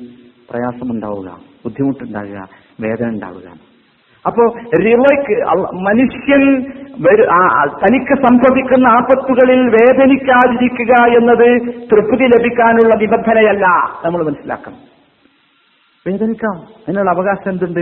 പ്രയാസമുണ്ടാവുക 0.51 1.41
ബുദ്ധിമുട്ടുണ്ടാവുക 1.65 2.49
വേദന 2.81 3.09
ഉണ്ടാവുക. 3.09 3.71
അപ്പോ 4.27 4.43
റിളയ്ക്ക് 4.83 5.45
മനുഷ്യൻ 5.75 6.63
തനിക്ക് 7.67 8.29
സംഭവിക്കുന്ന 8.29 8.87
ആപത്തുകളിൽ 8.87 9.61
വേദനിക്കാതിരിക്കുക 9.61 11.07
എന്നത് 11.17 11.61
തൃപ്തി 11.91 12.25
ലഭിക്കാനുള്ള 12.25 12.95
നിബന്ധനയല്ല. 12.95 13.67
നമ്മൾ 14.05 14.25
മനസ്സിലാക്കണം. 14.25 14.77
വേദനിക്കാം. 16.07 16.57
അതിനുള്ള 16.59 17.11
അവകാശം 17.11 17.51
എന്തുണ്ട്? 17.51 17.81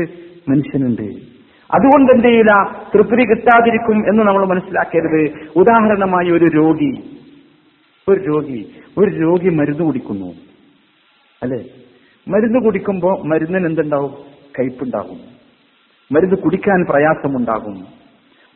മനുഷ്യനുണ്ട്. 0.48 1.37
അതുകൊണ്ട് 1.74 2.12
എന്ത് 2.12 2.24
ചെയ്യില്ല? 2.24 2.82
തൃപ്തി 2.94 3.28
കിട്ടാതിരിക്കും 3.28 4.10
എന്ന് 4.10 4.24
നമ്മൾ 4.24 4.46
മനസ്സിലാക്കരുത് 4.46 5.48
ഉദാഹരണമായി 5.56 6.30
ഒരു 6.30 6.44
രോഗി. 6.44 7.18
ഒരു 8.08 8.20
രോഗി. 8.20 8.70
ഒരു 8.98 9.10
രോഗി 9.10 9.48
മരുന്ന് 9.48 9.82
കുടിക്കുന്നു. 9.84 10.26
അല്ലെ? 11.42 11.64
മരുന്ന് 12.28 12.64
കുടിക്കുമ്പോൾ 12.64 13.26
മരുന്നിന് 13.26 13.66
എന്തുണ്ടാവും? 13.66 14.10
കയ്പുണ്ടാകും. 14.58 15.20
മരുന്ന് 16.12 16.36
കുടിക്കാൻ 16.36 16.84
പ്രയാസമുണ്ടാകും. 16.90 17.86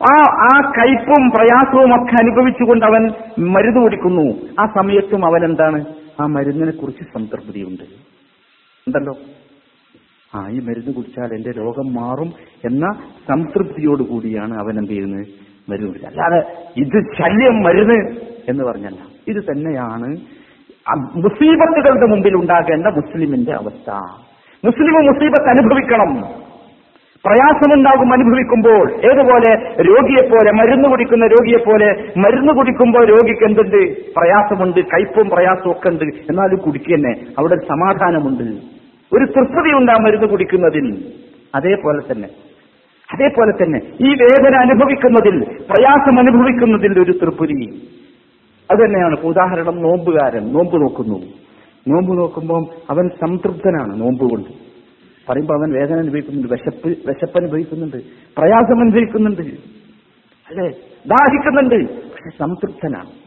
ആ 0.03 0.23
ആ 0.31 0.73
കയ്പും 0.79 1.31
പ്രയാസവും 1.31 2.03
ഒക്കെ 2.03 2.25
അനുഭവിച്ചുകൊണ്ട് 2.25 2.85
അവൻ 2.85 3.11
മരുന്ന് 3.39 3.83
കുടിക്കുന്നു. 3.83 4.49
ആ 4.61 4.67
സമയത്തും 4.77 5.27
അവൻ 5.27 5.45
എന്താണ്? 5.45 5.85
ആ 6.21 6.27
മരുന്നിനെ 6.27 6.71
കുറിച്ച് 6.71 7.03
സംതൃപ്തിയുണ്ട്. 7.03 7.83
ഉണ്ടല്ലോ? 8.89 9.15
ആ 10.35 10.49
ഈ 10.49 10.59
മരുന്ന് 10.59 10.95
കുടിച്ചാൽ 10.95 11.35
എന്റെ 11.35 11.51
രോഗം 11.51 11.95
മാറും 11.95 12.33
എന്ന 12.65 12.93
സംതൃപ്തിയോട് 13.29 14.03
കൂടിയാണ് 14.03 14.55
അവൻ 14.55 14.79
എന്ത് 14.79 14.91
ചെയ്യുന്നത്? 14.91 15.27
മരുന്ന് 15.71 15.87
കുടിച്ചത് 15.87 16.11
അല്ലാതെ 16.11 16.53
ഇത് 16.77 17.03
ശല്യം 17.19 17.63
മരുന്ന് 17.63 18.17
എന്ന് 18.49 18.65
പറഞ്ഞല്ല. 18.65 18.99
ഇത് 19.29 19.43
തന്നെയാണ് 19.43 20.17
മുസീബത്തുകളുടെ 21.17 22.07
മുമ്പിൽ 22.07 22.35
ഉണ്ടാകേണ്ട 22.35 22.87
മുസ്ലിമിന്റെ 22.87 23.53
അവസ്ഥ. 23.53 23.91
മുസ്ലിം 24.65 25.07
മുസീബത്ത് 25.07 25.49
അനുഭവിക്കണം. 25.49 26.15
പ്രയാസമുണ്ടാകും 27.25 28.13
അനുഭവിക്കുമ്പോൾ. 28.13 28.93
ഏതുപോലെ 28.93 29.55
രോഗിയെപ്പോലെ 29.83 30.53
മരുന്ന് 30.53 30.89
കുടിക്കുന്ന 30.89 31.27
രോഗിയെപ്പോലെ 31.27 32.19
മരുന്ന് 32.19 32.53
കുടിക്കുമ്പോൾ 32.53 33.07
രോഗിക്ക് 33.07 33.45
എന്തുണ്ട്? 33.45 34.13
പ്രയാസമുണ്ട് 34.13 34.81
കയ്പും 34.81 35.29
പ്രയാസവും 35.29 35.71
ഒക്കെ 35.71 35.89
ഉണ്ട്. 35.89 36.05
എന്നാലും 36.05 36.59
കുടിക്കന്നെ. 36.59 37.15
അവിടെ 37.39 37.55
സമാധാനമുണ്ട്. 37.69 38.82
ഒരു 39.13 39.25
തൃപ്തിയുണ്ട് 39.25 39.93
ആ 39.93 39.95
മരുന്ന് 39.95 40.27
കുടിക്കുന്നതിൽ. 40.27 41.13
അതേപോലെ 41.55 42.13
തന്നെ 42.13 42.29
അതേപോലെ 43.15 43.65
തന്നെ 43.65 43.79
ഈ 44.01 44.09
വേദന 44.09 44.57
അനുഭവിക്കുന്നതിൽ 44.57 45.41
പ്രയാസം 45.45 46.19
അനുഭവിക്കുന്നതിൽ 46.19 47.01
ഒരു 47.01 47.13
തൃപ്തി. 47.13 47.91
അത് 48.71 48.79
തന്നെയാണ്. 48.79 49.21
ഉദാഹരണം 49.21 49.83
നോമ്പുകാരൻ 49.83 50.53
നോമ്പ് 50.53 50.83
നോക്കുന്നു. 50.83 51.19
നോമ്പ് 51.89 52.19
നോക്കുമ്പോൾ 52.19 52.67
അവൻ 52.91 53.09
സംതൃപ്തനാണ് 53.09 54.01
നോമ്പ് 54.01 54.31
കൊണ്ട്. 54.31 54.49
പറയുമ്പോൾ 55.29 55.61
അവൻ 55.61 55.73
വേദന 55.73 55.99
അനുഭവിക്കുന്നുണ്ട് 55.99 56.53
വിശപ്പ് 56.53 56.89
വിശപ്പ് 56.89 57.39
അനുഭവിക്കുന്നുണ്ട് 57.39 57.97
പ്രയാസം 58.37 58.81
അനുഭവിക്കുന്നുണ്ട്. 58.81 59.43
അല്ലെ? 60.51 60.69
ദാഹിക്കുന്നുണ്ട് 61.07 61.95
പക്ഷെ 61.95 62.39
സംതൃപ്തനാണ്. 62.39 63.22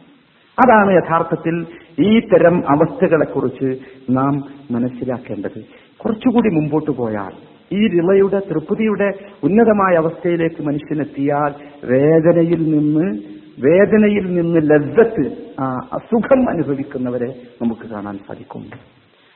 അതാണ് 0.59 0.91
യഥാർത്ഥത്തിൽ 0.91 1.67
ഈ 1.99 2.19
തരം 2.19 2.63
അവസ്ഥകളെക്കുറിച്ച് 2.69 3.77
നാം 4.09 4.33
മനസ്സിലാക്കേണ്ടത്. 4.71 5.63
കുറച്ചുകൂടി 5.97 6.49
മുമ്പോട്ട് 6.55 6.91
പോയാൽ 6.91 7.33
ഈ 7.71 7.87
റിളയുടെ 7.87 8.39
തൃപ്തിയുടെ 8.39 9.11
ഉന്നതമായ 9.43 9.95
അവസ്ഥയിലേക്ക് 9.97 10.61
മനുഷ്യനെത്തിയാൽ 10.61 11.53
വേദനയിൽ 11.85 12.61
നിന്ന് 12.71 13.35
വേദനയിൽ 13.59 14.25
നിന്ന് 14.35 14.59
ലജ്ജത്ത് 14.69 15.25
ആ 15.59 15.79
അസുഖം 15.93 16.49
അനുഭവിക്കുന്നവരെ 16.49 17.29
നമുക്ക് 17.61 17.89
കാണാൻ 17.89 18.19
സാധിക്കും. 18.27 18.65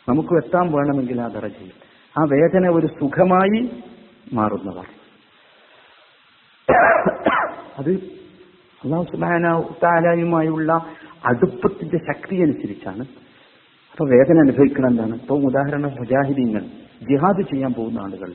നമുക്ക് 0.09 0.45
എത്താൻ 0.45 0.72
വേണമെങ്കിൽ 0.72 1.22
ആ 1.22 1.28
ദറജയിൽ 1.28 1.72
ആ 2.20 2.24
വേദന 2.32 2.70
ഒരു 2.70 2.88
സുഖമായി 2.88 3.70
മാറുന്നവർ. 4.34 4.86
അത് 7.80 7.91
അള്ളാഹു 8.84 9.03
സുബാനുമായുള്ള 9.03 10.86
അടുപ്പത്തിന്റെ 11.26 11.97
ശക്തി 11.97 12.36
അനുസരിച്ചാണ്. 12.36 13.01
അപ്പൊ 13.91 14.05
വേദന 14.05 14.39
അനുഭവിക്കണം 14.39 14.88
എന്താണ്? 14.88 15.15
ഇപ്പൊ 15.15 15.36
ഉദാഹരണം 15.36 15.89
മുജാഹിദീങ്ങൾ 15.89 16.61
ജിഹാദ് 17.09 17.41
ചെയ്യാൻ 17.41 17.74
പോകുന്ന 17.74 17.99
ആളുകൾ. 17.99 18.30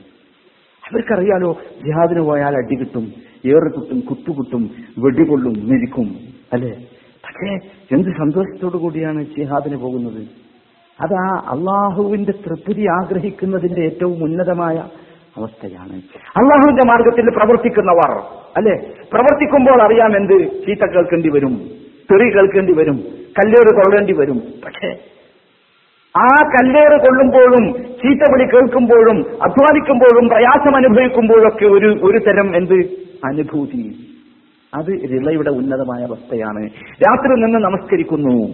അവർക്കറിയാലോ 0.85 1.57
ജിഹാദിന് 1.85 2.19
പോയാൽ 2.19 2.55
അടി 2.55 2.75
കിട്ടും 2.75 3.13
ഏറ് 3.45 3.73
കിട്ടും 3.73 3.99
കുത്തുകുട്ടും 3.99 4.69
വെടികൊള്ളും 4.97 5.53
മെരിക്കും 5.53 6.15
അല്ലെ? 6.53 6.77
പക്ഷേ 7.25 7.55
എന്ത് 7.95 8.09
സന്തോഷത്തോടു 8.09 8.77
കൂടിയാണ് 8.77 9.23
ജിഹാദിന് 9.23 9.75
പോകുന്നത്? 9.75 10.27
അത് 11.01 11.13
ആ 11.13 11.43
അള്ളാഹുവിന്റെ 11.47 12.31
തൃപ്തി 12.31 12.85
ആഗ്രഹിക്കുന്നതിന്റെ 12.91 13.81
ഏറ്റവും 13.81 14.23
ഉന്നതമായ 14.23 14.75
അവസ്ഥയാണ്. 15.37 16.01
അള്ളാഹുവിന്റെ 16.37 16.85
മാർഗത്തിൽ 16.85 17.29
പ്രവർത്തിക്കുന്നവർ 17.29 18.11
അല്ലെ? 18.57 18.93
പ്രവർത്തിക്കുമ്പോൾ 19.13 19.81
അറിയാം 19.81 20.17
എന്ത്? 20.17 20.65
ചീത്ത 20.65 20.91
കേൾക്കേണ്ടി 20.91 21.29
വരും. 21.29 21.84
തെറി 22.11 22.35
കേൾക്കേണ്ടി 22.35 22.73
വരും 22.73 22.95
കല്ലേറ് 23.39 23.75
കൊള്ളേണ്ടി 23.75 24.13
വരും. 24.13 24.39
പക്ഷേ 24.65 24.97
ആ 26.17 26.27
കല്ലേറ് 26.27 27.01
കൊള്ളുമ്പോഴും 27.01 27.73
ചീത്തവിളി 27.73 28.43
കേൾക്കുമ്പോഴും 28.43 29.43
അധ്വാനിക്കുമ്പോഴും 29.43 30.29
പ്രയാസം 30.29 30.75
അനുഭവിക്കുമ്പോഴൊക്കെ 30.75 31.65
ഒരു 31.65 31.99
ഒരു 32.03 32.17
തരം 32.17 32.55
എന്ത്? 32.55 33.05
അനുഭൂതി. 33.25 33.95
അത് 34.73 34.87
റിളയുടെ 34.87 35.49
ഉന്നതമായ 35.49 36.03
അവസ്ഥയാണ്. 36.03 36.65
രാത്രി 36.91 37.27
നിന്ന് 37.27 37.59
നമസ്കരിക്കുന്നു. 37.59 38.53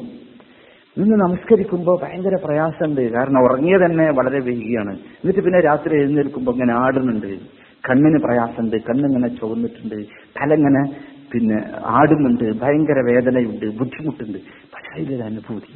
നിന്ന് 0.98 1.16
നമസ്കരിക്കുമ്പോൾ 1.16 2.00
ഭയങ്കര 2.04 2.38
പ്രയാസമുണ്ട്. 2.46 3.14
കാരണം 3.14 3.44
ഉറങ്ങിയ 3.44 3.78
തന്നെ 3.78 4.12
വളരെ 4.12 4.40
വൈകിയാണ്. 4.40 4.94
എന്നിട്ട് 4.94 5.40
പിന്നെ 5.40 5.60
രാത്രി 5.60 5.96
എഴുന്നേൽക്കുമ്പോൾ 5.96 6.52
ഇങ്ങനെ 6.52 6.74
ആടുന്നുണ്ട്. 6.74 7.62
കണ്ണിന് 7.90 8.20
പ്രയാസമുണ്ട്. 8.20 8.78
കണ്ണിങ്ങനെ 8.78 9.28
ചുവന്നിട്ടുണ്ട്. 9.28 9.96
തലങ്ങനെ 10.42 10.96
പിന്നെ 11.34 11.64
ആടുന്നുണ്ട് 11.86 12.44
ഭയങ്കര 12.44 13.00
വേദനയുണ്ട് 13.00 13.66
ബുദ്ധിമുട്ടുണ്ട്. 13.66 14.38
പക്ഷേ 14.74 15.02
അതിലൊരു 15.02 15.24
അനുഭൂതി. 15.24 15.74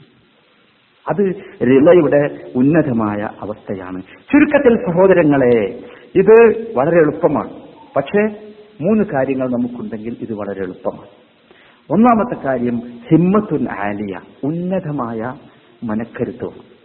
അത് 1.10 1.36
റിളയുടെ 1.62 2.51
ഉന്നതമായ 2.56 3.30
അവസ്ഥയാണ്. 3.41 4.01
ചുരുക്കത്തിൽ 4.01 4.76
സഹോദരങ്ങളെ 4.76 5.84
ഇത് 6.16 6.68
വളരെ 6.76 6.97
എളുപ്പമാണ്. 6.97 7.49
പക്ഷേ 7.95 8.22
മൂന്ന് 8.82 9.03
കാര്യങ്ങൾ 9.14 9.49
നമുക്കുണ്ടെങ്കിൽ 9.49 10.18
ഇത് 10.22 10.34
വളരെ 10.34 10.64
എളുപ്പമാണ്. 10.64 11.08
ഒന്നാമത്തെ 11.91 12.47
കാര്യം 12.47 12.78
ഹിമ്മത്തുൻ 12.80 13.68
ആലിയ 13.70 14.20
ഉന്നതമായ 14.43 15.34
മനക്കരുത്തോട് 15.84 16.76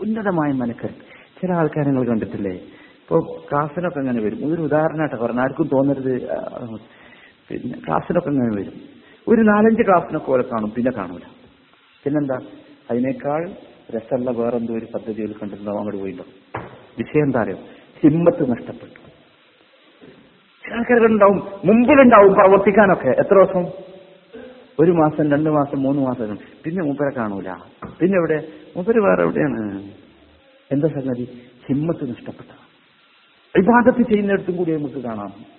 ഉന്നതമായ 0.00 0.52
മനക്കരുത്ത് 0.52 1.16
ചില 1.42 1.52
ആൾക്കാരെ 1.52 1.86
നിങ്ങൾ 1.86 2.06
കണ്ടിട്ടില്ലേ? 2.06 2.52
ഇപ്പോൾ 2.52 3.20
ക്ലാസ്സിനൊക്കെ 3.50 3.98
അങ്ങനെ 3.98 4.22
വരും. 4.22 4.54
ഒരു 4.54 4.62
ഉദാഹരണമായിട്ട് 4.62 5.16
പറഞ്ഞു 5.16 5.40
ആർക്കും 5.40 5.68
തോന്നരുത് 5.72 6.30
പിന്നെ 7.50 7.78
ക്ലാസ്സിനൊക്കെ 7.86 8.28
അങ്ങനെ 8.28 8.56
വരും. 8.56 8.72
ഒരു 9.28 9.40
നാലഞ്ച് 9.42 9.82
ക്ലാസ്സിനൊക്കെ 9.82 10.26
പോലെ 10.26 10.42
കാണും 10.42 10.70
പിന്നെ 10.70 10.92
കാണൂല. 10.92 11.20
പിന്നെന്താ? 12.04 12.38
അതിനേക്കാൾ 12.90 13.50
രസമുള്ള 13.90 14.30
വേറെന്തോ 14.30 14.74
ഒരു 14.74 14.86
പദ്ധതിയിൽ 14.94 15.32
കണ്ടിട്ടുണ്ടാവും 15.32 15.78
അങ്ങോട്ട് 15.78 16.00
പോയിട്ടുണ്ടോ 16.00 16.30
വിഷയം 16.98 17.24
എന്താ 17.24 17.40
അറിയോ? 17.40 17.56
ഹിമ്മത്ത് 18.02 18.50
നഷ്ടപ്പെട്ടു. 18.50 19.06
ആൾക്കാരുണ്ടാവും 20.74 21.36
മുമ്പിലുണ്ടാവും 21.64 22.32
പ്രവർത്തിക്കാനൊക്കെ. 22.32 23.08
എത്ര 23.08 23.34
ദിവസം? 23.34 23.66
ഒരു 24.80 24.90
മാസം 24.90 25.32
രണ്ട് 25.32 25.50
മാസം 25.50 25.82
മൂന്ന് 25.82 26.02
മാസം. 26.02 26.38
പിന്നെ 26.64 26.84
മൂപ്പരെ 26.84 27.10
കാണൂല. 27.10 27.52
പിന്നെ 28.00 28.18
എവിടെ? 28.18 28.48
മൂപ്പര് 28.76 29.00
വേറെ 29.00 29.22
എവിടെയാണ്? 29.22 29.82
എന്താ 30.72 30.88
സംഗതി? 30.88 31.42
ഹിമ്മത്ത് 31.68 32.10
നഷ്ടപ്പെട്ട. 32.10 32.48
വിഭാഗത്ത് 33.56 34.02
ചെയ്യുന്നിടത്തും 34.02 34.56
കൂടി 34.56 34.76
നമുക്ക് 34.76 34.94
കാണാം. 34.94 35.56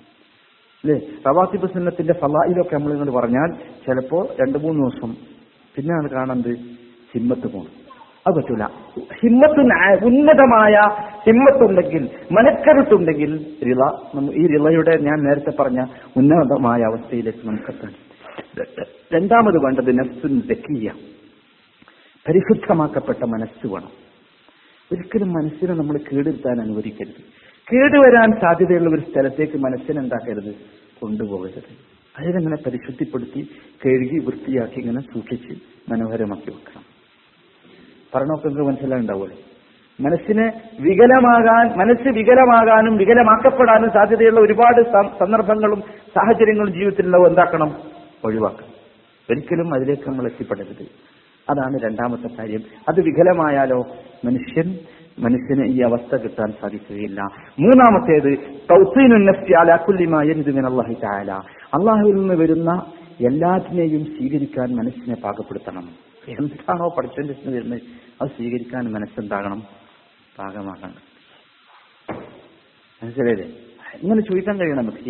അല്ലേ? 0.87 1.07
റവാത്തിബ് 1.27 1.73
സുന്നത്തിന്റെ 1.73 2.13
ഫലായിലൊക്കെ 2.13 2.75
നമ്മൾ 2.75 2.91
ഇങ്ങോട്ട് 2.91 3.15
പറഞ്ഞാൽ 3.15 3.49
ചിലപ്പോൾ 3.87 4.27
രണ്ടു 4.27 4.57
മൂന്ന് 4.57 4.81
ദിവസം. 4.81 5.15
പിന്നെയാണ് 5.75 6.09
കാണുന്നത് 6.09 6.57
ഹിമ്മത്ത് 7.13 7.47
പോകും 7.47 7.67
അത് 8.27 8.35
പറ്റൂല. 8.35 8.63
ഹിമ്മത്ത് 9.21 9.59
ഉന്നതമായ 10.05 10.75
ഹിമ്മത്തുണ്ടെങ്കിൽ 11.25 12.09
മനക്കരുത്തുണ്ടെങ്കിൽ 12.31 13.31
റിള 13.65 13.83
ഈ 14.31 14.47
റിളയുടെ 14.47 14.97
ഞാൻ 14.97 15.23
നേരത്തെ 15.23 15.61
പറഞ്ഞ 15.61 15.85
ഉന്നതമായ 16.17 16.79
അവസ്ഥയിലേക്ക് 16.81 17.47
നമുക്കെത്താൻ. 17.47 17.93
രണ്ടാമത് 19.13 19.57
വേണ്ടത് 19.63 19.99
നഫ്സുൻ 19.99 20.39
ദക്കിയ 20.39 20.91
പരിശുദ്ധമാക്കപ്പെട്ട 22.29 23.23
മനസ്സ് 23.23 23.67
വേണം. 23.67 23.91
ഒരിക്കലും 24.91 25.33
മനസ്സിനെ 25.33 25.73
നമ്മൾ 25.73 25.97
കേടിരുത്താൻ 25.97 26.61
അനുവദിക്കരുത്. 26.61 27.21
കേടുവരാൻ 27.73 28.39
സാധ്യതയുള്ള 28.41 28.89
ഒരു 28.89 29.01
സ്ഥലത്തേക്ക് 29.11 29.57
മനസ്സിനെ 29.57 29.99
എന്താക്കരുത് 29.99 30.55
കൊണ്ടുപോകരുത്. 31.01 31.97
അതിനങ്ങനെ 32.19 32.55
പരിശുദ്ധിപ്പെടുത്തി 32.55 33.49
കഴുകി 33.85 34.25
വൃത്തിയാക്കി 34.25 34.79
ഇങ്ങനെ 34.79 35.01
സൂക്ഷിച്ച് 35.01 35.53
മനോഹരമാക്കി 35.91 36.51
വെക്കണം. 36.51 36.83
പറഞ്ഞൊക്കെ 38.15 38.47
നിങ്ങൾക്ക് 38.47 38.85
മനസ്സിനെ 38.85 38.95
മനസ്സിന് 40.01 40.51
വികലമാകാൻ 40.79 41.77
മനസ്സ് 41.77 42.07
വികലമാകാനും 42.07 42.97
വികലമാക്കപ്പെടാനും 42.97 43.89
സാധ്യതയുള്ള 43.89 44.39
ഒരുപാട് 44.39 44.81
സന്ദർഭങ്ങളും 44.91 45.83
സാഹചര്യങ്ങളും 46.15 46.73
ജീവിതത്തിലുള്ളവ 46.73 47.27
എന്താക്കണം? 47.27 47.77
ഒഴിവാക്കണം. 48.25 48.73
ഒരിക്കലും 49.29 49.73
അതിലേക്ക് 49.73 50.09
നമ്മൾ 50.09 50.25
എത്തിപ്പെടരുത്. 50.25 50.83
അതാണ് 51.49 51.79
രണ്ടാമത്തെ 51.83 52.35
കാര്യം. 52.35 52.59
അത് 52.89 53.01
വികലമായാലോ 53.01 53.87
മനുഷ്യൻ 54.25 54.75
മനുഷ്യന് 55.19 55.65
ഈ 55.65 55.81
അവസ്ഥ 55.81 56.15
കിട്ടാൻ 56.15 56.53
സാധിക്കുകയില്ല. 56.61 57.21
മൂന്നാമത്തേത് 57.59 58.29
അള്ളാഹുവിൽ 61.73 62.15
നിന്ന് 62.15 62.33
വരുന്ന 62.33 62.91
എല്ലാറ്റിനെയും 63.19 64.05
സ്വീകരിക്കാൻ 64.05 64.75
മനസ്സിനെ 64.75 65.15
പാകപ്പെടുത്തണം. 65.15 65.89
എന്താണോ 66.29 66.95
പഠിച്ചതിന്റെ 66.97 67.33
അടുത്ത് 67.33 67.57
വരുന്നത്? 67.57 67.81
അത് 68.21 68.29
സ്വീകരിക്കാൻ 68.29 68.93
മനസ്സെന്താകണം? 68.93 69.63
പാകമാകണം. 70.39 71.07
മനസ്സിലായില്ലേ? 73.03 73.47
ഇങ്ങനെ 74.03 74.21
ചോദിക്കാൻ 74.21 74.57
കഴിയണം 74.57 74.85
നമുക്ക് 74.85 75.09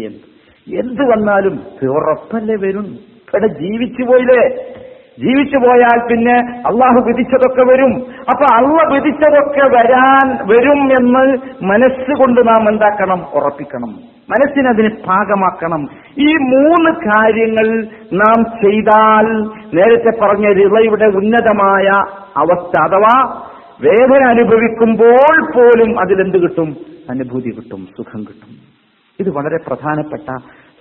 എന്ത് 0.76 1.02
വന്നാലും 1.02 1.60
ഉറപ്പല്ലേ 1.92 2.56
വരും. 2.56 2.86
ഇവിടെ 2.86 3.48
ജീവിച്ചു 3.48 4.04
പോയില്ലേ? 4.04 4.74
ജീവിച്ചു 5.18 5.58
പോയാൽ 5.58 6.08
പിന്നെ 6.08 6.40
അള്ളാഹു 6.40 7.08
വിധിച്ചതൊക്കെ 7.08 7.74
വരും. 7.74 8.06
അപ്പൊ 8.20 8.56
അള്ള 8.56 8.96
വിധിച്ചതൊക്കെ 8.96 9.78
വരാൻ 9.78 10.38
വരും 10.48 10.92
എന്ന് 11.00 11.38
മനസ്സുകൊണ്ട് 11.64 12.48
നാം 12.48 12.70
എന്താക്കണം? 12.70 13.26
ഉറപ്പിക്കണം. 13.34 14.18
മനസ്സിനതിന് 14.30 14.90
പാകമാക്കണം. 15.08 15.88
ഈ 16.20 16.34
മൂന്ന് 16.34 16.92
കാര്യങ്ങൾ 16.92 17.88
നാം 18.14 18.44
ചെയ്താൽ 18.44 19.42
നേരത്തെ 19.74 20.20
പറഞ്ഞ 20.22 20.54
റിളയുടെ 20.54 21.06
ഉന്നതമായ 21.06 21.88
അവസ്ഥ 22.38 22.82
അഥവാ 22.82 23.42
വേദന 23.82 24.30
അനുഭവിക്കുമ്പോൾ 24.30 25.52
പോലും 25.56 26.00
അതിലെന്ത് 26.00 26.38
കിട്ടും? 26.38 26.76
അനുഭൂതി 27.10 27.50
കിട്ടും 27.50 27.88
സുഖം 27.98 28.20
കിട്ടും. 28.20 28.68
ഇത് 29.20 29.30
വളരെ 29.30 29.58
പ്രധാനപ്പെട്ട 29.68 30.38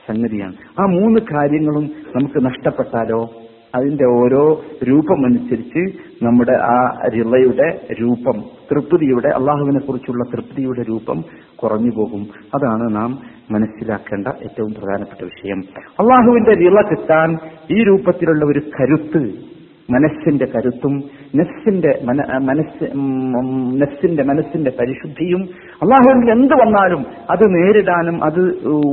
സംഗതിയാണ്. 0.08 0.52
ആ 0.80 0.86
മൂന്ന് 0.86 1.20
കാര്യങ്ങളും 1.34 1.84
നമുക്ക് 1.84 2.46
നഷ്ടപ്പെട്ടാലോ? 2.46 3.30
അതിന്റെ 3.76 4.04
ഓരോ 4.04 4.44
രൂപം 4.84 5.06
രൂപമനുസരിച്ച് 5.06 5.82
നമ്മുടെ 6.24 6.52
ആ 6.52 6.76
റിളയുടെ 7.14 7.68
രൂപം 8.00 8.36
തൃപ്തിയുടെ 8.70 9.28
അള്ളാഹുവിനെ 9.28 9.80
കുറിച്ചുള്ള 9.80 10.24
തൃപ്തിയുടെ 10.34 10.82
രൂപം 10.88 11.18
കുറഞ്ഞു 11.56 11.90
പോകും. 11.96 12.22
അതാണ് 12.54 12.86
നാം 12.96 13.10
മനസ്സിലാക്കേണ്ട 13.50 14.28
ഏറ്റവും 14.42 14.70
പ്രധാനപ്പെട്ട 14.74 15.24
വിഷയം. 15.24 15.60
അള്ളാഹുവിന്റെ 16.00 16.52
റിള 16.52 16.80
കിട്ടാൻ 16.80 17.38
ഈ 17.70 17.84
രൂപത്തിലുള്ള 17.84 18.44
ഒരു 18.44 18.62
കരുത്ത് 18.76 19.22
മനസ്സിന്റെ 19.90 20.46
കരുത്തും 20.46 20.94
നെസ്സിന്റെ 21.34 21.92
മനസ്സ് 22.40 22.86
നെസ്സിന്റെ 23.80 24.22
മനസ്സിന്റെ 24.22 24.72
പരിശുദ്ധിയും 24.80 25.42
അള്ളാഹുവിൽ 25.82 26.30
എന്ത് 26.32 26.54
വന്നാലും 26.54 27.02
അത് 27.30 27.44
നേരിടാനും 27.48 28.24
അത് 28.24 28.42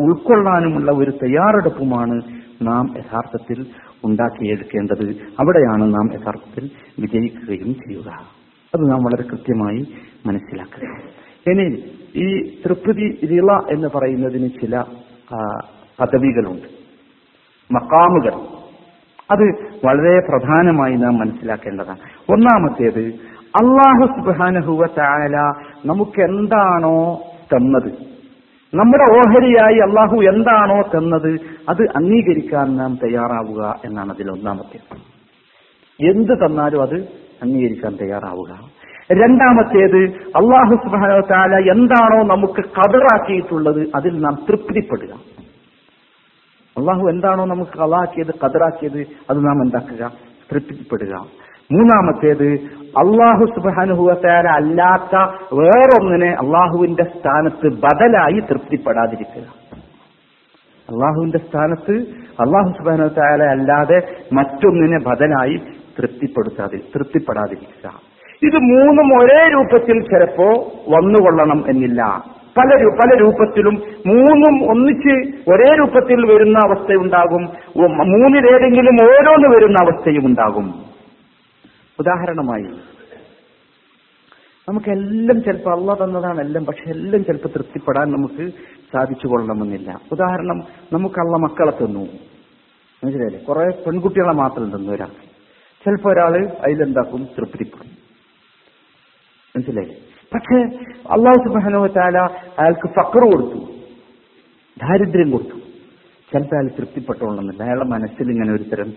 ഉൾക്കൊള്ളാനുമുള്ള 0.07 0.91
ഒരു 0.91 1.11
തയ്യാറെടുപ്പുമാണ് 1.23 2.21
നാം 2.61 2.85
യഥാർത്ഥത്തിൽ 2.97 3.65
ഉണ്ടാക്കിയെടുക്കേണ്ടത് 4.05 5.15
അവിടെയാണ് 5.39 5.81
നാം 5.81 6.13
യഥാർത്ഥത്തിൽ 6.13 6.69
വിജയിക്കുകയും 6.99 7.73
ചെയ്യുക. 7.73 8.09
അത് 8.75 8.91
നാം 8.91 9.03
വളരെ 9.03 9.23
കൃത്യമായി 9.23 9.87
മനസ്സിലാക്കുക 10.25 10.89
ഇനി 11.51 11.83
ഈ 12.15 12.55
തൃപ്തി 12.65 13.25
റിള 13.25 13.51
എന്ന് 13.51 13.87
പറയുന്നതിന് 13.95 14.49
ചില 14.61 14.83
പദവികളുണ്ട്. 15.99 16.67
മക്കാമുകൾ. 17.73 18.33
അത് 19.31 19.43
വളരെ 19.85 20.19
പ്രധാനമായി 20.19 20.95
നാം 20.95 21.17
മനസ്സിലാക്കേണ്ടതാണ്. 21.17 21.97
ഒന്നാമത്തേത് 22.31 23.33
അള്ളാഹു 23.61 24.05
സുബാനഹുവ 24.05 24.85
ചായ 24.85 25.27
നമുക്ക് 25.85 26.21
എന്താണോ 26.21 27.21
തന്നത് 27.55 28.12
നമ്മുടെ 28.75 29.03
ഓഹരിയായി 29.11 29.77
അള്ളാഹു 29.77 30.15
എന്താണോ 30.15 30.81
തന്നത് 30.81 31.39
അത് 31.69 31.81
അംഗീകരിക്കാൻ 31.95 32.75
നാം 32.77 32.99
തയ്യാറാവുക 33.03 33.81
എന്നാണ് 33.85 34.13
അതിൽ 34.13 34.31
ഒന്നാമത്തെ. 34.31 34.79
എന്ത് 36.09 36.45
തന്നാലും 36.45 36.81
അത് 36.81 36.95
അംഗീകരിക്കാൻ 37.43 37.95
തയ്യാറാവുക. 37.95 38.59
രണ്ടാമത്തേത് 39.11 39.97
അള്ളാഹു 40.27 40.75
സുബാന 40.75 41.55
എന്താണോ 41.71 42.23
നമുക്ക് 42.23 42.63
കതറാക്കിയിട്ടുള്ളത് 42.69 43.87
അതിൽ 43.95 44.21
നാം 44.21 44.45
തൃപ്തിപ്പെടുക. 44.49 45.13
അള്ളാഹു 46.77 47.09
എന്താണോ 47.09 47.45
നമുക്ക് 47.45 47.71
കലാക്കിയത് 47.77 48.33
കതറാക്കിയത് 48.43 49.07
അത് 49.29 49.37
നാം 49.37 49.63
എന്താക്കുക? 49.63 50.11
തൃപ്തിപ്പെടുക. 50.51 51.25
മൂന്നാമത്തേത് 51.73 52.49
അള്ളാഹു 52.97 53.45
സുബാനുഭവത്താര 53.45 54.47
അല്ലാത്ത 54.47 55.15
വേറൊന്നിനെ 55.53 56.31
അള്ളാഹുവിന്റെ 56.31 57.03
സ്ഥാനത്ത് 57.03 57.67
ബദലായി 57.83 58.39
തൃപ്തിപ്പെടാതിരിക്കുക. 58.39 59.47
അള്ളാഹുവിന്റെ 60.89 61.37
സ്ഥാനത്ത് 61.37 61.95
അള്ളാഹു 62.39 62.69
സുബാനുത്താല 62.77 63.43
അല്ലാതെ 63.43 63.99
മറ്റൊന്നിനെ 64.33 64.99
ബദലായി 65.09 65.57
തൃപ്തിപ്പെടുത്താതി 65.99 66.77
തൃപ്തിപ്പെടാതിരിക്കുക. 66.95 67.87
ഇത് 68.43 68.57
മൂന്നും 68.71 69.07
ഒരേ 69.21 69.41
രൂപത്തിൽ 69.53 69.97
ചിലപ്പോ 70.03 70.47
വന്നുകൊള്ളണം 70.89 71.59
എന്നില്ല. 71.69 72.01
പല 72.57 72.69
പല 72.99 73.09
രൂപത്തിലും 73.19 73.75
മൂന്നും 74.07 74.55
ഒന്നിച്ച് 74.71 75.13
ഒരേ 75.51 75.69
രൂപത്തിൽ 75.75 76.19
വരുന്ന 76.25 76.57
അവസ്ഥയുണ്ടാകും 76.65 77.43
മൂന്നിലേതെങ്കിലും 78.11 78.97
ഓരോന്ന് 79.05 79.47
വരുന്ന 79.55 79.77
അവസ്ഥയും 79.83 80.25
ഉണ്ടാകും 80.25 80.92
ഉദാഹരണമായി 81.99 82.93
നമുക്കെല്ലാം 84.69 85.43
ചിലപ്പോൾ 85.43 85.79
അള്ള 85.79 86.05
തന്നതാണ് 86.05 86.41
എല്ലാം 86.41 86.65
പക്ഷെ 86.65 86.89
എല്ലാം 86.89 87.25
ചിലപ്പോൾ 87.25 87.47
തൃപ്തിപ്പെടാൻ 87.47 88.11
നമുക്ക് 88.11 88.51
സാധിച്ചു 88.93 89.27
കൊള്ളണമെന്നില്ല 89.27 89.99
ഉദാഹരണം 90.11 90.59
നമുക്ക് 90.93 91.19
അള്ള 91.19 91.37
മക്കളെ 91.37 91.71
തന്നു. 91.71 91.99
മനസ്സിലായില്ലേ? 93.03 93.39
കുറെ 93.39 93.65
പെൺകുട്ടികളെ 93.65 94.33
മാത്രം 94.33 94.77
തന്നു 94.77 94.91
ഒരാൾ 94.91 95.09
ചിലപ്പോൾ 95.85 96.13
ഒരാൾ 96.13 96.47
അതിലെന്താക്കും? 96.47 97.23
തൃപ്തിപ്പെടും. 97.23 97.91
മനസ്സിലായില്ലേ? 99.55 99.97
പക്ഷെ 100.33 100.55
അള്ളാഹു 101.11 101.47
സുബാനോ 101.47 101.85
അയാൾക്ക് 102.59 102.87
ഫക്കർ 102.87 103.21
കൊടുത്തു. 103.21 103.73
ദാരിദ്ര്യം 104.77 105.31
കൊടുത്തു. 105.31 105.55
ചിലപ്പോൾ 106.33 106.55
അയാൾ 106.55 106.67
തൃപ്തിപ്പെട്ടോളണമെന്നില്ല 106.77 107.63
അയാളുടെ 107.63 107.85
മനസ്സിൽ 107.85 108.31
ഇങ്ങനെ 108.31 108.53
ഒരു 108.53 108.63
തരം 108.63 108.93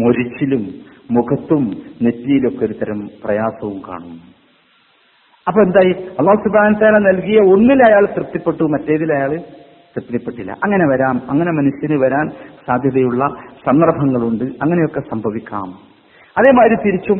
മൊരിച്ചിലും 0.00 0.93
മുഖത്തും 1.10 1.64
നെറ്റിയിലൊക്കെ 2.02 2.64
ഒരു 2.64 2.72
തരം 2.72 3.10
പ്രയാസവും 3.24 3.82
കാണും 3.88 4.34
അപ്പൊ 5.46 5.62
എന്തായി? 5.62 5.92
അള്ളാഹു 6.18 6.38
സുബാൻ 6.48 6.72
താല 6.72 6.98
നൽകിയ 6.98 7.38
ഒന്നിൽ 7.38 7.82
അയാൾ 7.86 8.06
തൃപ്തിപ്പെട്ടു 8.06 8.64
മറ്റേതിൽ 8.64 9.12
അയാൾ 9.12 9.36
തൃപ്തിപ്പെട്ടില്ല. 9.96 10.52
അങ്ങനെ 10.52 10.86
വരാം 10.92 11.22
അങ്ങനെ 11.30 11.52
മനുഷ്യന് 11.52 12.00
വരാൻ 12.04 12.30
സാധ്യതയുള്ള 12.66 13.24
സന്ദർഭങ്ങളുണ്ട് 13.66 14.44
അങ്ങനെയൊക്കെ 14.44 15.00
സംഭവിക്കാം. 15.00 15.68
അതേമാതിരി 16.38 16.74
തിരിച്ചും 16.74 17.18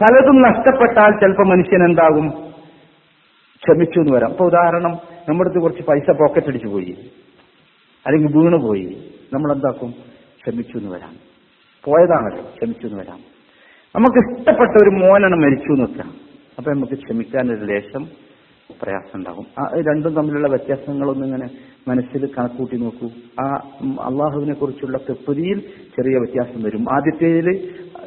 പലതും 0.00 0.42
നഷ്ടപ്പെട്ടാൽ 0.42 1.10
ചിലപ്പോൾ 1.20 1.46
മനുഷ്യൻ 1.48 1.84
എന്താകും? 1.84 2.28
ക്ഷമിച്ചു 3.62 3.98
എന്ന് 4.00 4.12
വരാം. 4.16 4.30
ഇപ്പൊ 4.30 4.44
ഉദാഹരണം 4.44 4.98
നമ്മുടെ 5.28 5.48
അടുത്ത് 5.48 5.62
കുറച്ച് 5.62 5.82
പൈസ 5.82 6.10
പോക്കറ്റ് 6.10 6.46
അടിച്ചു 6.46 6.68
പോയി 6.68 6.96
അല്ലെങ്കിൽ 8.06 8.38
വീണ് 8.38 8.62
പോയി 8.62 9.12
നമ്മൾ 9.32 9.52
എന്താക്കും 9.52 9.90
ക്ഷമിച്ചു 10.42 10.78
എന്ന് 10.78 10.90
വരാം. 10.90 11.31
പോയതാണല്ലോ 11.84 12.44
ക്ഷമിച്ചു 12.44 12.86
എന്ന് 12.86 12.98
വരാം. 12.98 13.18
നമുക്ക് 13.96 14.18
ഇഷ്ടപ്പെട്ട 14.18 14.82
ഒരു 14.82 14.90
മോനാണ് 14.90 15.36
മരിച്ചു 15.36 15.72
എന്ന് 15.72 15.82
വെക്കാം. 15.82 16.10
അപ്പൊ 16.58 16.72
നമുക്ക് 16.72 16.92
ക്ഷമിക്കാനൊരു 16.92 17.64
ലേശം 17.64 18.04
പ്രയാസം 18.82 19.18
ഉണ്ടാകും. 19.18 19.46
ആ 19.58 19.68
രണ്ടും 19.88 20.14
തമ്മിലുള്ള 20.14 20.48
വ്യത്യാസങ്ങളൊന്നും 20.48 21.26
ഇങ്ങനെ 21.26 21.48
മനസ്സിൽ 21.88 22.26
കണക്കൂട്ടി 22.38 22.76
നോക്കൂ. 22.76 23.08
ആ 23.40 23.46
അള്ളാഹുവിനെ 24.04 24.54
കുറിച്ചുള്ള 24.54 24.98
തൃപ്തിയിൽ 24.98 25.60
ചെറിയ 25.96 26.18
വ്യത്യാസം 26.18 26.62
വരും. 26.62 26.86
ആദ്യത്തേതിൽ 26.92 27.48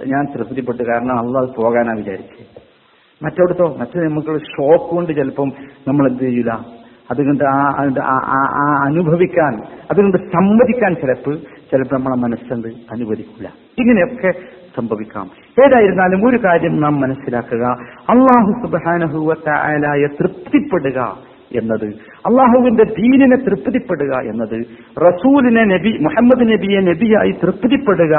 ഞാൻ 0.06 0.26
തൃപ്തിപ്പെട്ടു. 0.36 0.84
കാരണം 0.84 1.20
അള്ളാഹ് 1.20 1.56
പോകാനാ 1.56 1.94
വിചാരിച്ചത്. 1.98 2.66
മറ്റോടത്തോ 3.24 3.76
മറ്റേ 3.80 4.00
നമുക്ക് 4.00 4.42
ഷോക്ക് 4.46 4.90
കൊണ്ട് 4.96 5.14
ചിലപ്പം 5.14 5.52
നമ്മൾ 5.88 6.10
എന്ത് 6.10 6.24
ചെയ്യില്ല 6.24 6.52
അതുകൊണ്ട് 7.12 7.44
ആ 8.00 8.84
അനുഭവിക്കാൻ 8.86 9.54
അതുകൊണ്ട് 9.92 10.18
സമ്മതിക്കാൻ 10.18 10.96
ചിലപ്പോൾ 10.96 11.38
ചിലപ്പോൾ 11.76 11.96
നമ്മളെ 11.96 12.16
മനസ്സുണ്ട് 12.16 12.68
അനുവദിക്കില്ല 12.68 13.54
ഇങ്ങനെയൊക്കെ 13.80 14.32
സംഭവിക്കാം. 14.76 15.26
ഏതായിരുന്നാലും 15.66 16.30
ഒരു 16.30 16.38
കാര്യം 16.38 16.82
നാം 16.82 17.02
മനസ്സിലാക്കുക. 17.02 17.66
അള്ളാഹു 18.10 18.52
സുബാനഹുവലായ 18.66 20.08
തൃപ്തിപ്പെടുക 20.22 21.18
എന്നത് 21.56 21.86
അള്ളാഹുവിന്റെ 22.26 22.84
ദീനിനെ 22.84 23.36
തൃപ്തിപ്പെടുക 23.36 24.14
എന്നത് 24.18 24.66
റസൂലിനെ 24.98 25.64
നബി 25.64 25.98
മുഹമ്മദ് 26.02 26.52
നബിയെ 26.52 26.80
നബിയായി 26.80 27.32
തൃപ്തിപ്പെടുക 27.32 28.16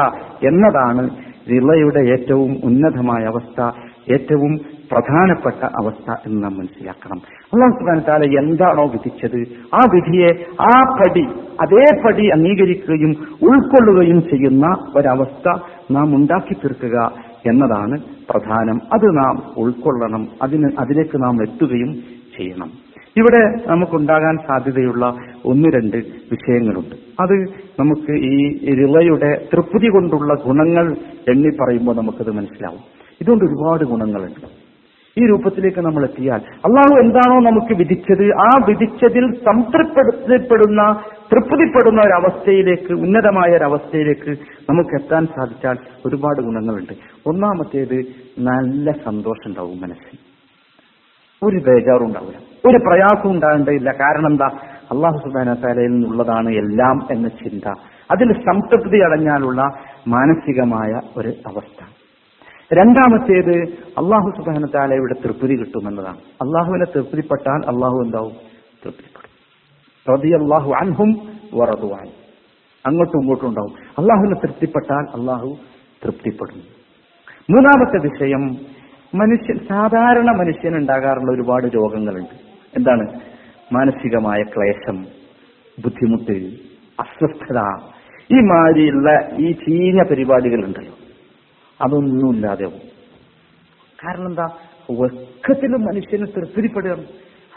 എന്നതാണ് 0.46 1.10
റിളയുടെ 1.50 2.00
ഏറ്റവും 2.12 2.60
ഉന്നതമായ 2.64 3.24
അവസ്ഥ. 3.24 3.70
ഏറ്റവും 4.12 4.60
പ്രധാനപ്പെട്ട 4.92 5.64
അവസ്ഥ 5.64 6.10
എന്ന് 6.26 6.44
നാം 6.44 6.58
മനസ്സിലാക്കണം. 6.58 7.20
അള്ളാഹു 7.54 7.70
സുബാൻ 7.70 8.02
താല 8.08 8.38
എന്താണോ 8.38 8.86
വിധിച്ചത്? 8.86 9.40
ആ 9.74 9.78
വിധിയെ 9.94 10.46
ആ 10.60 10.94
പടി 10.98 11.22
അതേപടി 11.60 12.26
അംഗീകരിക്കുകയും 12.26 13.10
ഉൾക്കൊള്ളുകയും 13.42 14.22
ചെയ്യുന്ന 14.22 14.76
ഒരവസ്ഥ 14.96 15.60
നാം 15.90 16.16
ഉണ്ടാക്കി 16.16 16.54
തീർക്കുക 16.54 17.12
എന്നതാണ് 17.46 18.00
പ്രധാനം. 18.30 18.80
അത് 18.92 19.18
നാം 19.18 19.42
ഉൾക്കൊള്ളണം. 19.56 20.28
അതിന് 20.42 20.70
അതിലേക്ക് 20.78 21.22
നാം 21.24 21.42
എത്തുകയും 21.42 21.94
ചെയ്യണം. 22.38 22.86
ഇവിടെ 23.16 23.68
നമുക്കുണ്ടാകാൻ 23.68 24.36
സാധ്യതയുള്ള 24.36 25.14
ഒന്ന് 25.44 25.68
രണ്ട് 25.74 25.96
വിഷയങ്ങളുണ്ട്. 26.32 27.22
അത് 27.22 27.44
നമുക്ക് 27.80 28.12
ഈ 28.12 28.58
റിളയുടെ 28.74 29.48
തൃപ്തി 29.52 29.88
കൊണ്ടുള്ള 29.88 30.34
ഗുണങ്ങൾ 30.34 30.96
എണ്ണി 31.28 31.48
പറയുമ്പോൾ 31.48 31.96
നമുക്കത് 31.96 32.30
മനസ്സിലാവും. 32.30 32.80
ഇതുകൊണ്ട് 33.20 33.44
ഒരുപാട് 33.44 33.84
ഗുണങ്ങളുണ്ട്. 33.84 34.65
ഈ 35.18 35.26
രൂപത്തിലേക്ക് 35.26 35.78
നമ്മൾ 35.78 36.04
എത്തിയാൽ 36.04 36.38
അള്ളാഹു 36.38 37.00
എന്താണോ 37.02 37.50
നമുക്ക് 37.50 37.74
വിധിച്ചത് 37.74 38.34
ആ 38.34 38.48
വിധിച്ചതിൽ 38.68 39.32
സംതൃപ്തിപ്പെടുന്ന 39.32 41.00
തൃപ്തിപ്പെടുന്ന 41.32 42.00
ഒരവസ്ഥയിലേക്ക് 42.00 42.92
ഉന്നതമായ 42.92 43.56
ഒരവസ്ഥയിലേക്ക് 43.56 44.30
നമുക്ക് 44.70 45.02
എത്താൻ 45.02 45.26
സാധിച്ചാൽ 45.26 45.76
ഒരുപാട് 46.06 46.42
ഗുണങ്ങളുണ്ട്. 46.42 46.92
ഒന്നാമത്തേത് 47.26 48.04
നല്ല 48.38 48.92
സന്തോഷം 48.92 49.48
ഉണ്ടാവും 49.48 49.80
മനസ്സിൽ. 49.80 50.18
ഒരു 51.42 51.56
ബേജാറും 51.56 52.06
ഉണ്ടാവില്ല. 52.06 52.38
ഒരു 52.68 52.76
പ്രയാസവും 52.76 53.34
ഉണ്ടാകേണ്ടതില്ല 53.34 53.92
കാരണം 53.92 54.26
എന്താ? 54.26 54.46
അള്ളാഹു 54.92 55.16
സുബാന 55.16 55.54
താലയിൽ 55.54 55.88
നിന്നുള്ളതാണ് 55.88 56.48
എല്ലാം 56.48 57.08
എന്ന 57.10 57.28
ചിന്ത. 57.28 57.74
അതിൽ 58.10 58.32
സംതൃപ്തി 58.32 58.98
അടഞ്ഞാലുള്ള 58.98 59.62
മാനസികമായ 60.08 61.00
ഒരു 61.16 61.28
അവസ്ഥ. 61.28 61.85
രണ്ടാമത്തേത് 62.72 63.56
അള്ളാഹു 63.98 64.32
സുബാനത്താല 64.36 64.94
ഇവിടെ 64.94 65.14
തൃപ്തി 65.22 65.56
കിട്ടുമെന്നതാണ്. 65.56 66.16
അള്ളാഹുവിനെ 66.16 66.84
തൃപ്തിപ്പെട്ടാൽ 66.84 67.60
അള്ളാഹു 67.68 68.02
എന്താവും? 68.04 68.32
തൃപ്തിപ്പെടും. 68.84 70.76
അൻഹും 70.76 71.36
അങ്ങോട്ടും 72.86 73.20
ഇങ്ങോട്ടും 73.20 73.48
ഉണ്ടാവും. 73.48 73.74
അള്ളാഹുവിനെ 73.98 74.34
തൃപ്തിപ്പെട്ടാൽ 74.34 75.20
അള്ളാഹു 75.20 75.58
തൃപ്തിപ്പെടും. 76.04 76.62
മൂന്നാമത്തെ 77.50 78.08
വിഷയം 78.08 78.48
മനുഷ്യൻ 79.14 79.58
സാധാരണ 79.68 80.30
മനുഷ്യൻ 80.30 80.76
ഉണ്ടാകാറുള്ള 80.76 81.32
ഒരുപാട് 81.32 81.66
രോഗങ്ങളുണ്ട്. 81.66 82.34
എന്താണ്? 82.76 83.20
മാനസികമായ 83.72 84.42
ക്ലേശം 84.42 85.02
ബുദ്ധിമുട്ട് 85.84 86.32
അസ്വസ്ഥത 87.00 87.58
ഈ 88.30 88.40
മാതിരിയുള്ള 88.40 89.28
ഈ 89.36 89.52
ചീഞ്ഞ 89.52 90.02
പരിപാടികളുണ്ടല്ലോ. 90.02 90.95
അതൊന്നുമില്ലാതെ 91.80 92.64
കാരണം 94.04 94.26
എന്താ? 94.26 94.48
ഒക്കത്തിലും 94.90 95.80
മനുഷ്യന് 95.80 96.26
തൃപ്തിപ്പെടുകയാണ്. 96.26 97.04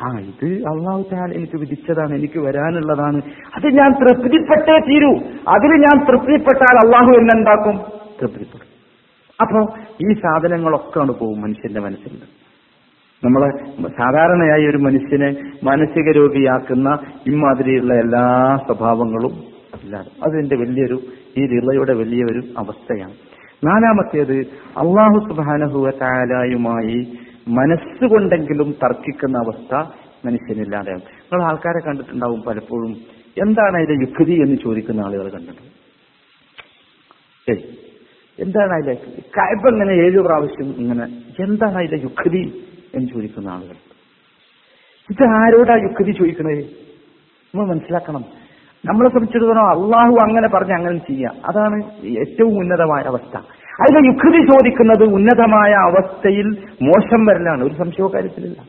ആ 0.03 0.19
ഇത് 0.19 0.45
അള്ളാഹു 0.45 1.05
താൻ 1.11 1.33
എനിക്ക് 1.33 1.57
വിധിച്ചതാണ് 1.57 2.15
എനിക്ക് 2.15 2.39
വരാനുള്ളതാണ്. 2.39 3.21
അത് 3.55 3.67
ഞാൻ 3.67 3.91
തൃപ്തിപ്പെട്ടേ 3.91 4.79
തീരൂ. 4.79 5.11
അതിൽ 5.47 5.71
ഞാൻ 5.77 6.05
തൃപ്തിപ്പെട്ടാൽ 6.05 6.77
അള്ളാഹു 6.85 7.11
എന്നെന്താക്കും 7.19 7.99
തൃപ്തിപ്പെടും. 8.21 8.69
അപ്പോ 9.41 9.77
ഈ 10.01 10.13
സാധനങ്ങളൊക്കെ 10.13 10.99
ആണ് 10.99 11.11
പോകും 11.11 11.41
മനുഷ്യന്റെ 11.41 11.79
മനസ്സിൽ 11.79 12.17
നമ്മളെ 13.23 13.49
സാധാരണയായി 13.87 14.65
ഒരു 14.65 14.77
മനുഷ്യനെ 14.77 15.51
മാനസിക 15.63 16.11
രോഗിയാക്കുന്ന 16.11 16.99
ഇമാതിരിയുള്ള 17.27 17.93
എല്ലാ 17.93 18.57
സ്വഭാവങ്ങളും 18.65 19.31
ഇല്ലാതെ 19.83 20.11
അതിന്റെ 20.27 20.55
വലിയൊരു 20.55 20.99
ഈ 21.37 21.47
റിളയുടെ 21.47 21.93
വലിയൊരു 21.93 22.41
അവസ്ഥയാണ്. 22.57 23.28
നാലാമത്തേത് 23.65 24.37
അള്ളാഹു 24.77 25.27
സുബാനഹുവായുമായി 25.29 27.17
മനസ്സുകൊണ്ടെങ്കിലും 27.47 28.71
തർക്കിക്കുന്ന 28.71 29.37
അവസ്ഥ 29.37 29.75
മനുഷ്യനില്ലാതെ. 30.25 30.93
നിങ്ങൾ 30.93 31.43
ആൾക്കാരെ 31.43 31.85
കണ്ടിട്ടുണ്ടാവും 31.85 32.41
പലപ്പോഴും. 32.41 32.93
എന്താണ് 33.37 33.77
അതിന്റെ 33.77 33.93
യുക്തി 33.93 34.31
എന്ന് 34.31 34.55
ചോദിക്കുന്ന 34.63 35.01
ആളുകൾ 35.01 35.29
കണ്ടിട്ടുണ്ട്. 35.29 35.79
ശരി 37.49 37.79
എന്താണ് 38.39 38.73
അതിലെ 38.73 38.93
കയ്പ് 39.19 39.67
ഇങ്ങനെ 39.67 39.93
ഏഴു 39.93 40.19
പ്രാവശ്യം 40.19 40.75
ഇങ്ങനെ 40.77 41.03
എന്താണ് 41.43 41.77
അതിലെ 41.77 42.01
യുക്തി 42.03 42.65
എന്ന് 42.95 43.09
ചോദിക്കുന്ന 43.09 43.49
ആളുകൾ. 43.49 43.75
ഇത് 45.11 45.23
ആരോടാ 45.23 45.75
യുക്തി 45.75 46.11
ചോദിക്കണേ 46.11 46.55
നമ്മൾ 47.55 47.67
മനസ്സിലാക്കണം. 47.67 48.38
നമ്മളെ 48.85 49.09
സംബന്ധിച്ചിടത്തോളം 49.09 49.69
അള്ളാഹു 49.69 50.15
അങ്ങനെ 50.21 50.47
പറഞ്ഞ് 50.47 50.73
അങ്ങനെ 50.73 50.97
ചെയ്യാം. 50.97 51.35
അതാണ് 51.45 51.83
ഏറ്റവും 52.05 52.57
ഉന്നതമായ 52.57 53.03
അവസ്ഥ. 53.03 53.37
അതിലെ 53.81 54.07
യുക്തി 54.07 54.47
ചോദിക്കുന്നത് 54.47 55.03
ഉന്നതമായ 55.03 55.71
അവസ്ഥയിൽ 55.71 56.47
മോശം 56.81 57.25
വരലാണ്. 57.25 57.63
ഒരു 57.63 57.73
സംശയവും 57.73 58.13
കാര്യത്തിലില്ല. 58.13 58.61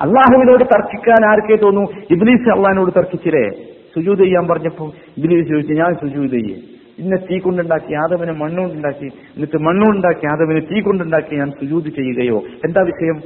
അള്ളാഹുവിനോട് 0.00 0.64
തർക്കിക്കാൻ 0.64 1.30
ആർക്കേ 1.30 1.56
തോന്നു? 1.56 1.80
ഇബ്ലീസ് 2.10 2.50
അള്ളഹാനോട് 2.50 2.90
തർക്കിച്ചില്ലേ? 2.96 3.64
സുജൂത് 3.94 4.18
ചെയ്യാൻ 4.18 4.48
പറഞ്ഞപ്പോൾ 4.48 4.92
ഇബ്ലീസ് 5.18 5.48
ചോദിച്ചു 5.48 5.72
ഞാൻ 5.72 5.94
സുജൂത് 5.94 6.30
ചെയ്യേ. 6.30 6.56
ഇന്നെ 6.98 7.16
തീ 7.16 7.38
കൊണ്ടുണ്ടാക്കി 7.38 7.94
ആദവനെ 7.94 8.32
മണ്ണുകൊണ്ടുണ്ടാക്കി 8.32 9.04
എന്നിട്ട് 9.04 9.58
മണ്ണുകൊണ്ടുണ്ടാക്കി 9.58 10.26
ആദവനെ 10.26 10.60
തീ 10.60 10.80
കൊണ്ടുണ്ടാക്കി 10.80 11.36
ഞാൻ 11.36 11.50
സുജൂത് 11.50 11.84
ചെയ്യുകയോ? 11.84 12.38
എന്താ 12.38 12.82
വിഷയം? 12.82 13.20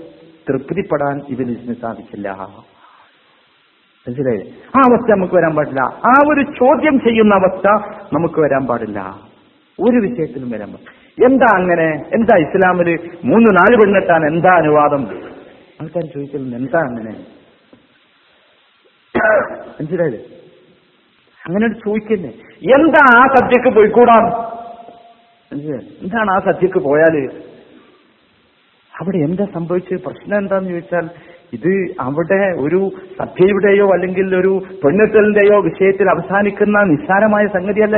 തൃപ്തിപ്പെടാൻ 0.48 1.20
ഇബ്ലീസിന് 1.28 1.74
സാധിച്ചില്ല 1.74 2.28
മനസ്സിലായില്ലേ? 4.06 4.46
ആ 4.76 4.78
അവസ്ഥ 4.88 5.10
നമുക്ക് 5.10 5.34
വരാൻ 5.34 5.54
പാടില്ല. 5.56 5.80
ആ 5.80 6.12
ഒരു 6.28 6.42
ചോദ്യം 6.58 7.00
ചെയ്യുന്ന 7.00 7.34
അവസ്ഥ 7.34 7.66
നമുക്ക് 8.14 8.40
വരാൻ 8.40 8.66
പാടില്ല. 8.66 9.00
ഒരു 9.78 9.96
വിഷയത്തിലും 9.96 10.50
വരാൻ 10.50 10.68
പാടില്ല. 10.72 10.92
എന്താ 11.26 11.46
അങ്ങനെ? 11.54 11.88
എന്താ 12.14 12.34
ഇസ്ലാമിൽ 12.36 12.88
മൂന്ന് 13.24 13.50
നാല് 13.58 13.76
പെണ്ണെട്ടാൻ 13.80 14.26
എന്താ 14.26 14.52
അനുവാദം? 14.56 15.02
ആൾക്കാർ 15.80 16.04
ചോദിക്കുന്നത് 16.14 16.60
എന്താ 16.60 16.78
അങ്ങനെ? 16.78 17.14
മനസ്സിലായില്ലേ? 19.76 20.22
അങ്ങനെ 21.46 21.68
ചോദിക്കുന്നേ. 21.68 22.32
എന്താ 22.76 23.02
ആ 23.18 23.26
സദ്യക്ക് 23.34 23.70
പോയിക്കൂടാ? 23.76 24.18
എന്താണ് 25.50 26.30
ആ 26.30 26.38
സദ്യക്ക് 26.38 26.78
പോയാൽ? 26.78 27.16
അവിടെ 29.00 29.18
എന്താ 29.18 29.44
സംഭവിച്ചത്? 29.54 30.02
പ്രശ്നം 30.02 30.38
എന്താന്ന് 30.38 30.70
ചോദിച്ചാൽ 30.70 31.06
ഇത് 31.52 31.94
അവിടെ 32.00 32.56
ഒരു 32.60 32.90
സദ്യയുടെയോ 33.18 33.86
അല്ലെങ്കിൽ 33.92 34.36
ഒരു 34.36 34.62
പെണ്ണെട്ടലിന്റെയോ 34.84 35.60
വിഷയത്തിൽ 35.60 36.10
അവസാനിക്കുന്ന 36.10 36.78
നിസ്സാരമായ 36.82 37.46
സംഗതിയല്ല. 37.46 37.96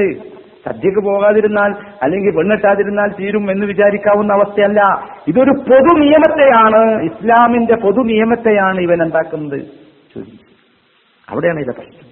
സദ്യക്ക് 0.64 1.04
പോകാതിരുന്നാൽ 1.04 1.74
അല്ലെങ്കിൽ 2.02 2.36
പെണ്ണെട്ടാതിരുന്നാൽ 2.36 3.08
തീരും 3.20 3.50
എന്ന് 3.50 3.66
വിചാരിക്കാവുന്ന 3.66 4.32
അവസ്ഥയല്ല. 4.32 4.80
ഇതൊരു 5.28 5.50
പൊതു 5.50 5.98
നിയമത്തെയാണ് 5.98 7.02
ഇസ്ലാമിന്റെ 7.04 7.74
പൊതു 7.74 8.00
നിയമത്തെയാണ് 8.00 8.80
ഇവൻ 8.80 9.02
എന്താക്കുന്നത്? 9.02 9.60
അവിടെയാണ് 11.28 11.60
ഇതൊക്കെ 11.60 11.80
പ്രശ്നം 11.80 12.06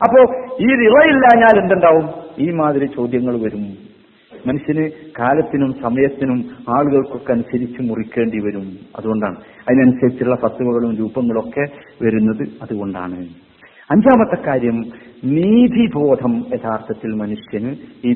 അപ്പോ 0.00 0.20
ഈ 0.60 0.66
റിളയില്ലാഞ്ഞാൽ 0.66 1.62
എന്തുണ്ടാവും? 1.62 2.06
ഈ 2.38 2.50
മാതിരി 2.50 2.86
ചോദ്യങ്ങൾ 2.86 3.42
വരും. 3.42 3.89
മനുഷ്യന് 4.46 4.90
കാലത്തിനും 5.18 5.72
സമയത്തിനും 5.82 6.44
ആളുകൾക്കൊക്കെ 6.68 7.32
അനുസരിച്ച് 7.32 7.82
മുറിക്കേണ്ടി 7.82 8.40
വരും. 8.40 8.76
അതുകൊണ്ടാണ്. 8.98 9.36
അതിനനുസരിച്ചുള്ള 9.68 10.36
ഫത്തുവകളും 10.36 10.96
രൂപങ്ങളൊക്കെ 10.96 11.66
വരുന്നത് 12.04 12.48
അതുകൊണ്ടാണ്. 12.62 13.26
അഞ്ചാമത്തെ 13.90 14.46
കാര്യം 14.46 14.84
നീതിബോധം 15.24 16.44
യഥാർത്ഥത്തിൽ 16.54 17.14
മനുഷ്യന് 17.14 17.76
ഈ 18.04 18.12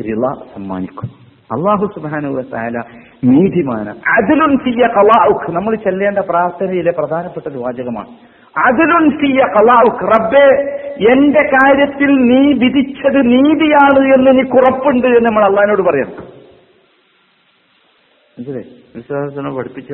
റിള 0.00 0.32
സമ്മാനിക്കും. 0.54 1.22
അള്ളാഹു 1.52 1.86
സുബാനുവല 1.94 2.82
നീതിമാന 3.24 3.88
അതിലും 3.88 4.50
നമ്മൾ 5.54 5.74
ചെല്ലേണ്ട 5.74 6.18
പ്രാർത്ഥനയിലെ 6.18 6.92
പ്രധാനപ്പെട്ട 6.98 7.56
വാചകമാണ്. 7.56 8.08
അതിലുൻ 8.56 9.10
സിയ 9.10 9.40
കലാവുക്ക് 9.40 10.04
റബ്ബേ 10.04 10.72
എന്റെ 11.12 11.46
കാര്യത്തിൽ 11.46 12.06
നീ 12.06 12.52
വിധിച്ചത് 12.52 13.26
നീതിയാണ് 13.26 14.14
എന്ന് 14.14 14.30
എനിക്ക് 14.30 14.50
ഉറപ്പുണ്ട് 14.50 15.06
എന്ന് 15.06 15.26
നമ്മൾ 15.26 15.44
അള്ളഹാനോട് 15.44 15.82
പറയണം. 15.82 16.32
വിശ്വാസനെ 18.38 18.62
വിശ്വാസത്തിനെ 18.96 19.50
പഠിപ്പിച്ച 19.50 19.92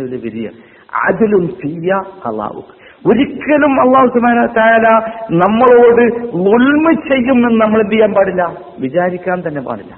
ഒരു 0.00 0.16
വിധിയ. 0.16 0.48
അതിലും 0.94 1.48
സിയ 1.48 1.90
കലാവുക്ക് 2.26 2.88
ഒരിക്കലും 3.06 3.80
അള്ളാഹു 3.80 4.06
സുബാന 4.06 4.46
താല 4.46 4.86
നമ്മളോട് 5.30 6.04
ഒൽമ 6.36 6.92
ചെയ്യുമെന്ന് 6.92 7.60
നമ്മൾ 7.60 7.80
എന്ത് 7.80 7.92
ചെയ്യാൻ 7.92 8.12
പാടില്ല? 8.12 8.58
വിചാരിക്കാൻ 8.78 9.48
തന്നെ 9.48 9.60
പാടില്ല. 9.60 9.94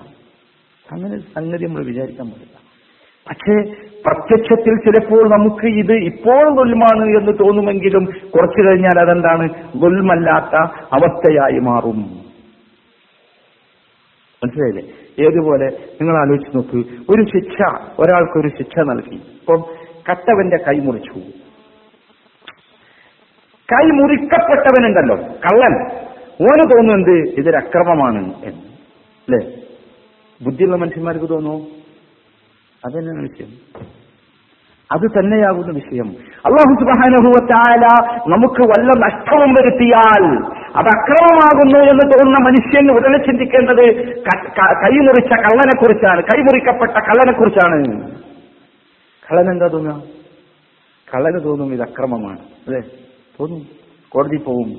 അങ്ങനെ 0.93 1.19
സംഗതി 1.19 1.65
നമ്മൾ 1.65 1.85
വിചാരിക്കാൻ 1.85 2.27
പാടില്ല. 2.27 2.57
പക്ഷേ 3.27 3.57
പ്രത്യക്ഷത്തിൽ 4.07 4.75
ചിലപ്പോൾ 4.75 5.31
നമുക്ക് 5.31 5.67
ഇത് 5.67 5.93
ഇപ്പോൾ 5.93 6.57
ഗുൽമാണ് 6.57 7.05
എന്ന് 7.05 7.33
തോന്നുമെങ്കിലും 7.33 8.05
കുറച്ചു 8.05 8.69
കഴിഞ്ഞാൽ 8.69 9.01
അതെന്താണ്? 9.01 9.49
ഗുൽമല്ലാത്ത 9.77 10.55
അവസ്ഥയായി 10.93 11.59
മാറും. 11.59 12.31
മനസ്സിലായില്ലേ? 14.45 14.83
ഏതുപോലെ? 15.27 15.67
നിങ്ങൾ 15.67 16.21
ആലോചിച്ച് 16.21 16.57
നോക്ക്. 16.57 16.77
ഒരു 17.11 17.25
ശിക്ഷ 17.25 17.63
ഒരാൾക്കൊരു 17.99 18.49
ശിക്ഷ 18.49 18.79
നൽകി. 18.79 19.15
ഇപ്പം 19.15 19.65
കട്ടവന്റെ 20.11 20.57
കൈ 20.57 20.79
മുറിച്ചു. 20.79 21.19
കൈ 23.73 23.91
മുറിക്കപ്പെട്ടവനുണ്ടല്ലോ. 23.91 25.17
കള്ളൻ. 25.17 25.91
ഓന് 26.43 26.63
തോന്നുന്നത് 26.63 27.41
ഇതൊരു 27.41 27.57
അക്രമമാണ് 27.57 28.35
എന്ന്. 28.45 28.61
അല്ലേ? 29.21 29.53
ബുദ്ധിയുള്ള 30.43 30.77
മനുഷ്യന്മാർക്ക് 30.77 31.29
തോന്നുന്നു 31.29 31.80
അതന്നെയാണ് 32.87 33.23
വിഷയം. 33.23 33.49
അത് 34.93 35.11
തന്നെയാകുന്ന 35.19 35.73
വിഷയം. 35.75 36.09
അള്ളാഹു 36.47 36.75
സുബാനുഭവത്തായ 36.81 37.77
നമുക്ക് 38.31 38.61
വല്ല 38.61 38.89
നഷ്ടവും 38.89 39.51
വരുത്തിയാൽ 39.51 40.45
അത് 40.77 40.87
അക്രമമാകുന്നു 40.87 41.79
എന്ന് 41.79 42.13
തോന്നുന്ന 42.13 42.47
മനുഷ്യൻ 42.47 42.93
ഉടനെ 42.93 43.19
ചിന്തിക്കേണ്ടത് 43.19 43.83
കൈമുറിച്ച 44.59 45.31
കള്ളനെ 45.31 45.81
കുറിച്ചാണ് 45.81 46.23
കൈമുറിക്കപ്പെട്ട 46.23 46.91
കള്ളനെ 46.91 47.39
കുറിച്ചാണ് 47.39 48.11
കള്ളൻ 49.31 49.53
എന്താ 49.53 49.67
തോന്നുക? 49.67 50.03
കള്ളന് 51.15 51.45
തോന്നും 51.45 51.73
ഇത് 51.73 51.83
അക്രമമാണ്. 51.83 52.39
അല്ലേ? 52.39 52.81
തോന്നും. 53.41 53.63
കോടതി 54.09 54.37
പോവും. 54.37 54.71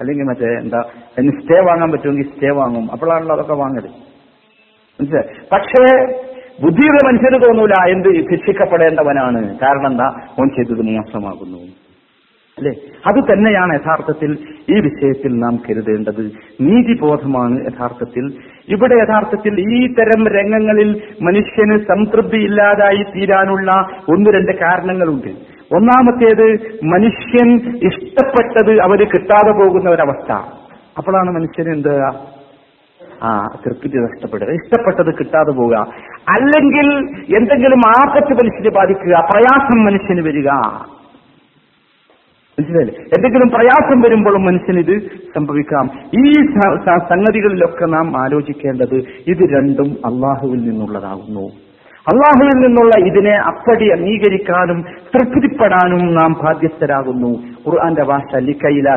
അല്ലെങ്കിൽ 0.00 0.24
മറ്റേ 0.24 0.60
എന്താ 0.60 0.78
അതിന് 1.18 1.40
സ്റ്റേ 1.40 1.60
വാങ്ങാൻ 1.60 1.90
പറ്റുമെങ്കിൽ 1.90 2.34
സ്റ്റേ 2.34 2.50
വാങ്ങും. 2.50 2.92
അപ്പോഴാണല്ലോ 2.92 3.34
അതൊക്കെ 3.34 3.54
വാങ്ങരുത് 3.54 3.90
മനസ്സിലായി? 5.00 5.46
പക്ഷേ 5.52 6.12
ബുദ്ധിയുടെ 6.62 7.06
മനുഷ്യന് 7.06 7.42
തോന്നൂല. 7.42 7.72
എന്ത്? 7.88 8.08
ശിക്ഷിക്കപ്പെടേണ്ടവനാണ്. 8.08 9.58
കാരണം 9.58 9.86
എന്താ? 9.86 10.12
ഓൻ 10.40 10.48
ചെയ്തത് 10.48 10.82
മോശമാകുന്നു. 10.82 11.58
അല്ലെ? 12.58 12.72
അത് 13.06 13.32
തന്നെയാണ് 13.32 13.74
യഥാർത്ഥത്തിൽ 13.74 14.38
ഈ 14.70 14.80
വിഷയത്തിൽ 14.80 15.38
നാം 15.38 15.56
കരുതേണ്ടത്. 15.56 16.32
നീതിബോധമാണ് 16.60 17.66
യഥാർത്ഥത്തിൽ. 17.66 18.32
ഇവിടെ 18.68 18.94
യഥാർത്ഥത്തിൽ 18.94 19.60
ഈ 19.60 19.94
തരം 19.94 20.26
രംഗങ്ങളിൽ 20.26 21.02
മനുഷ്യന് 21.22 21.78
സംതൃപ്തി 21.78 22.36
ഇല്ലാതായി 22.36 23.02
തീരാനുള്ള 23.02 23.72
ഒന്ന് 24.08 24.30
രണ്ട് 24.30 24.52
കാരണങ്ങളുണ്ട്. 24.52 25.56
ഒന്നാമത്തേത് 25.74 26.50
മനുഷ്യൻ 26.84 27.76
ഇഷ്ടപ്പെട്ടത് 27.76 28.80
അവർ 28.80 29.04
കിട്ടാതെ 29.04 29.52
പോകുന്ന 29.52 29.90
ഒരവസ്ഥ. 29.90 30.32
അപ്പോഴാണ് 30.98 31.30
മനുഷ്യന് 31.30 31.74
എന്ത് 31.74 32.02
ആ 33.22 33.46
തൃപ്തി 33.66 33.88
നഷ്ടപ്പെടുക 33.88 34.48
ഇഷ്ടപ്പെട്ടത് 34.48 35.14
കിട്ടാതെ 35.14 35.52
പോവുക. 35.52 35.86
അല്ലെങ്കിൽ 36.28 36.94
എന്തെങ്കിലും 37.36 37.80
ആപത്ത് 37.88 38.32
മനുഷ്യനെ 38.32 38.70
ബാധിക്കുക 38.70 39.14
പ്രയാസം 39.14 39.84
മനുഷ്യന് 39.84 40.20
വരിക. 40.20 40.48
മനസ്സിലായില്ലേ? 42.58 43.02
എന്തെങ്കിലും 43.02 43.48
പ്രയാസം 43.48 44.00
വരുമ്പോഴും 44.00 44.44
മനുഷ്യന് 44.44 44.78
ഇത് 44.78 45.02
സംഭവിക്കാം. 45.36 45.90
ഈ 46.14 46.32
സംഗതികളിലൊക്കെ 47.08 47.86
നാം 47.86 48.22
ആലോചിക്കേണ്ടത് 48.22 48.94
ഇത് 49.26 49.56
രണ്ടും 49.56 49.96
അള്ളാഹുവിൽ 50.06 50.70
നിന്നുള്ളതാകുന്നു. 50.70 51.50
അള്ളാഹുവിൽ 52.12 52.66
നിന്നുള്ള 52.66 53.06
ഇതിനെ 53.06 53.36
അപ്പടി 53.36 53.88
അംഗീകരിക്കാനും 53.88 54.84
തൃപ്തിപ്പെടാനും 55.14 56.14
നാം 56.14 56.32
ബാധ്യസ്ഥരാകുന്നു. 56.32 57.28
ഖുർആന്റെ 57.68 58.04
ഭാഷ 58.04 58.36
ലിക്കയില 58.36 58.96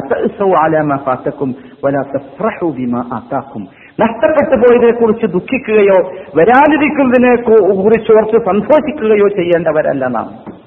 നഷ്ടപ്പെട്ടു 4.00 4.56
പോയതിനെ 4.56 5.00
കുറിച്ച് 5.00 5.26
ദുഃഖിക്കുകയോ 5.26 6.12
വരാനിരിക്കുന്നതിനെ 6.36 7.36
കുറിച്ച് 7.84 8.12
ഓർത്ത് 8.12 8.45
സന്തോഷിക്കുകയോ 8.45 9.28
ചെയ്യേണ്ടവരല്ല 9.28 10.08
നാം. 10.08 10.60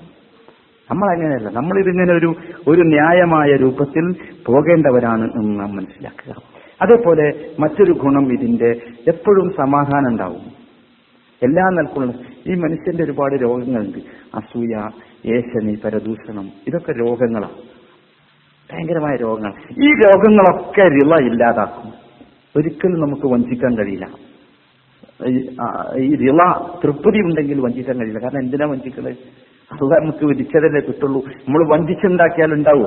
നമ്മൾ 0.90 1.14
അങ്ങനെയല്ല 1.14 1.48
നമ്മൾ 1.48 1.78
ഇതിങ്ങനെ 1.78 2.12
ഒരു 2.12 2.34
ഒരു 2.68 2.82
ന്യായമായ 2.82 3.56
രൂപത്തിൽ 3.56 4.12
പോകേണ്ടവരാണ് 4.46 5.24
എന്ന് 5.24 5.60
നാം 5.60 5.76
മനസ്സിലാക്കുക. 5.76 6.34
അതേപോലെ 6.82 7.32
മറ്റൊരു 7.60 7.92
ഗുണം 7.92 8.32
ഇതിന്റെ 8.32 8.70
എപ്പോഴും 9.08 9.50
സമാധാനം 9.50 10.08
ഉണ്ടാവും. 10.08 10.62
എല്ലാ 11.42 11.68
നിലക്കുള്ള 11.68 12.12
ഈ 12.46 12.54
മനുഷ്യന്റെ 12.54 13.04
ഒരുപാട് 13.04 13.42
രോഗങ്ങളുണ്ട്. 13.42 13.98
അസൂയ 14.34 14.88
ഏശനി 15.26 15.78
പരദൂഷണം 15.84 16.46
ഇതൊക്കെ 16.68 16.92
രോഗങ്ങളാണ് 16.92 17.58
ഭയങ്കരമായ 18.72 19.16
രോഗങ്ങൾ 19.16 19.52
ഈ 19.86 19.88
രോഗങ്ങളൊക്കെ 19.94 20.82
റിള 20.82 21.14
ഇല്ലാതാക്കും. 21.30 22.01
ഒരിക്കലും 22.56 23.00
നമുക്ക് 23.00 23.26
വഞ്ചിക്കാൻ 23.26 23.78
കഴിയില്ല. 23.78 24.08
ഈ- 25.98 26.16
റിള 26.16 26.52
തൃപ്തി 26.84 27.18
ഉണ്ടെങ്കിൽ 27.18 27.60
വഞ്ചിക്കാൻ 27.60 27.98
കഴിയില്ല. 27.98 28.18
കാരണം 28.18 28.40
എന്തിനാ 28.40 28.66
വഞ്ചിക്കുന്നത് 28.66 29.16
അല്ല 29.72 29.98
നമുക്ക് 29.98 30.24
വിധിച്ചതല്ലേ 30.24 30.80
കിട്ടുള്ളൂ. 30.80 31.24
നമ്മൾ 31.26 31.72
വഞ്ചിച്ചുണ്ടാക്കിയാൽ 31.72 32.52
ഉണ്ടാവോ 32.52 32.84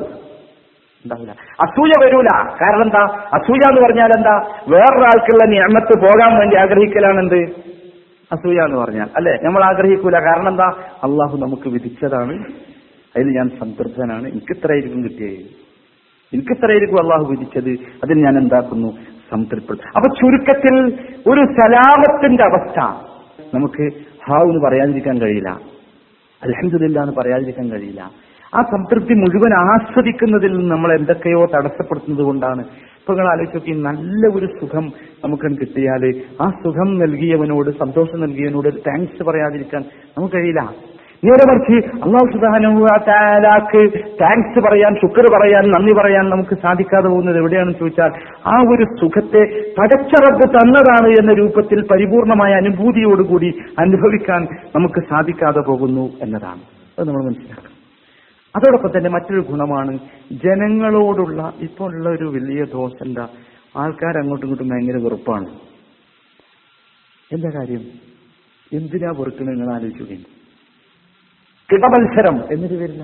ഉണ്ടാവില്ല. 1.05 1.35
അസൂയ 1.61 1.91
വരൂല. 2.05 2.27
കാരണം 2.61 2.83
എന്താ? 2.83 3.29
അസൂയ 3.33 3.59
എന്ന് 3.69 3.81
പറഞ്ഞാൽ 3.81 4.05
എന്താ? 4.05 4.37
വേറൊരാൾക്കുള്ള 4.67 5.45
നിയമത്ത് 5.45 5.99
പോകാൻ 5.99 6.39
വേണ്ടി 6.39 6.55
ആഗ്രഹിക്കലാണ് 6.55 7.19
എന്ത് 7.19 7.35
അസൂയ 8.31 8.57
എന്ന് 8.65 8.77
പറഞ്ഞാൽ. 8.77 9.07
അല്ലെ? 9.15 9.39
നമ്മൾ 9.43 9.63
ആഗ്രഹിക്കൂല. 9.63 10.19
കാരണം 10.19 10.49
എന്താ? 10.49 10.67
അള്ളാഹു 11.03 11.37
നമുക്ക് 11.37 11.69
വിധിച്ചതാണ്. 11.69 12.45
അതിൽ 13.15 13.27
ഞാൻ 13.27 13.49
സംതൃപ്തനാണ്. 13.49 14.27
എനിക്ക് 14.27 14.57
ഇത്രയായിരിക്കും 14.57 15.03
കിട്ടിയത്. 15.03 15.65
എനിക്ക് 16.33 16.51
ഇത്രയായിരിക്കും 16.51 17.03
അള്ളാഹു 17.03 17.31
വിധിച്ചത്. 17.31 17.69
അതിൽ 18.03 18.23
ഞാൻ 18.23 18.37
എന്താക്കുന്നു? 18.37 18.97
സംതൃപ്തി 19.31 19.73
അപ്പൊ 19.73 20.15
ചുരുക്കത്തിൽ 20.15 20.75
ഒരു 21.27 21.45
സലാമത്തിന്റെ 21.45 22.43
അവസ്ഥ. 22.43 22.79
നമുക്ക് 23.53 23.93
ഹാവ് 24.29 24.49
എന്ന് 24.49 24.65
പറയാതിരിക്കാൻ 24.65 25.21
കഴിയില്ല. 25.21 25.49
അലഹമില്ല 26.43 27.01
എന്ന് 27.01 27.13
പറയാതിരിക്കാൻ 27.13 27.69
കഴിയില്ല. 27.69 28.11
ആ 28.55 28.61
സംതൃപ്തി 28.61 29.13
മുഴുവൻ 29.13 29.73
ആസ്വദിക്കുന്നതിൽ 29.73 30.57
നിന്ന് 30.57 30.71
നമ്മൾ 30.71 30.93
എന്തൊക്കെയോ 30.93 31.45
തടസ്സപ്പെടുത്തുന്നത് 31.45 32.23
കൊണ്ടാണ്. 32.23 32.61
ഇപ്പൊ 32.61 33.13
നിങ്ങൾ 33.13 33.31
ആലോചിച്ചോക്കി 33.31 33.71
നല്ല 33.71 34.27
ഒരു 34.27 34.45
സുഖം 34.45 34.93
നമുക്ക് 35.23 35.43
കിട്ടിയാൽ 35.43 36.21
ആ 36.41 36.49
സുഖം 36.63 36.99
നൽകിയവനോട് 36.99 37.69
സന്തോഷം 37.69 38.21
നൽകിയവനോട് 38.21 38.75
താങ്ക്സ് 38.87 39.23
പറയാതിരിക്കാൻ 39.23 39.81
നമുക്ക് 40.17 40.35
കഴിയില്ല. 40.35 40.73
നേരെ 41.25 41.43
മറിച്ച് 41.49 41.77
അള്ളാഹു 42.05 42.27
സുധാനുക്ക് 42.33 43.81
താങ്ക്സ് 44.21 44.59
പറയാൻ 44.67 44.95
ശുക്ർ 45.01 45.25
പറയാൻ 45.35 45.63
നന്ദി 45.69 45.93
പറയാൻ 45.99 46.29
നമുക്ക് 46.29 46.55
സാധിക്കാതെ 46.55 47.07
പോകുന്നത് 47.07 47.37
എവിടെയാണെന്ന് 47.37 47.79
ചോദിച്ചാൽ 47.79 48.11
ആ 48.45 48.55
ഒരു 48.71 48.85
സുഖത്തെ 49.01 49.43
പടച്ചറബ് 49.77 50.45
തന്നതാണ് 50.57 51.07
എന്ന 51.07 51.33
രൂപത്തിൽ 51.33 51.81
പരിപൂർണമായ 51.91 52.53
അനുഭൂതിയോടുകൂടി 52.53 53.53
അനുഭവിക്കാൻ 53.79 54.47
നമുക്ക് 54.75 54.99
സാധിക്കാതെ 54.99 55.59
പോകുന്നു 55.59 56.09
എന്നതാണ്. 56.21 56.61
അത് 56.99 57.07
നമ്മൾ 57.07 57.23
മനസ്സിലാക്കണം. 57.25 57.71
അതോടൊപ്പം 58.55 58.97
തന്നെ 58.97 59.09
മറ്റൊരു 59.09 59.41
ഗുണമാണ് 59.41 59.99
ജനങ്ങളോടുള്ള 60.31 61.53
ഇപ്പോൾ 61.61 61.95
ഉള്ള 61.95 62.09
ഒരു 62.09 62.25
വലിയ 62.25 62.63
ദോഷം 62.63 63.05
എന്താ 63.07 63.27
ആൾക്കാർ 63.77 64.17
അങ്ങോട്ടും 64.17 64.45
ഇങ്ങോട്ടും 64.45 64.69
ഭയങ്കര 64.69 64.97
വെറുപ്പാണ്. 64.97 65.49
എന്താ 67.31 67.49
കാര്യം? 67.49 67.83
എന്തിനാ 68.71 69.11
വെറുക്കുന്നത് 69.19 69.55
നിങ്ങൾ 69.55 69.73
ആലോചിക്കുകയും 69.75 70.34
കിടമത്സരം. 71.71 72.43
എന്നൊരു 72.51 72.75
പേരില്ല? 72.75 73.03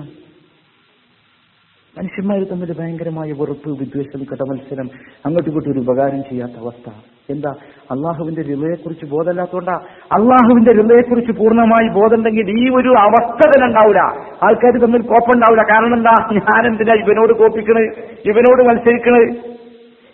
മനുഷ്യന്മാർ 1.98 2.44
തമ്മിൽ 2.44 2.78
ഭയങ്കരമായ 2.78 3.32
വെറുപ്പ് 3.32 3.70
വിദ്വേഷം 3.70 4.24
കിടമത്സരം 4.24 4.90
അങ്ങോട്ടും 5.26 5.50
ഇങ്ങോട്ടും 5.50 5.72
ഒരു 5.72 5.78
ഉപകാരം 5.78 6.22
ചെയ്യാത്ത 6.30 6.52
അവസ്ഥ. 6.52 6.90
എന്താ? 7.30 7.50
അള്ളാഹുവിന്റെ 7.90 8.42
രിളയെക്കുറിച്ച് 8.42 9.06
ബോധമില്ലാത്തോണ്ടാ? 9.06 9.72
അള്ളാഹുവിന്റെ 10.12 10.72
രിളയെക്കുറിച്ച് 10.72 11.32
പൂർണമായി 11.32 11.88
ബോധമുണ്ടെങ്കിൽ 11.88 12.50
ഈ 12.50 12.68
ഒരു 12.68 12.88
അവസ്ഥ 12.88 13.46
തന്നെ 13.46 13.66
ഉണ്ടാവില്ല 13.66 14.00
ആൾക്കാർ 14.44 14.78
തമ്മിൽ 14.78 15.02
കോപ്പുണ്ടാവില്ല 15.02 15.62
കാരണം 15.62 15.94
എന്താ? 15.94 16.14
ഞാൻ 16.32 16.66
എന്തിനാ 16.66 16.94
ഇവനോട് 16.94 17.32
കോപ്പിക്കണ്? 17.32 17.82
ഇവനോട് 18.24 18.62
മത്സരിക്കണ്? 18.62 19.20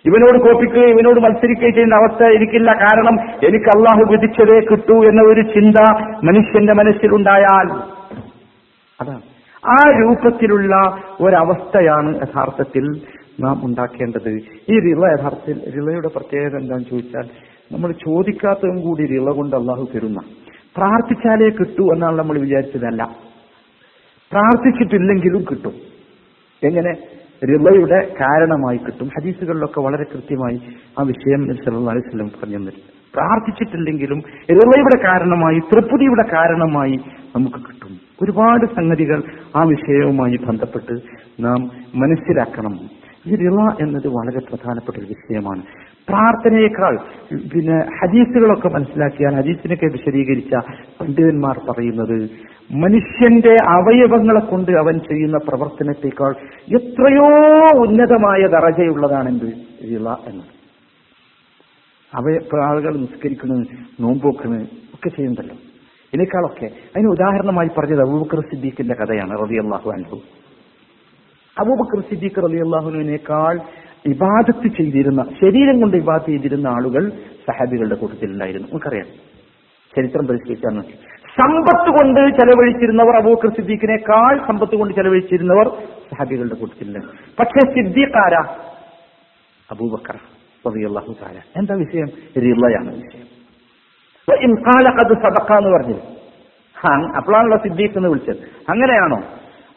ഇവനോട് 0.05 0.39
കോപ്പിക്കുകയും 0.43 0.89
ഇവനോട് 0.89 1.21
മത്സരിക്കുകയും 1.21 1.75
ചെയ്യുന്ന 1.75 1.95
അവസ്ഥ 1.95 2.23
എനിക്കില്ല. 2.23 2.73
കാരണം 2.73 3.21
എനിക്ക് 3.21 3.67
അള്ളാഹു 3.67 4.13
വിധിച്ചതേ 4.13 4.61
കിട്ടൂ 4.61 5.05
എന്ന 5.05 5.23
ഒരു 5.23 5.41
ചിന്ത 5.41 5.77
മനുഷ്യന്റെ 6.25 6.73
മനസ്സിലുണ്ടായാൽ 6.73 7.98
അതാണ്. 9.01 9.23
ആ 9.69 9.91
രൂപത്തിലുള്ള 10.01 10.75
ഒരവസ്ഥയാണ് 11.21 12.17
യഥാർത്ഥത്തിൽ 12.17 13.01
നാം 13.41 13.61
ഉണ്ടാക്കേണ്ടത്. 13.65 14.29
ഈ 14.71 14.81
റിള 14.81 15.21
യഥാർത്ഥത്തിൽ 15.21 15.73
റിളയുടെ 15.75 16.09
പ്രത്യേകത 16.09 16.57
എന്താണെന്ന് 16.57 16.91
ചോദിച്ചാൽ 16.91 17.29
നമ്മൾ 17.73 17.93
ചോദിക്കാത്തതും 17.93 18.81
കൂടി 18.81 19.07
റിള 19.07 19.31
കൊണ്ട് 19.31 19.57
അള്ളാഹു 19.57 19.89
തരുന്ന. 19.95 20.19
പ്രാർത്ഥിച്ചാലേ 20.77 21.49
കിട്ടൂ 21.49 21.95
എന്നാണ് 21.95 22.19
നമ്മൾ 22.19 22.39
വിചാരിച്ചതല്ല. 22.39 23.17
പ്രാർത്ഥിച്ചിട്ടില്ലെങ്കിലും 24.33 25.45
കിട്ടും. 25.51 25.73
എങ്ങനെ? 26.63 26.95
റിളയുടെ 27.45 28.15
കാരണമായി 28.21 28.77
കിട്ടും. 28.77 29.09
ഹദീസുകളിലൊക്കെ 29.09 29.81
വളരെ 29.81 30.05
കൃത്യമായി 30.05 30.57
ആ 30.99 31.03
വിഷയം 31.03 31.57
സല്ലല്ലാഹു 31.57 31.91
അലൈഹി 31.91 32.09
വസല്ലം 32.09 32.27
പറഞ്ഞു 32.27 32.57
തന്നിട്ടുണ്ട്. 32.57 33.17
പ്രാർത്ഥിച്ചിട്ടില്ലെങ്കിലും 33.17 34.23
റിളയുടെ 34.51 35.03
കാരണമായി 35.05 35.59
തൃപ്തിയുടെ 35.59 36.23
കാരണമായി 36.33 37.01
നമുക്ക് 37.37 37.57
കിട്ടും. 37.57 38.08
ഒരുപാട് 38.23 38.67
സംഗതികൾ 38.67 39.23
ആ 39.57 39.63
വിഷയവുമായി 39.63 40.37
ബന്ധപ്പെട്ട് 40.37 40.95
നാം 41.41 41.71
മനസ്സിലാക്കണം. 41.95 42.79
ഈ 43.27 43.35
റിള 43.35 43.61
എന്നത് 43.81 44.09
വളരെ 44.09 44.39
പ്രധാനപ്പെട്ട 44.39 44.97
ഒരു 44.99 45.07
വിഷയമാണ്. 45.07 45.63
പ്രാർത്ഥനയേക്കാൾ 46.09 46.99
പിന്നെ 47.55 47.79
ഹദീസുകളൊക്കെ 47.79 48.69
മനസ്സിലാക്കിയാൽ 48.69 49.35
ഹദീസിനൊക്കെ 49.35 49.87
വിശദീകരിച്ച 49.87 50.55
പണ്ഡിതന്മാർ 51.01 51.61
പറയുന്നത് 51.69 52.31
മനുഷ്യന്റെ 52.73 53.57
അവയവങ്ങളെ 53.69 54.41
കൊണ്ട് 54.41 54.73
അവൻ 54.73 54.99
ചെയ്യുന്ന 54.99 55.39
പ്രവർത്തനത്തെക്കാൾ 55.49 56.35
എത്രയോ 56.77 57.29
ഉന്നതമായ 57.83 58.47
ദറജയുള്ളതാണ് 58.47 59.29
എന്ത് 59.29 59.53
റിള 59.85 60.09
എന്നത്. 60.27 60.53
അവയ 62.15 62.39
ആളുകൾ 62.65 62.97
നിസ്കരിക്കുന്നത് 62.97 63.67
നോമ്പോക്കണ് 64.01 64.63
ഒക്കെ 64.95 65.09
ചെയ്യുന്നുണ്ടല്ലോ 65.09 65.57
ഇതിനേക്കാളൊക്കെ 66.13 66.67
അതിന് 66.67 67.09
ഉദാഹരണമായി 67.09 67.69
പറഞ്ഞത് 67.79 68.01
അബൂബക്കർ 68.01 68.41
സിദ്ദീഖിന്റെ 68.41 68.95
കഥയാണ് 68.95 69.31
റബി 69.31 69.55
അള്ളാഹു 69.55 69.91
അൻഹു. 69.91 70.17
അബൂബക്കർ 71.57 72.01
സിദ്ദീഖ് 72.01 72.45
റബി 72.45 72.57
അള്ളാഹുവിനേക്കാൾ 72.57 73.61
ഇബാദത്ത് 74.07 74.69
ചെയ്തിരുന്ന 74.69 75.23
ശരീരം 75.41 75.81
കൊണ്ട് 75.81 75.97
ഇബാദത്ത് 75.97 76.31
ചെയ്തിരുന്ന 76.31 76.67
ആളുകൾ 76.67 77.11
സഹാബികളുടെ 77.47 77.95
കൂട്ടത്തിലുണ്ടായിരുന്നു. 77.95 78.69
നമുക്കറിയാം 78.69 79.07
ചരിത്രം 79.97 80.27
പരിശോധിച്ചാൽ 80.27 80.71
മതി 80.71 80.95
സമ്പത്ത് 81.37 81.91
കൊണ്ട് 81.91 82.21
ചെലവഴിച്ചിരുന്നവർ 82.21 83.17
അബൂബക്കർ 83.17 83.49
സിദ്ദീഖിനേക്കാൾ 83.49 84.47
സമ്പത്ത് 84.47 84.77
കൊണ്ട് 84.77 84.95
ചെലവഴിച്ചിരുന്നവർ 84.95 85.69
സഹാബികളുടെ 86.11 86.55
കൂട്ടത്തിലുണ്ട് 86.55 86.99
പക്ഷേ 87.41 87.73
സിദ്ദീഖാര 87.73 88.35
അബൂബക്കർ 89.71 90.17
റബിയല്ലാഹു 90.67 91.13
താര 91.13 91.37
എന്താ 91.57 91.75
വിഷയം? 91.75 92.09
റിളയാണ് 92.37 92.95
വിഷയം. 92.95 93.38
പറഞ്ഞത് 94.29 96.19
ആ, 96.85 96.91
അപ്പോഴാണല്ലോ 97.17 97.59
സിദ്ദീഖ് 97.59 97.93
എന്ന് 97.97 98.09
വിളിച്ചത്. 98.09 98.37
അങ്ങനെയാണോ? 98.69 99.23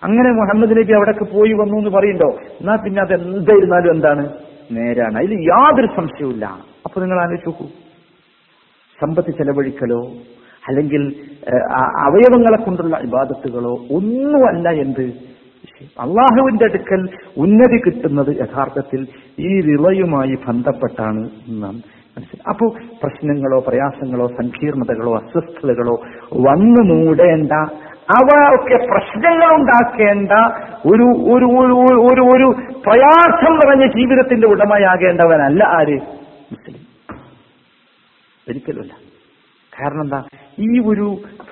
അങ്ങനെ 0.03 0.31
മുഹമ്മദ് 0.31 0.71
നബി 0.71 0.91
അവിടേക്ക് 0.93 1.33
പോയി 1.33 1.53
വന്നു 1.53 1.77
എന്ന് 1.77 1.89
പറയുണ്ടോ 1.89 2.39
എന്നാ 2.61 2.75
പിന്നെ 2.75 3.01
അത് 3.01 3.13
എന്തായിരുന്നാലും 3.13 3.91
എന്താണ്? 3.93 4.29
നേരാണ്. 4.71 5.17
അതിൽ 5.17 5.33
യാതൊരു 5.33 5.87
സംശയവുമില്ല 5.95 6.45
അപ്പൊ 6.85 7.01
നിങ്ങൾ 7.01 7.21
ആലോചിച്ച് 7.21 7.63
സമ്പത്ത് 9.01 9.31
ചെലവഴിക്കലോ 9.31 10.11
അല്ലെങ്കിൽ 10.67 11.15
അവയവങ്ങളെ 11.97 12.63
കൊണ്ടുള്ള 12.63 12.97
വിവാദത്തുകളോ 12.97 13.69
ഒന്നുമല്ല 13.69 14.69
എന്ത്? 14.69 15.31
അള്ളാഹുവിന്റെ 15.99 16.65
അടുക്കൽ 16.65 17.09
ഉന്നതി 17.37 17.81
കിട്ടുന്നത് 17.81 18.35
യഥാർത്ഥത്തിൽ 18.35 19.07
ഈ 19.39 19.61
വിളയുമായി 19.61 20.37
ബന്ധപ്പെട്ടാണ് 20.47 21.29
നാം. 21.49 21.81
അപ്പോൾ 22.47 22.79
പ്രശ്നങ്ങളോ 23.03 23.59
പ്രയാസങ്ങളോ 23.67 24.27
സങ്കീർണതകളോ 24.27 25.15
അസ്വസ്ഥതകളോ 25.15 26.01
വന്നു 26.33 26.93
മൂടേണ്ട 26.93 27.51
അവ 28.01 28.55
ഒക്കെ 28.55 28.85
പ്രശ്നങ്ങൾ 28.85 29.55
ഉണ്ടാക്കേണ്ട 29.55 30.31
ഒരു 30.85 31.33
ഒരു- 31.33 31.51
ഒരു 32.13 32.21
ഒരു 32.21 32.53
പ്രയാസം 32.85 33.53
നിറഞ്ഞ 33.53 33.85
ജീവിതത്തിന്റെ 33.85 34.47
ഉടമയാകേണ്ടവനല്ല 34.47 35.63
ആര്? 35.63 35.99
മുസ്ലിം. 36.51 36.75
ഒരിക്കലുമല്ല. 38.49 39.00
കാരണം 39.79 40.01
എന്താ? 40.01 40.23
ഈ 40.59 40.79
ഒരു 40.79 41.05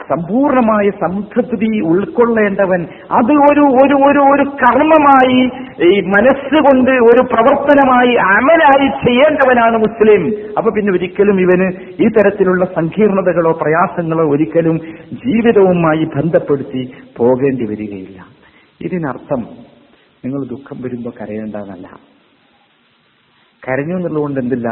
സമ്പൂർണമായ 0.10 0.90
സംതൃപ്തി 0.90 1.80
ഉൾക്കൊള്ളേണ്ടവൻ 1.82 2.82
അത് 3.12 3.32
ഒരു 3.32 3.64
ഒരു 3.84 3.96
ഒരു 4.08 4.20
ഒരു 4.20 4.44
കർമ്മമായി 4.44 5.40
ഈ 5.88 6.02
മനസ്സുകൊണ്ട് 6.02 6.92
ഒരു 6.92 7.22
പ്രവർത്തനമായി 7.34 8.14
അമലായി 8.16 8.88
ചെയ്യേണ്ടവനാണ് 9.06 9.78
മുസ്ലിം. 9.78 10.24
അപ്പൊ 10.58 10.72
പിന്നെ 10.72 10.92
ഒരിക്കലും 10.94 11.42
ഇവന് 11.42 11.68
ഈ 12.04 12.08
തരത്തിലുള്ള 12.08 12.66
സങ്കീർണതകളോ 12.66 13.52
പ്രയാസങ്ങളോ 13.52 14.30
ഒരിക്കലും 14.30 14.78
ജീവിതവുമായി 15.14 16.06
ബന്ധപ്പെടുത്തി 16.06 16.84
പോകേണ്ടി 17.18 17.66
വരികയില്ല. 17.66 18.20
ഇതിനർത്ഥം 18.82 19.42
നിങ്ങൾ 20.26 20.48
ദുഃഖം 20.48 20.82
വരുമ്പോൾ 20.82 21.14
കരയേണ്ടെന്നല്ല 21.22 21.88
കരഞ്ഞു 23.64 23.96
എന്നുള്ളതുകൊണ്ട് 23.96 24.40
എന്തില്ല? 24.40 24.70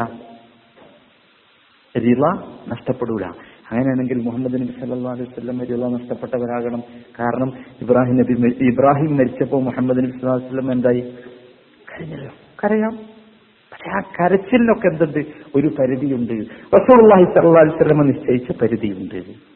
റിള 2.00 2.28
നഷ്ടപ്പെടൂല. 2.68 3.26
അങ്ങനെയാണെങ്കിൽ 3.72 4.18
മുഹമ്മദ് 4.18 4.54
നബി 4.54 4.66
സല്ലാ 4.66 5.12
അലൈഹി 5.12 5.30
വസല്ലം 5.30 5.66
റിള 5.66 5.88
നഷ്ടപ്പെട്ടവരാകണം. 5.88 6.82
കാരണം 7.20 7.54
ഇബ്രാഹിം 7.82 8.16
നബി 8.16 8.34
ഇബ്രാഹിം 8.66 9.18
മരിച്ചപ്പോൾ 9.18 9.64
മുഹമ്മദ് 9.64 9.98
നബി 9.98 10.26
അലൈഹി 10.26 10.46
വസല്ലം 10.46 10.72
എന്തായി? 10.72 11.00
കരഞ്ഞല്ലോ. 11.92 12.32
കരയാം. 12.64 13.18
പക്ഷെ 13.72 13.90
ആ 13.90 14.00
കരച്ചിലിനൊക്കെ 14.00 14.88
എന്തുണ്ട്? 14.88 15.20
ഒരു 15.56 15.68
പരിധിയുണ്ട്. 15.68 16.34
റസൂലുള്ളാഹി 16.76 17.24
സല്ലാ 17.24 17.62
അലൈഹി 17.62 17.76
വസല്ലം 17.76 18.08
നിശ്ചയിച്ച 18.08 18.52
പരിധിയുണ്ട്. 18.62 19.48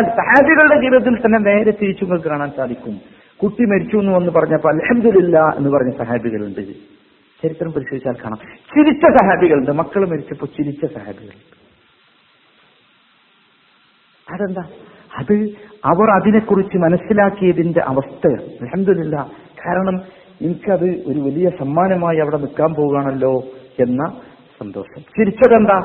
സഹാബികളുടെ 0.00 0.80
ജീവിതത്തിൽ 0.80 1.26
തന്നെ 1.26 1.38
നേരെ 1.38 1.70
തിരിച്ചു 1.70 2.04
നിങ്ങൾക്ക് 2.04 2.28
കാണാൻ 2.28 2.50
സാധിക്കും. 2.56 2.96
കുട്ടി 3.42 3.64
മരിച്ചു 3.64 3.96
എന്ന് 3.96 4.12
വന്ന് 4.12 4.32
പറഞ്ഞപ്പോൾ 4.32 4.74
അലഹമില്ല 4.74 5.38
എന്ന് 5.56 5.70
പറഞ്ഞ 5.70 5.90
സഹാബികളുണ്ട്. 5.90 6.94
ചരിത്രം 7.44 7.72
പരിശോധിച്ചാൽ 7.72 8.12
കാണാം. 8.12 8.38
ചിരിച്ച 8.58 9.02
സഹാബികളുണ്ട്. 9.02 9.70
മക്കൾ 9.70 10.08
മരിച്ചപ്പോൾ 10.08 10.46
ചിരിച്ച 10.46 10.94
സഹാബികളുണ്ട്. 10.94 11.64
അതെന്താ? 14.34 14.62
അത് 15.18 15.34
അവർ 15.84 16.10
അതിനെക്കുറിച്ച് 16.10 16.78
മനസ്സിലാക്കിയതിന്റെ 16.78 17.80
അവസ്ഥ. 17.80 18.32
അലഹമില്ല 18.42 19.30
കാരണം 19.66 20.02
എനിക്കത് 20.42 20.84
ഒരു 20.84 21.20
വലിയ 21.20 21.50
സമ്മാനമായി 21.50 22.18
അവിടെ 22.18 22.36
നിൽക്കാൻ 22.36 22.74
പോവുകയാണല്ലോ 22.74 23.42
എന്ന 23.80 24.20
സന്തോഷം. 24.60 25.02
ചിരിച്ചതെന്താ? 25.02 25.80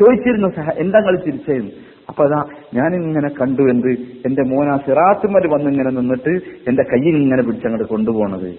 ചോദിച്ചിരുന്നു 0.00 0.48
സഹ 0.56 0.70
എന്താ 0.70 0.98
നിങ്ങൾ 0.98 1.24
ചിരിച്ചതെന്ന്? 1.24 1.70
അപ്പൊ 2.08 2.24
അതാ 2.24 2.44
ഞാനിങ്ങനെ 2.74 3.28
കണ്ടു 3.28 3.62
എന്ത്? 3.62 3.88
എന്റെ 4.26 4.42
മോനാ 4.42 4.76
സിറാത്തുമര് 4.76 5.48
വന്നിങ്ങനെ 5.48 5.90
നിന്നിട്ട് 5.90 6.30
എന്റെ 6.68 6.82
കയ്യിൽ 6.82 7.16
ഇങ്ങനെ 7.16 7.42
പിടിച്ചങ്ങോട്ട് 7.42 7.88
കൊണ്ടുപോണത്. 7.88 8.58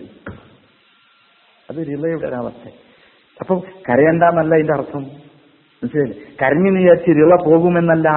അത് 1.70 1.78
റിളയുടെ 1.78 2.28
ഒരവസ്ഥ. 2.28 2.70
അപ്പം 3.40 3.60
കരയണ്ടെന്നല്ല 3.90 4.56
ഇതിന്റെ 4.56 4.74
അർത്ഥം. 4.74 5.02
മനസ്സിലായില്ലേ? 5.02 6.22
കരഞ്ഞു 6.42 6.72
വിചാരിച്ച് 6.72 7.08
റിള 7.08 7.46
പോകുമെന്നല്ല. 7.46 8.10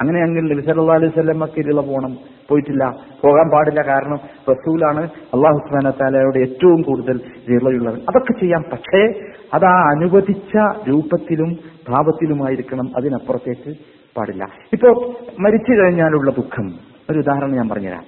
അങ്ങനെ 0.00 0.20
നബി 0.20 0.60
സല്ലല്ലാഹു 0.60 0.98
അലൈഹി 0.98 1.12
സ്വല്ലമ്മക്ക് 1.12 1.64
റിള 1.64 1.80
പോകണം 1.80 2.18
പോയിട്ടില്ല. 2.48 2.84
പോകാൻ 3.24 3.50
പാടില്ല. 3.50 3.82
കാരണം 3.82 4.16
റസൂലാണ് 4.50 5.02
അള്ളാഹു 5.04 5.58
ഹുസ്മാൻ 5.58 5.92
താലയോട് 6.02 6.38
ഏറ്റവും 6.38 6.82
കൂടുതൽ 6.82 7.20
റിളയുള്ളവൻ 7.50 7.98
അതൊക്കെ 7.98 8.32
ചെയ്യാം. 8.40 8.64
പക്ഷേ 8.72 9.20
അത് 9.54 9.64
ആ 9.64 9.90
അനുവദിച്ച 9.90 10.56
രൂപത്തിലും 10.88 11.58
ഭാവത്തിലുമായിരിക്കണം. 11.88 12.96
അതിനപ്പുറത്തേക്ക് 12.96 13.76
പാടില്ല. 14.16 14.44
ഇപ്പോ 14.72 15.14
മരിച്ചു 15.40 15.72
കഴിഞ്ഞാലുള്ള 15.72 16.30
ദുഃഖം. 16.30 16.78
ഒരു 17.10 17.18
ഉദാഹരണം 17.18 17.54
ഞാൻ 17.54 17.68
പറഞ്ഞുതരാം. 17.68 18.04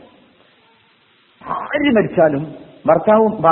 ആര് 1.50 1.94
മരിച്ചാലും 1.94 2.46
ഭർത്താവും 2.86 3.42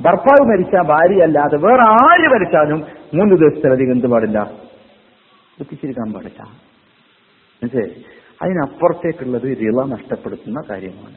ഭർത്താവ് 0.00 0.48
മരിച്ച 0.48 0.88
ഭാര്യ 0.88 1.22
അല്ലാതെ 1.22 1.56
വേറെ 1.56 1.82
ആര് 1.90 2.28
മരിച്ചാലും 2.28 2.78
മൂന്ന് 3.14 3.36
ദിവസത്തിലധികം 3.36 3.92
എന്ത് 3.92 4.06
പാടില്ല. 4.06 4.42
ദുഃഖിച്ചിരിക്കാൻ 5.58 6.12
പാടില്ല. 6.12 6.42
മനസ്സിലായി? 7.62 8.04
അതിനപ്പുറത്തേക്കുള്ളത് 8.42 9.42
റിള 9.42 9.84
നഷ്ടപ്പെടുത്തുന്ന 9.84 10.60
കാര്യമാണ്. 10.70 11.16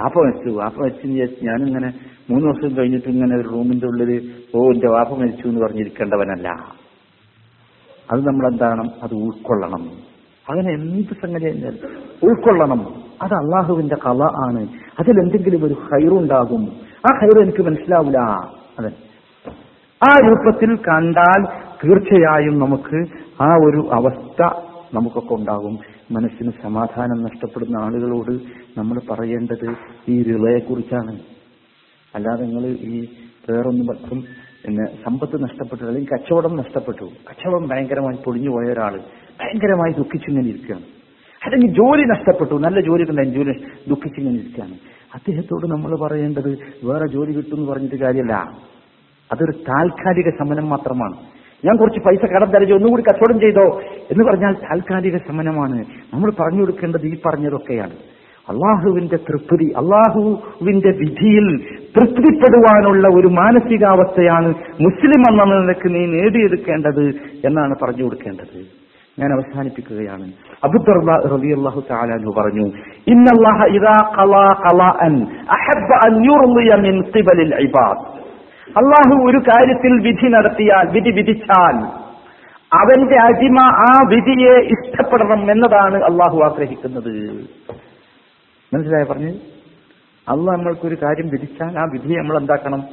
വാപ്പ 0.00 0.18
മരിച്ചു. 0.18 0.50
വാപ്പ 0.50 0.80
മരിച്ചു 0.80 1.06
ഞാനിങ്ങനെ 1.44 1.94
മൂന്ന് 2.30 2.46
വർഷം 2.46 2.76
കഴിഞ്ഞിട്ട് 2.76 3.08
ഇങ്ങനെ 3.08 3.40
ഒരു 3.40 3.48
റൂമിന്റെ 3.48 3.86
ഉള്ളിൽ 3.86 4.34
ഓ 4.54 4.70
എന്റെ 4.72 4.88
വാപ്പ 4.88 5.14
മരിച്ചു 5.14 5.48
എന്ന് 5.48 5.60
പറഞ്ഞിരിക്കേണ്ടവനല്ല. 5.60 6.48
അത് 8.12 8.26
നമ്മൾ 8.26 8.46
എന്താണ് 8.48 8.90
അത് 9.02 9.14
ഉൾക്കൊള്ളണം. 9.14 9.90
അങ്ങനെ 10.48 10.72
എന്ത് 10.74 11.08
സംഗതി 11.08 11.66
ഉൾക്കൊള്ളണം. 12.22 13.03
അത് 13.22 13.34
അള്ളാഹുവിന്റെ 13.34 13.96
കല 14.06 14.22
ആണ്. 14.22 14.68
അതിൽ 14.98 15.20
എന്തെങ്കിലും 15.20 15.64
ഒരു 15.64 15.74
ഹൈറുണ്ടാകും 15.74 16.72
ആ 17.06 17.18
ഹൈർ 17.20 17.42
എനിക്ക് 17.42 17.62
മനസ്സിലാവില്ല 17.62 18.18
അതെ. 18.78 18.92
ആ 20.02 20.28
രൂപത്തിൽ 20.28 20.76
കണ്ടാൽ 20.76 21.44
തീർച്ചയായും 21.84 22.58
നമുക്ക് 22.58 23.06
ആ 23.40 23.54
ഒരു 23.54 23.88
അവസ്ഥ 23.92 24.42
നമുക്കൊക്കെ 24.94 25.34
ഉണ്ടാകും. 25.34 25.78
മനസ്സിന് 26.10 26.52
സമാധാനം 26.62 27.22
നഷ്ടപ്പെടുന്ന 27.22 27.76
ആളുകളോട് 27.76 28.32
നമ്മൾ 28.78 29.00
പറയേണ്ടത് 29.10 29.68
ഈ 30.08 30.22
റിളയെ 30.22 30.58
കുറിച്ചാണ് 30.58 31.20
അല്ലാതെ 32.14 32.44
നിങ്ങൾ 32.44 32.66
ഈ 32.66 33.08
വേറൊന്നും 33.50 33.86
പറ്റും 33.86 34.24
പിന്നെ 34.64 34.84
സമ്പത്ത് 35.04 35.42
നഷ്ടപ്പെട്ടു 35.42 35.84
അല്ലെങ്കിൽ 35.84 36.08
കച്ചവടം 36.08 36.56
നഷ്ടപ്പെട്ടു. 36.56 37.04
കച്ചവടം 37.04 37.68
ഭയങ്കരമായി 37.68 38.16
പൊളിഞ്ഞു 38.24 38.50
പോയ 38.50 38.64
ഒരാൾ 38.64 39.00
ഭയങ്കരമായി 39.40 39.92
ദുഃഖിച്ചിങ്ങനെ 39.92 40.48
ഇരിക്കുകയാണ്. 40.48 40.84
അല്ലെങ്കിൽ 41.44 41.76
ജോലി 41.76 42.02
നഷ്ടപ്പെട്ടു. 42.02 42.54
നല്ല 42.54 42.80
ജോലി 42.80 43.10
ഉണ്ടായി 43.10 43.30
ജോലി 43.30 43.52
ദുഃഖിച്ച് 43.88 44.20
ഞാൻ 44.20 44.34
ഇരിക്കുകയാണ്. 44.34 44.74
അദ്ദേഹത്തോട് 45.14 45.66
നമ്മൾ 45.66 45.96
പറയേണ്ടത് 46.00 46.58
വേറെ 46.84 47.06
ജോലി 47.12 47.32
കിട്ടും 47.32 47.56
എന്ന് 47.56 47.72
പറഞ്ഞിട്ട് 47.72 47.96
കാര്യമല്ല. 47.96 48.34
അതൊരു 49.32 49.52
താൽക്കാലിക 49.52 50.30
ശമനം 50.30 50.68
മാത്രമാണ്. 50.68 51.16
ഞാൻ 51.64 51.76
കുറച്ച് 51.76 52.00
പൈസ 52.00 52.30
കടം 52.30 52.50
തരഞ്ഞു 52.50 52.74
ഒന്നുകൂടി 52.74 53.02
കച്ചവടം 53.02 53.40
ചെയ്തോ 53.40 53.80
എന്ന് 54.10 54.24
പറഞ്ഞാൽ 54.24 54.52
താൽക്കാലിക 54.52 55.16
ശമനമാണ്. 55.16 55.84
നമ്മൾ 56.14 56.30
പറഞ്ഞു 56.30 56.60
കൊടുക്കേണ്ടത് 56.60 57.06
ഈ 57.06 57.16
പറഞ്ഞതൊക്കെയാണ്. 57.26 57.92
അള്ളാഹുവിന്റെ 58.48 59.16
തൃപ്തി 59.16 59.64
അള്ളാഹുവിന്റെ 59.64 60.88
വിധിയിൽ 60.88 61.56
തൃപ്തിപ്പെടുവാനുള്ള 61.96 63.08
ഒരു 63.08 63.26
മാനസികാവസ്ഥയാണ് 63.26 64.54
മുസ്ലിം 64.80 65.22
എന്ന 65.30 65.44
നിലയ്ക്ക് 65.44 65.94
നീ 65.94 66.06
നേടിയെടുക്കേണ്ടത് 66.06 67.04
എന്നാണ് 67.46 67.74
പറഞ്ഞു 67.82 68.04
കൊടുക്കേണ്ടത്. 68.04 68.83
ഞാൻ 69.18 69.32
അവസാനിപ്പിക്കുകയാണ്. 69.32 70.32
താലാനു 71.90 72.34
പറഞ്ഞു 72.36 72.66
അള്ളാഹു 78.76 79.30
ഒരു 79.30 79.38
കാര്യത്തിൽ 79.38 79.92
വിധി 79.92 80.28
നടത്തിയാൽ 80.28 80.88
വിധി 80.92 81.10
വിധിച്ചാൽ 81.10 81.76
അവന്റെ 82.74 83.16
അടിമ 83.20 83.60
ആ 83.60 84.00
വിധിയെ 84.08 84.52
ഇഷ്ടപ്പെടണം 84.58 85.52
എന്നതാണ് 85.52 86.04
അള്ളാഹു 86.04 86.40
ആഗ്രഹിക്കുന്നത്. 86.44 87.44
മനസ്സിലായ 88.74 89.04
പറഞ്ഞു? 89.04 89.30
അള്ളാഹ് 90.28 90.58
നമ്മൾക്കൊരു 90.58 90.94
കാര്യം 90.94 91.28
വിധിച്ചാൽ 91.28 91.78
ആ 91.78 91.84
വിധിയെ 91.92 92.16
നമ്മൾ 92.16 92.38
എന്താക്കണം? 92.38 92.84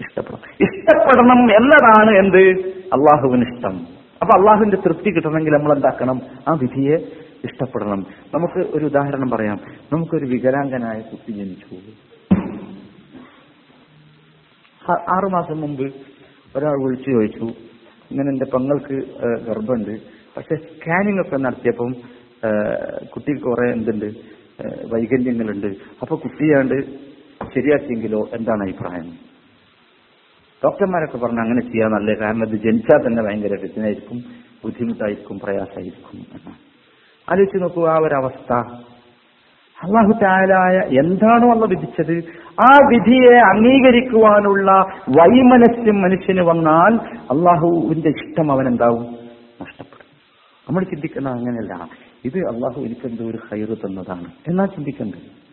ഇഷ്ടപ്പെടണം. 0.00 0.40
ഇഷ്ടപ്പെടണം 0.60 1.56
എന്നതാണ് 1.56 2.18
എന്ത്? 2.18 2.68
അള്ളാഹുവിന് 2.92 3.44
ഇഷ്ടം 3.54 3.97
അപ്പൊ 4.22 4.32
അള്ളാഹുവിന്റെ 4.38 4.78
തൃപ്തി 4.84 5.10
കിട്ടണമെങ്കിൽ 5.10 5.52
നമ്മൾ 5.52 5.72
എന്താക്കണം? 5.76 6.18
ആ 6.48 6.52
വിധിയെ 6.62 6.96
ഇഷ്ടപ്പെടണം. 7.46 8.00
നമുക്ക് 8.34 8.60
ഒരു 8.76 8.84
ഉദാഹരണം 8.84 9.28
പറയാം. 9.30 9.58
നമുക്കൊരു 9.92 10.26
വികലാംഗനായ 10.32 10.98
കുട്ടി 11.10 11.32
ജനിച്ചു. 11.38 11.76
ആറുമാസം 15.14 15.58
മുമ്പ് 15.60 15.86
ഒരാൾ 16.56 16.76
വിളിച്ചു 16.84 17.10
ചോദിച്ചു 17.10 17.46
ഇങ്ങനെ 18.10 18.28
എന്റെ 18.34 18.46
പങ്ങൾക്ക് 18.54 18.96
ഗർഭമുണ്ട്. 19.48 19.94
പക്ഷെ 20.36 20.54
സ്കാനിംഗ് 20.66 21.20
ഒക്കെ 21.22 21.36
നടത്തിയപ്പം 21.36 21.90
കുട്ടി 21.92 23.14
കുട്ടിക്ക് 23.14 23.42
കുറെ 23.42 23.66
എന്തുണ്ട്? 23.76 24.06
വൈകല്യങ്ങളുണ്ട്. 24.92 25.70
അപ്പൊ 26.02 26.14
കുട്ടിയാണ്ട് 26.16 26.76
ശരിയാക്കിയെങ്കിലോ? 27.54 28.20
എന്താണ് 28.36 28.62
അഭിപ്രായം? 28.66 29.08
ഡോക്ടർമാരൊക്കെ 30.64 31.18
പറഞ്ഞു 31.18 31.40
അങ്ങനെ 31.40 31.60
ചെയ്യാൻ 31.60 31.90
നല്ല 31.90 32.20
കാരണം 32.20 32.48
ഇത് 32.48 32.62
ജനിച്ചാൽ 32.62 33.06
തന്നെ 33.06 33.22
ഭയങ്കര 33.22 33.54
രചനയായിരിക്കും 33.54 34.18
ബുദ്ധിമുട്ടായിരിക്കും 34.64 35.38
പ്രയാസമായിരിക്കും 35.38 36.18
എന്നാണ് 36.18 36.56
ആലോചിച്ച് 37.30 37.62
നോക്കൂ 37.62 37.86
ആ 37.86 37.96
ഒരവസ്ഥ. 37.96 38.52
അള്ളാഹു 39.78 40.12
താലായ 40.22 40.98
എന്താണോ 41.00 41.50
അള്ള 41.50 41.66
വിധിച്ചത്? 41.66 42.24
ആ 42.60 42.78
വിധിയെ 42.88 43.38
അംഗീകരിക്കുവാനുള്ള 43.38 44.70
വൈമനസ്യം 45.08 46.02
മനുഷ്യന് 46.02 46.40
വന്നാൽ 46.40 46.94
അള്ളാഹുവിന്റെ 47.20 48.08
ഇഷ്ടം 48.08 48.52
അവൻ 48.52 48.66
എന്താവും 48.66 49.02
നഷ്ടപ്പെടും. 49.62 50.08
നമ്മൾ 50.68 50.84
ചിന്തിക്കുന്നത് 50.84 51.32
അങ്ങനെയല്ല. 51.32 51.88
ഇത് 52.24 52.38
അള്ളാഹു 52.38 52.80
എനിക്കെന്തോ 52.80 53.24
ഒരു 53.24 53.38
ഹൈറ് 53.50 53.76
തന്നതാണ്. 53.76 54.26
എന്നാ 54.48 54.66
ചിന്തിക്കേണ്ടത് 54.66 55.47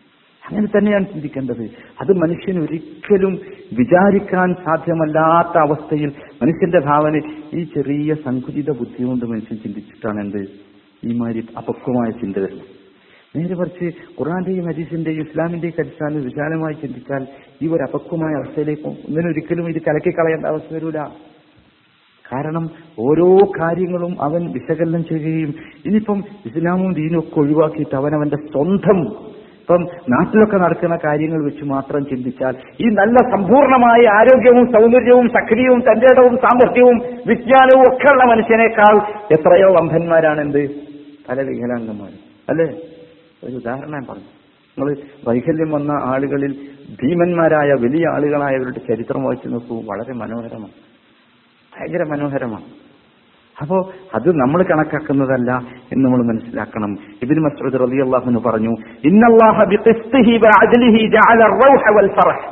അങ്ങനെ 0.47 0.67
തന്നെയാണ് 0.77 1.05
ചിന്തിക്കേണ്ടത്. 1.05 1.63
അത് 2.01 2.13
മനുഷ്യൻ 2.13 2.61
ഒരിക്കലും 2.61 3.39
വിചാരിക്കാൻ 3.79 4.55
സാധ്യമല്ലാത്ത 4.65 5.57
അവസ്ഥയിൽ 5.57 6.11
മനുഷ്യന്റെ 6.41 6.79
ഭാവന 6.79 7.21
ഈ 7.53 7.63
ചെറിയ 7.63 8.13
സങ്കുചിത 8.13 8.69
ബുദ്ധി 8.69 9.03
കൊണ്ട് 9.03 9.25
മനുഷ്യൻ 9.25 9.57
ചിന്തിച്ചിട്ടാണ് 9.57 10.21
എന്ത്? 10.21 10.47
ഈ 11.07 11.17
മാതിരി 11.17 11.47
അപക്വമായ 11.57 12.11
ചിന്ത 12.11 12.37
വരുന്നത്. 12.37 12.85
നേരെ 13.35 13.55
മറിച്ച് 13.55 13.85
ഖുറാന്റെയും 14.19 14.65
ഹദീസിന്റെയും 14.65 15.21
ഇസ്ലാമിന്റെയും 15.21 15.73
അടിസ്ഥാനം 15.79 16.23
വിശാലമായി 16.23 16.73
ചിന്തിച്ചാൽ 16.73 17.27
ഈ 17.61 17.67
ഒരു 17.67 17.83
അപക്വമായ 17.83 18.33
അവസ്ഥയിലേക്ക് 18.33 18.87
ഒന്നിനൊരിക്കലും 18.87 19.69
ഇത് 19.69 19.81
കലക്കി 19.81 20.09
കളയേണ്ട 20.09 20.45
അവസ്ഥ 20.45 20.73
വരൂല. 20.73 20.97
കാരണം 22.33 22.69
ഓരോ 22.99 23.37
കാര്യങ്ങളും 23.37 24.21
അവൻ 24.21 24.51
വിശകലനം 24.51 25.03
ചെയ്യുകയും 25.03 25.55
ഇനിയിപ്പം 25.85 26.23
ഇസ്ലാമും 26.45 26.93
ദീനും 26.93 27.19
ഒക്കെ 27.19 27.39
ഒഴിവാക്കിയിട്ട് 27.39 27.95
അവൻ 27.95 28.15
അവന്റെ 28.15 28.35
സ്വന്തം 28.35 29.34
ഇപ്പം 29.65 29.87
നാട്ടിലൊക്കെ 30.09 30.57
നടക്കുന്ന 30.57 30.97
കാര്യങ്ങൾ 31.05 31.45
വെച്ച് 31.45 31.63
മാത്രം 31.65 32.05
ചിന്തിച്ചാൽ 32.05 32.55
ഈ 32.79 32.85
നല്ല 32.85 33.31
സമ്പൂർണമായ 33.31 34.07
ആരോഗ്യവും 34.07 34.71
സൗന്ദര്യവും 34.71 35.29
സക്രിയവും 35.29 35.79
തന്റേടവും 35.79 36.37
സാമർഥ്യവും 36.37 37.01
വിജ്ഞാനവും 37.27 37.95
ഒക്കെ 37.95 38.13
ഉള്ള 38.13 38.23
മനുഷ്യനേക്കാൾ 38.25 38.97
എത്രയോ 39.33 39.73
വമ്പന്മാരാണ് 39.73 40.41
എന്ത് 40.41 40.69
പല 41.29 41.41
വികലാംഗന്മാർ. 41.41 42.09
അല്ലേ? 42.49 42.65
ഒരു 43.43 43.55
ഉദാഹരണം 43.55 44.05
പറഞ്ഞു. 44.05 44.23
നിങ്ങൾ 44.77 44.95
വൈകല്യം 45.27 45.71
വന്ന 45.71 45.91
ആളുകളിൽ 45.91 46.51
ഭീമന്മാരായ 47.03 47.69
വലിയ 47.69 48.07
ആളുകളായവരുടെ 48.13 48.79
ചരിത്രം 48.79 49.23
വായിച്ചു 49.23 49.47
നോക്കൂ. 49.47 49.81
വളരെ 49.81 50.13
മനോഹരമാണ്. 50.13 50.71
ഭയങ്കര 51.79 52.03
മനോഹരമാണ്. 52.03 52.84
അപ്പോ 53.57 53.77
അത് 54.17 54.29
നമ്മൾ 54.41 54.59
കണക്കാക്കുന്നതല്ല 54.69 55.49
എന്ന് 55.91 56.03
നമ്മൾ 56.05 56.21
മനസ്സിലാക്കണം. 56.29 56.91
ഇബിൻ 57.23 57.37
മസ്ഊദ് 57.45 57.77
റളിയല്ലാഹു 57.83 58.27
അൻഹു 58.31 58.41
പറഞ്ഞു 58.47 58.73
ഇന്നല്ലാഹ 59.09 59.57
ബിഖിസ്തിഹി 59.73 60.33
വഅദ്ലിഹി 60.45 61.01
ജഅല 61.15 61.41
റൗഹ 61.61 61.83
വൽ 61.97 62.09
ഫറഹ് 62.17 62.43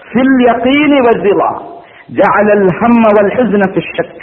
ഫിൽ 0.00 0.32
യഖീനി 0.48 0.98
വദ്ദിള 1.08 1.42
ജഅല 2.20 2.48
അൽ-ഹമ്മ 2.58 3.04
വൽ 3.18 3.30
ഹുസ്ന 3.36 3.62
ഫിൽ 3.74 3.88
ശക്ക്. 3.98 4.18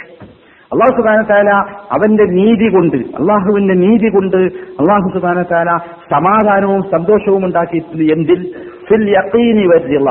അള്ളാഹു 0.70 0.92
സുബാന 0.98 1.22
താല 1.30 1.48
അവന്റെ 1.96 2.26
നീതി 2.36 2.68
കൊണ്ട് 2.74 2.98
അള്ളാഹുവിന്റെ 3.18 3.74
നീതി 3.84 4.08
കൊണ്ട് 4.16 4.38
അള്ളാഹു 4.80 5.08
സുബാന 5.16 5.40
താല 5.52 5.70
സമാധാനവും 6.12 6.82
സന്തോഷവും 6.94 7.42
ഉണ്ടാക്കിയിട്ടുണ്ട് 7.48 8.04
എന്തിൽ? 8.16 8.40
ഫിൽ 8.88 9.04
യഖീനി 9.16 9.64
വദ്ദിള 9.72 10.08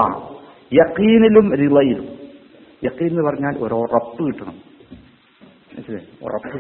യഖീനിലും 0.72 1.48
റിളയിലും 1.62 2.08
യഖീൻ 2.84 3.10
എന്ന് 3.14 3.24
പറഞ്ഞാൽ 3.30 3.56
ഒരു 3.66 3.76
ഉറപ്പ് 3.86 4.22
കിട്ടണം. 4.28 4.56
ഉറപ്പ്. 6.24 6.60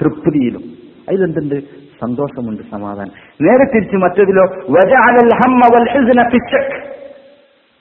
തൃപ്തിയിലും. 0.00 0.62
അതിലെന്തുണ്ട്? 1.08 1.88
സന്തോഷമുണ്ട് 2.00 2.62
സമാധാനം. 2.62 3.10
നേരെ 3.40 3.64
തിരിച്ച് 3.74 3.96
മറ്റതിലോ 3.96 4.72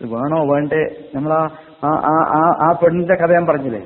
വേണോ 0.01 0.53
വേണ്ടേ? 0.53 1.09
നമ്മളാ 1.15 1.49
ആ 1.84 1.88
ആ 1.88 2.55
ആ 2.61 2.80
പെണ്ണിന്റെ 2.84 3.15
കഥ 3.15 3.32
ഞാൻ 3.32 3.45
പറഞ്ഞില്ലേ? 3.45 3.80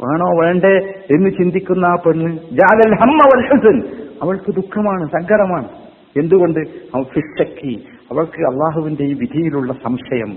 വേണോ 0.00 0.44
വേണ്ടേ 0.44 0.76
എന്ന് 1.14 1.30
ചിന്തിക്കുന്ന 1.30 1.86
ആ 1.86 1.96
പെണ്ണ് 2.06 2.32
ജാലൽ 2.36 2.94
ഹമ്മ 3.00 3.18
വൽ 3.34 3.88
അവൾക്ക് 4.22 4.54
ദുഃഖമാണ് 4.54 5.08
സങ്കടമാണ്. 5.08 5.68
എന്തുകൊണ്ട്? 6.16 6.60
അവൾ 6.94 7.02
ഫിറ്റക്കി 7.02 7.86
അവൾക്ക് 8.10 8.40
അള്ളാഹുവിന്റെ 8.40 9.02
ഈ 9.04 9.12
വിധിയിലുള്ള 9.12 9.72
സംശയം. 9.72 10.36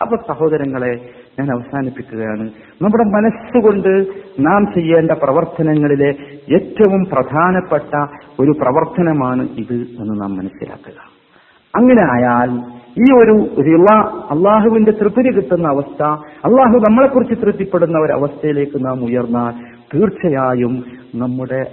അപ്പൊ 0.00 0.16
സഹോദരങ്ങളെ 0.16 1.08
ഞാൻ 1.38 1.52
അവസാനിപ്പിക്കുകയാണ്. 1.52 2.50
നമ്മുടെ 2.82 3.04
മനസ്സുകൊണ്ട് 3.04 4.06
നാം 4.40 4.72
ചെയ്യേണ്ട 4.74 5.10
പ്രവർത്തനങ്ങളിലെ 5.10 6.08
ഏറ്റവും 6.54 7.04
പ്രധാനപ്പെട്ട 7.04 8.06
ഒരു 8.40 8.50
പ്രവർത്തനമാണ് 8.50 9.42
ഇത് 9.42 9.74
എന്ന് 9.74 10.22
നാം 10.22 10.36
മനസ്സിലാക്കുക. 10.36 11.16
അങ്ങനെ 11.74 12.04
ആയാൽ 12.12 12.50
ഈ 12.98 13.14
ഒരു 13.16 13.62
റിള 13.62 13.86
അള്ളാഹുവിന്റെ 14.06 14.90
തൃപ്തി 14.90 15.36
കിട്ടുന്ന 15.36 15.68
അവസ്ഥ 15.68 16.02
അള്ളാഹു 16.44 16.78
നമ്മളെക്കുറിച്ച് 16.78 17.34
തൃപ്തിപ്പെടുന്ന 17.34 17.98
ഒരു 17.98 18.12
അവസ്ഥയിലേക്ക് 18.12 18.86
നാം 18.86 19.04
ഉയർന്നാൽ 19.04 19.76
തീർച്ചയായും 19.94 20.84
നമ്മുടെ 21.14 21.64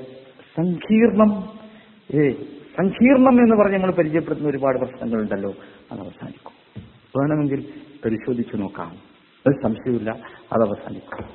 സങ്കീർണം 0.58 1.44
ഏ 2.16 2.32
സങ്കീർണം 2.78 3.44
എന്ന് 3.44 3.56
പറഞ്ഞ് 3.56 3.78
നമ്മൾ 3.78 3.92
പരിചയപ്പെടുന്ന 3.92 4.50
ഒരുപാട് 4.50 4.80
പ്രശ്നങ്ങളുണ്ടല്ലോ. 4.80 5.54
അത് 5.92 6.00
അവസാനിക്കും. 6.00 6.64
വേണമെങ്കിൽ 7.18 7.64
പരിശോധിച്ചു 8.06 8.58
നോക്കാം. 8.58 8.92
ഒരു 9.48 9.56
സംശയമില്ല 9.64 10.12
അത് 10.54 10.62
അവസാനിക്കും. 10.62 11.26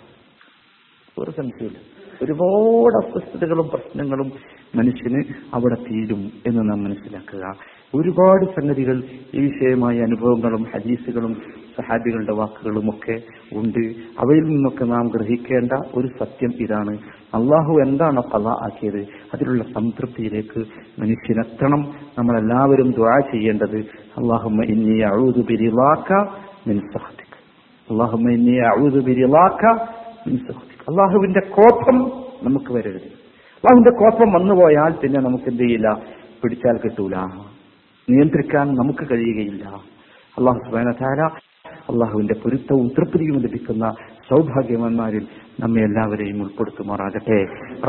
ഒരു 1.19 1.31
സംശയമില്ല 1.31 1.79
ഒരുപാട് 2.23 3.07
അസ്വസ്ഥതകളും 3.07 3.69
പ്രശ്നങ്ങളും 3.69 4.33
മനുഷ്യന് 4.75 5.23
അവിടെ 5.55 5.75
തീരും 5.75 6.33
എന്ന് 6.47 6.71
നാം 6.71 6.85
മനസ്സിലാക്കുക. 6.85 7.57
ഒരുപാട് 7.95 8.45
സംഗതികൾ 8.45 9.03
ഈ 9.35 9.41
വിഷയമായ 9.41 10.01
അനുഭവങ്ങളും 10.01 10.67
ഹദീസുകളും 10.75 11.35
സഹാബികളുടെ 11.77 12.33
വാക്കുകളും 12.33 12.89
ഒക്കെ 12.91 13.23
ഉണ്ട്. 13.53 13.87
അവയിൽ 14.19 14.43
നിന്നൊക്കെ 14.43 14.85
നാം 14.85 15.07
ഗ്രഹിക്കേണ്ട 15.07 15.73
ഒരു 15.95 16.09
സത്യം 16.19 16.51
ഇതാണ്. 16.55 16.99
അള്ളാഹു 17.35 17.81
എന്താണ് 17.87 18.23
കല 18.23 18.49
ആക്കിയത്? 18.49 19.01
അതിലുള്ള 19.35 19.63
സംതൃപ്തിയിലേക്ക് 19.63 20.59
മനുഷ്യനെത്തണം. 20.99 21.95
നമ്മളെല്ലാവരും 22.19 22.91
ദ്വാ 22.91 23.21
ചെയ്യേണ്ടത്. 23.33 23.79
അള്ളാഹു 24.19 24.49
മിൻ 26.67 26.81
സഹതിക് 26.81 27.39
അള്ളാഹുമ്മ 27.91 28.31
ഇന്നി 28.31 29.01
ബിരിലാക്ക 29.05 29.65
മിൻ 30.29 30.39
സഹതിക് 30.39 30.79
അള്ളാഹുവിന്റെ 30.89 31.41
കോപം 31.41 32.13
നമുക്ക് 32.43 32.73
വരരുത്. 32.73 33.19
അള്ളാഹുവിന്റെ 33.59 33.91
കോപം 33.91 34.33
വന്നുപോയാൽ 34.33 34.93
പിന്നെ 34.93 35.21
നമുക്ക് 35.21 35.45
എന്ത് 35.45 35.63
ചെയ്യില്ല? 35.63 36.03
പിടിച്ചാൽ 36.43 36.79
കിട്ടൂല. 36.85 37.17
നിയന്ത്രിക്കാൻ 38.11 38.75
നമുക്ക് 38.75 39.11
കഴിയുകയില്ല. 39.11 39.65
അള്ളാഹു 40.39 40.59
സുബാന 40.59 40.91
താര 40.91 41.48
അള്ളാഹുവിന്റെ 41.92 42.36
പൊരുത്തവും 42.42 42.88
തൃപ്തിയും 42.96 43.36
ലഭിക്കുന്ന 43.44 43.86
സൗഭാഗ്യവാന്മാരിൽ 44.30 45.26
നമ്മെ 45.62 45.82
എല്ലാവരെയും 45.88 46.40
ഉൾപ്പെടുത്തുമാറാകട്ടെ 46.46 47.40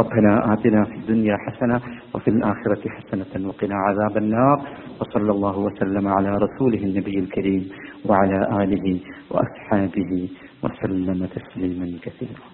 ربنا 0.01 0.33
آتنا 0.53 0.81
في 0.85 0.97
الدنيا 1.01 1.37
حسنة 1.45 1.77
وفي 2.15 2.29
الآخرة 2.35 2.83
حسنة 2.97 3.33
وقنا 3.49 3.77
عذاب 3.87 4.15
النار 4.25 4.57
وصلى 5.01 5.31
الله 5.37 5.57
وسلم 5.67 6.05
على 6.09 6.31
رسوله 6.45 6.83
النبي 6.89 7.17
الكريم 7.25 7.63
وعلى 8.09 8.39
آله 8.63 8.87
وأصحابه 9.31 10.11
وسلم 10.65 11.21
تسليما 11.37 11.87
كثيرا 12.05 12.47